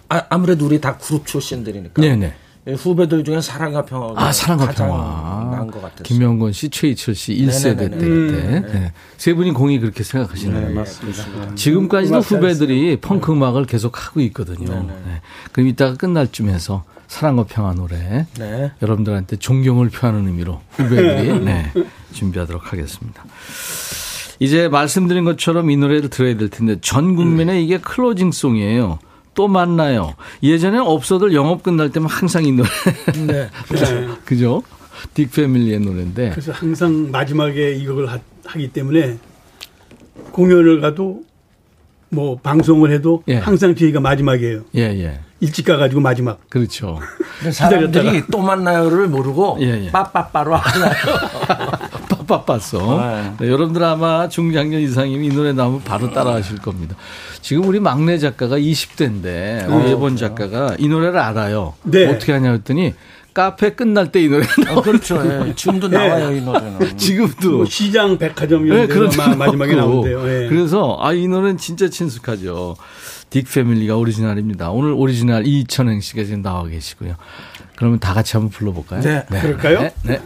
아, 0.08 0.38
무래도 0.38 0.66
우리 0.66 0.80
다 0.80 0.96
그룹 0.98 1.26
출신들이니까. 1.26 2.00
네, 2.00 2.14
네. 2.16 2.34
이 2.66 2.72
후배들 2.72 3.24
중에 3.24 3.42
사랑과 3.42 3.84
평화가 3.84 4.22
아, 4.22 4.32
사랑과 4.32 4.68
평화. 4.70 5.50
나은 5.54 5.66
것 5.70 5.82
같았어요. 5.82 6.02
김명곤 6.04 6.52
씨, 6.52 6.70
최이철 6.70 7.14
씨 7.14 7.34
1세대 7.34 7.90
때. 7.90 8.06
음, 8.06 8.62
네. 8.72 8.92
세 9.18 9.34
분이 9.34 9.52
공이 9.52 9.80
그렇게 9.80 10.02
생각하시네요. 10.02 10.74
맞습니다. 10.74 11.54
지금까지도 11.56 12.14
음악 12.14 12.30
후배들이 12.30 13.00
펑크 13.00 13.32
음악을 13.32 13.66
계속 13.66 14.06
하고 14.06 14.20
있거든요. 14.22 14.82
네. 14.82 15.20
그럼 15.52 15.68
이따가 15.68 15.94
끝날 15.96 16.32
쯤에서 16.32 16.84
사랑과 17.06 17.44
평화 17.44 17.74
노래 17.74 18.26
네. 18.38 18.72
여러분들한테 18.80 19.36
존경을 19.36 19.90
표하는 19.90 20.26
의미로 20.26 20.62
후배들이 20.70 21.40
네, 21.44 21.70
준비하도록 22.12 22.72
하겠습니다. 22.72 23.24
이제 24.40 24.68
말씀드린 24.68 25.24
것처럼 25.24 25.70
이 25.70 25.76
노래를 25.76 26.10
들어야 26.10 26.36
될 26.36 26.48
텐데 26.48 26.76
전 26.80 27.16
국민의 27.16 27.64
이게 27.64 27.78
closing 27.78 28.32
song이에요. 28.32 28.98
또 29.34 29.48
만나요. 29.48 30.14
예전에 30.42 30.78
업소들 30.78 31.34
영업 31.34 31.62
끝날 31.62 31.90
때면 31.90 32.08
항상 32.08 32.44
이 32.44 32.52
노래. 32.52 32.68
네. 33.26 33.48
네. 33.74 34.08
그죠? 34.24 34.62
딕 35.14 35.32
패밀리의 35.32 35.80
노래인데. 35.80 36.30
그래서 36.30 36.52
항상 36.52 37.10
마지막에 37.10 37.72
이걸 37.72 38.06
하, 38.06 38.18
하기 38.46 38.68
때문에 38.68 39.18
공연을 40.30 40.80
가도 40.80 41.22
뭐 42.10 42.38
방송을 42.40 42.92
해도 42.92 43.24
예. 43.26 43.36
항상 43.36 43.74
저희가 43.74 44.00
마지막이에요. 44.00 44.62
예, 44.76 44.82
예. 44.82 45.20
일찍 45.40 45.66
가가지고 45.66 46.00
마지막. 46.00 46.48
그렇죠. 46.48 47.00
사람들이. 47.52 48.22
또 48.30 48.38
만나요를 48.38 49.08
모르고 49.08 49.58
예, 49.60 49.86
예. 49.86 49.90
빠빠빠로 49.90 50.54
하나요. 50.54 50.94
빠빠빠송. 52.26 52.98
네. 53.00 53.32
네, 53.40 53.48
여러분들 53.48 53.82
아마 53.84 54.28
중장년 54.28 54.80
이상이면 54.80 55.24
이 55.24 55.28
노래 55.34 55.52
나오면 55.52 55.82
바로 55.84 56.12
따라 56.12 56.34
하실 56.34 56.58
겁니다. 56.58 56.96
지금 57.40 57.64
우리 57.66 57.80
막내 57.80 58.18
작가가 58.18 58.56
20대인데, 58.58 59.88
예본 59.90 60.16
작가가 60.16 60.74
이 60.78 60.88
노래를 60.88 61.18
알아요. 61.18 61.74
네. 61.82 62.06
어떻게 62.06 62.32
하냐 62.32 62.52
했더니, 62.52 62.94
카페 63.34 63.70
끝날 63.70 64.12
때 64.12 64.22
이 64.22 64.28
노래 64.28 64.46
아, 64.68 64.80
그렇죠. 64.80 65.20
예. 65.48 65.52
지금도 65.56 65.88
나와요 65.88 66.30
이 66.36 66.40
노래는. 66.40 66.94
지금도. 66.96 67.50
뭐 67.56 67.64
시장 67.64 68.16
백화점 68.16 68.68
네, 68.68 68.74
이런 68.74 68.88
그런 68.88 69.10
마- 69.16 69.34
마지막에 69.34 69.74
나온대요. 69.74 70.20
예. 70.28 70.48
그래서 70.48 70.96
아 71.00 71.12
이 71.12 71.26
노래는 71.26 71.58
진짜 71.58 71.88
친숙하죠. 71.88 72.76
딕 73.30 73.52
패밀리가 73.52 73.96
오리지널입니다. 73.96 74.70
오늘 74.70 74.92
오리지널 74.92 75.48
이천행 75.48 76.00
씨가 76.00 76.22
지금 76.22 76.42
나와 76.42 76.64
계시고요. 76.68 77.16
그러면 77.74 77.98
다 77.98 78.14
같이 78.14 78.36
한번 78.36 78.50
불러볼까요? 78.50 79.00
네, 79.00 79.24
그럴까요? 79.28 79.80
네. 79.80 79.94
네. 80.04 80.20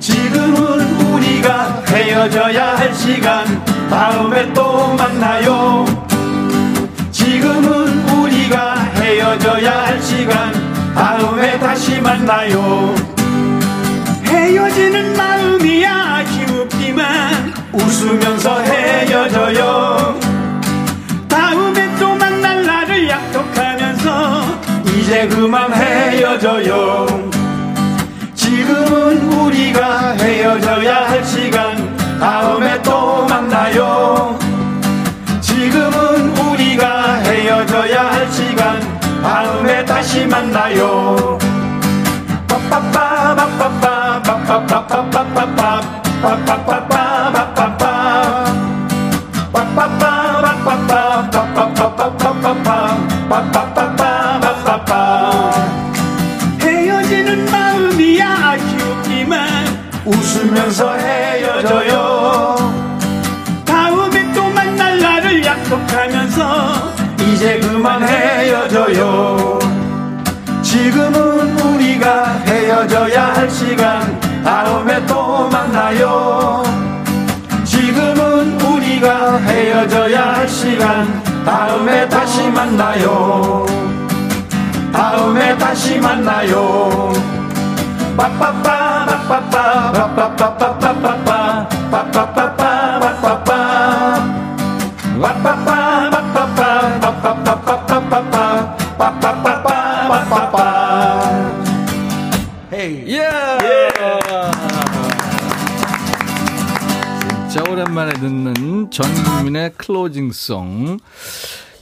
지금은 0.00 1.12
우리가 1.12 1.82
헤어져야 1.88 2.76
할 2.76 2.92
시간. 2.94 3.62
다음에 3.88 4.52
또 4.52 4.94
만나요. 4.94 5.84
지금은 7.12 8.08
우리가 8.08 8.74
헤어져야 8.96 9.86
할 9.86 10.02
시간. 10.02 10.52
다음에 10.94 11.58
다시 11.60 12.00
만나요 12.00 13.17
웃으면서 17.80 18.60
헤어져요. 18.60 20.18
다음에 21.28 21.94
또 21.98 22.14
만날 22.14 22.64
날을 22.64 23.08
약속하면서 23.08 24.42
이제 24.86 25.26
그만 25.28 25.72
헤어져요. 25.72 27.06
지금은 28.34 29.32
우리가 29.32 30.12
헤어져야 30.12 31.08
할 31.08 31.24
시간 31.24 31.96
다음에 32.18 32.80
또 32.82 33.26
만나요. 33.26 34.38
지금은 35.40 36.36
우리가 36.38 37.14
헤어져야 37.16 38.12
할 38.12 38.30
시간 38.30 38.80
다음에 39.22 39.84
다시 39.84 40.26
만나요. 40.26 41.38
빠빠빠 42.48 43.34
빠빠빠빠빠빠빠 43.34 43.77
다음에 82.08 82.24
다시 82.24 82.48
만나요 82.48 83.66
다음에 84.92 85.56
다시 85.58 85.98
만나요 85.98 87.12
빠빠빠 88.16 89.04
빠빠빠 89.06 89.92
빠빠빠빠빠빠 89.92 91.24
빠 91.24 91.68
빠빠빠 91.90 92.56
빠 92.56 93.10
빠빠 93.20 93.44
빠 95.20 95.42
빠빠 95.42 95.64
빠 95.64 96.10
빠빠빠 96.10 97.00
빠빠빠 97.00 97.44
빠빠빠빠 97.64 98.76
빠빠빠빠 98.98 100.08
빠빠빠 100.08 100.58
헤이. 102.72 103.16
예! 103.16 103.28
진짜 107.48 107.70
오랜만에 107.70 108.12
듣는 108.12 108.90
전 108.90 109.06
국민의 109.24 109.72
closing 109.76 110.47
song. 110.47 110.98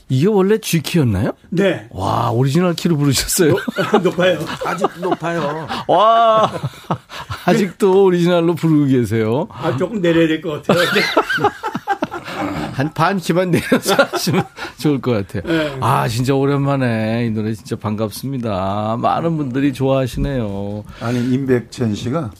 이게 0.09 0.27
원래 0.27 0.57
G 0.57 0.62
key였나요? 0.62 1.31
네. 1.49 1.87
와, 1.91 2.31
오리지널 2.31 2.73
key로 2.75 2.95
부르셨어요? 2.97 3.55
높아요. 4.03 4.39
아직 4.65 4.87
높아요. 5.01 5.67
와, 5.87 6.49
아직도 7.45 8.05
오리지널로 8.05 8.55
부르고 8.55 8.85
계세요. 8.85 9.47
아, 9.51 9.75
조금 9.75 10.01
내려야 10.01 10.27
될 10.27 10.41
것 10.41 10.61
같아요. 10.65 10.85
한 12.73 12.95
반 12.95 13.17
key만 13.17 13.51
내려서 13.51 13.95
하시면 13.95 14.45
좋을 14.79 15.01
것 15.01 15.11
같아요. 15.27 15.41
네. 15.51 15.77
아, 15.81 16.07
진짜 16.07 16.35
오랜만에 16.35 17.25
이 17.25 17.29
노래 17.31 17.53
진짜 17.53 17.75
반갑습니다. 17.75 18.97
많은 19.01 19.35
분들이 19.37 19.73
좋아하시네요. 19.73 20.83
아니 21.01 21.19
임백천 21.33 21.95
씨가 21.95 22.31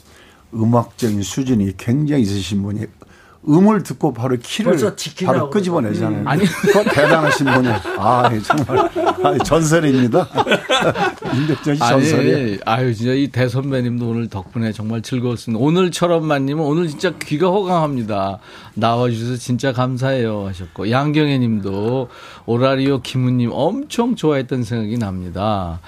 음악적인 0.54 1.22
수준이 1.22 1.76
굉장히 1.76 2.22
있으신 2.22 2.62
분이 2.62 2.86
음을 3.48 3.82
듣고 3.82 4.12
바로 4.12 4.36
키를 4.40 4.78
바로 5.24 5.50
끄집어내잖아요. 5.50 6.22
아니. 6.26 6.44
그거 6.44 6.84
대단하신 6.84 7.46
분이에요. 7.46 7.76
아, 7.98 8.30
예, 8.32 8.40
정말 8.40 8.90
아, 9.24 9.38
전설입니다. 9.44 10.28
인덕적이 11.34 11.78
전설이에요. 11.78 12.36
아니, 12.36 12.58
아유, 12.64 12.94
진짜 12.94 13.12
이 13.12 13.28
대선배님도 13.28 14.08
오늘 14.08 14.28
덕분에 14.28 14.72
정말 14.72 15.02
즐거웠습니다. 15.02 15.62
오늘처럼만님은 15.64 16.62
오늘 16.62 16.88
진짜 16.88 17.12
귀가 17.22 17.48
호강합니다. 17.48 18.38
나와주셔서 18.78 19.36
진짜 19.36 19.72
감사해요 19.72 20.46
하셨고, 20.46 20.90
양경혜 20.90 21.38
님도 21.38 22.08
오라리오 22.46 23.00
김우님 23.02 23.50
엄청 23.52 24.16
좋아했던 24.16 24.62
생각이 24.62 24.98
납니다. 24.98 25.80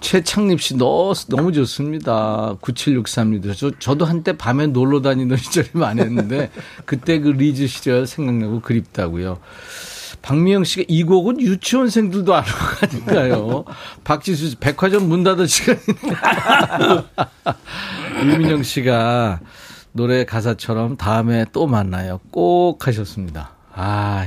최창립 0.00 0.60
씨 0.60 0.76
너, 0.76 1.12
너무 1.28 1.52
좋습니다. 1.52 2.56
9763님도. 2.62 3.56
저, 3.56 3.70
저도 3.78 4.04
한때 4.04 4.36
밤에 4.36 4.66
놀러 4.66 5.02
다니던 5.02 5.36
시절이 5.38 5.68
많았는데, 5.72 6.50
그때 6.84 7.18
그 7.18 7.28
리즈 7.28 7.66
시절 7.66 8.06
생각나고 8.06 8.60
그립다고요. 8.60 9.38
박미영 10.22 10.64
씨가 10.64 10.84
이 10.88 11.04
곡은 11.04 11.40
유치원생들도 11.40 12.34
알고 12.34 12.50
가니까요. 12.80 13.64
박지수 14.04 14.50
씨, 14.50 14.56
백화점 14.56 15.08
문 15.08 15.22
닫을 15.22 15.48
시간인데. 15.48 15.92
유민영 18.24 18.62
씨가 18.64 19.40
노래 19.92 20.24
가사처럼 20.24 20.96
다음에 20.96 21.44
또 21.52 21.66
만나요. 21.66 22.20
꼭 22.30 22.86
하셨습니다. 22.86 23.50
아, 23.74 24.24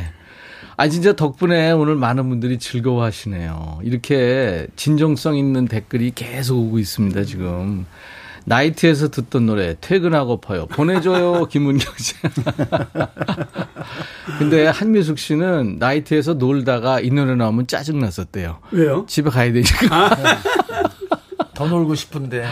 아, 0.78 0.88
진짜 0.88 1.14
덕분에 1.14 1.72
오늘 1.72 1.96
많은 1.96 2.28
분들이 2.30 2.58
즐거워하시네요. 2.58 3.80
이렇게 3.84 4.68
진정성 4.76 5.38
있는 5.38 5.68
댓글이 5.68 6.12
계속 6.16 6.58
오고 6.58 6.80
있습니다, 6.80 7.24
지금. 7.24 7.86
나이트에서 8.46 9.10
듣던 9.10 9.46
노래, 9.46 9.76
퇴근하고파요. 9.80 10.66
보내줘요, 10.68 11.46
김은경 11.52 11.94
씨. 11.98 12.16
근데 14.40 14.66
한미숙 14.68 15.20
씨는 15.20 15.78
나이트에서 15.80 16.34
놀다가 16.34 17.00
이 17.00 17.12
노래 17.12 17.36
나오면 17.36 17.68
짜증 17.68 18.00
났었대요. 18.00 18.58
왜요? 18.72 19.06
집에 19.08 19.30
가야 19.30 19.54
되니까. 19.54 20.18
더 21.54 21.68
놀고 21.68 21.94
싶은데. 21.94 22.46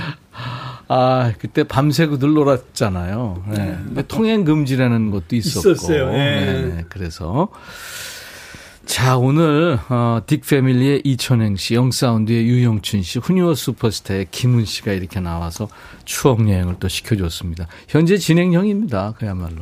아, 0.91 1.33
그때 1.37 1.63
밤새고들 1.63 2.33
놀았잖아요. 2.33 3.43
네. 3.49 3.77
근데 3.85 4.01
통행 4.07 4.43
금지라는 4.43 5.11
것도 5.11 5.35
있었고. 5.35 5.71
있었어요. 5.71 6.11
예. 6.13 6.17
네, 6.17 6.85
그래서. 6.89 7.49
자, 8.87 9.17
오늘, 9.17 9.77
어, 9.89 10.21
딕 10.25 10.41
패밀리의 10.49 11.01
이천행 11.03 11.57
씨, 11.57 11.75
영사운드의 11.75 12.47
유영춘 12.47 13.03
씨, 13.03 13.19
후니워 13.19 13.53
슈퍼스타의 13.53 14.29
김은 14.31 14.65
씨가 14.65 14.93
이렇게 14.93 15.19
나와서 15.19 15.69
추억 16.05 16.49
여행을 16.49 16.77
또 16.79 16.87
시켜줬습니다. 16.87 17.67
현재 17.87 18.17
진행형입니다. 18.17 19.13
그야말로. 19.19 19.57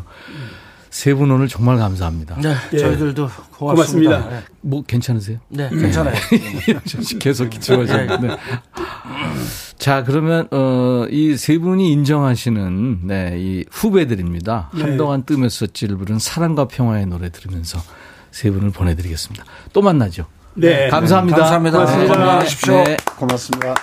세 0.97 1.13
분 1.13 1.29
오늘 1.29 1.47
정말 1.47 1.77
감사합니다. 1.77 2.37
네, 2.41 2.55
예. 2.73 2.77
저희들도 2.79 3.29
고맙습니다. 3.51 4.17
고맙습니다. 4.17 4.43
뭐 4.61 4.81
괜찮으세요? 4.81 5.37
네, 5.47 5.69
괜찮아요. 5.69 6.15
계속 7.19 7.51
기초하셨는데. 7.51 8.35
자, 9.77 10.03
그러면, 10.03 10.47
어, 10.49 11.05
이 11.11 11.37
세 11.37 11.59
분이 11.59 11.91
인정하시는, 11.91 13.01
네, 13.03 13.35
이 13.37 13.65
후배들입니다. 13.69 14.71
네. 14.73 14.81
한동안 14.81 15.21
뜸했었지를 15.23 15.97
부른 15.97 16.17
사랑과 16.17 16.65
평화의 16.67 17.05
노래 17.05 17.29
들으면서 17.29 17.79
세 18.31 18.49
분을 18.49 18.71
보내드리겠습니다. 18.71 19.45
또 19.73 19.83
만나죠. 19.83 20.25
네. 20.55 20.89
감사합니다. 20.89 21.37
감사합니다. 21.37 21.77
고맙습니다. 21.85 22.83
네. 22.85 22.97
고맙습니다. 23.17 23.75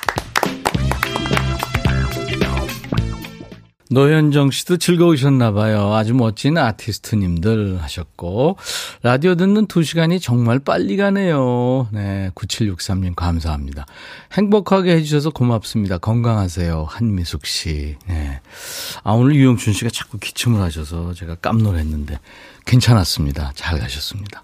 노현정 3.95 4.51
씨도 4.51 4.79
즐거우셨나 4.79 5.53
봐요. 5.53 5.95
아주 5.95 6.15
멋진 6.15 6.59
아티스트님들 6.59 7.81
하셨고 7.81 8.59
라디오 9.03 9.37
듣는 9.37 9.67
두 9.67 9.85
시간이 9.85 10.19
정말 10.19 10.59
빨리 10.59 10.97
가네요. 10.97 11.89
네, 11.93 12.31
9763님 12.35 13.15
감사합니다. 13.15 13.87
행복하게 14.33 14.97
해 14.97 15.03
주셔서 15.03 15.31
고맙습니다. 15.31 15.99
건강하세요. 15.99 16.87
한미숙 16.89 17.47
씨. 17.47 17.95
네. 18.09 18.41
아 19.05 19.13
오늘 19.13 19.37
유영춘 19.37 19.73
씨가 19.73 19.91
자꾸 19.91 20.19
기침을 20.19 20.61
하셔서 20.61 21.15
제가 21.15 21.37
깜놀했는데 21.37 22.19
괜찮았습니다. 22.67 23.53
잘 23.55 23.79
가셨습니다. 23.79 24.43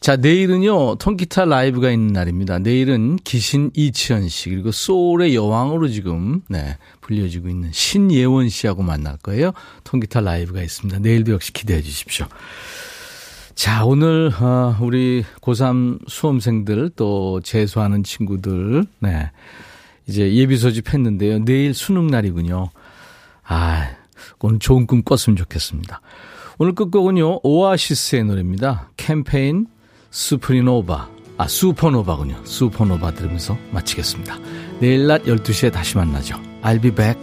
자, 0.00 0.16
내일은요, 0.16 0.94
통기타 0.94 1.44
라이브가 1.44 1.90
있는 1.90 2.14
날입니다. 2.14 2.58
내일은 2.58 3.16
기신 3.16 3.70
이치현 3.74 4.30
씨, 4.30 4.48
그리고 4.48 4.70
소울의 4.70 5.34
여왕으로 5.34 5.88
지금, 5.88 6.40
네, 6.48 6.78
불려지고 7.02 7.50
있는 7.50 7.70
신예원 7.70 8.48
씨하고 8.48 8.82
만날 8.82 9.18
거예요. 9.18 9.52
통기타 9.84 10.20
라이브가 10.22 10.62
있습니다. 10.62 11.00
내일도 11.00 11.32
역시 11.32 11.52
기대해 11.52 11.82
주십시오. 11.82 12.26
자, 13.54 13.84
오늘, 13.84 14.32
어, 14.40 14.74
우리 14.80 15.22
고3 15.42 16.08
수험생들 16.08 16.92
또 16.96 17.42
재수하는 17.42 18.02
친구들, 18.02 18.86
네, 19.00 19.30
이제 20.06 20.32
예비 20.32 20.56
소집 20.56 20.94
했는데요. 20.94 21.44
내일 21.44 21.74
수능 21.74 22.06
날이군요. 22.06 22.70
아, 23.44 23.90
오늘 24.38 24.60
좋은 24.60 24.86
꿈 24.86 25.02
꿨으면 25.02 25.36
좋겠습니다. 25.36 26.00
오늘 26.56 26.74
끝곡은요, 26.74 27.40
오아시스의 27.42 28.24
노래입니다. 28.24 28.88
캠페인 28.96 29.66
수프리노바. 30.10 31.08
아, 31.38 31.48
슈퍼노바군요. 31.48 32.44
슈퍼노바 32.44 33.12
들으면서 33.12 33.56
마치겠습니다. 33.70 34.38
내일 34.80 35.06
낮 35.06 35.22
12시에 35.24 35.72
다시 35.72 35.96
만나죠. 35.96 36.36
I'll 36.62 36.82
be 36.82 36.90
back. 36.90 37.18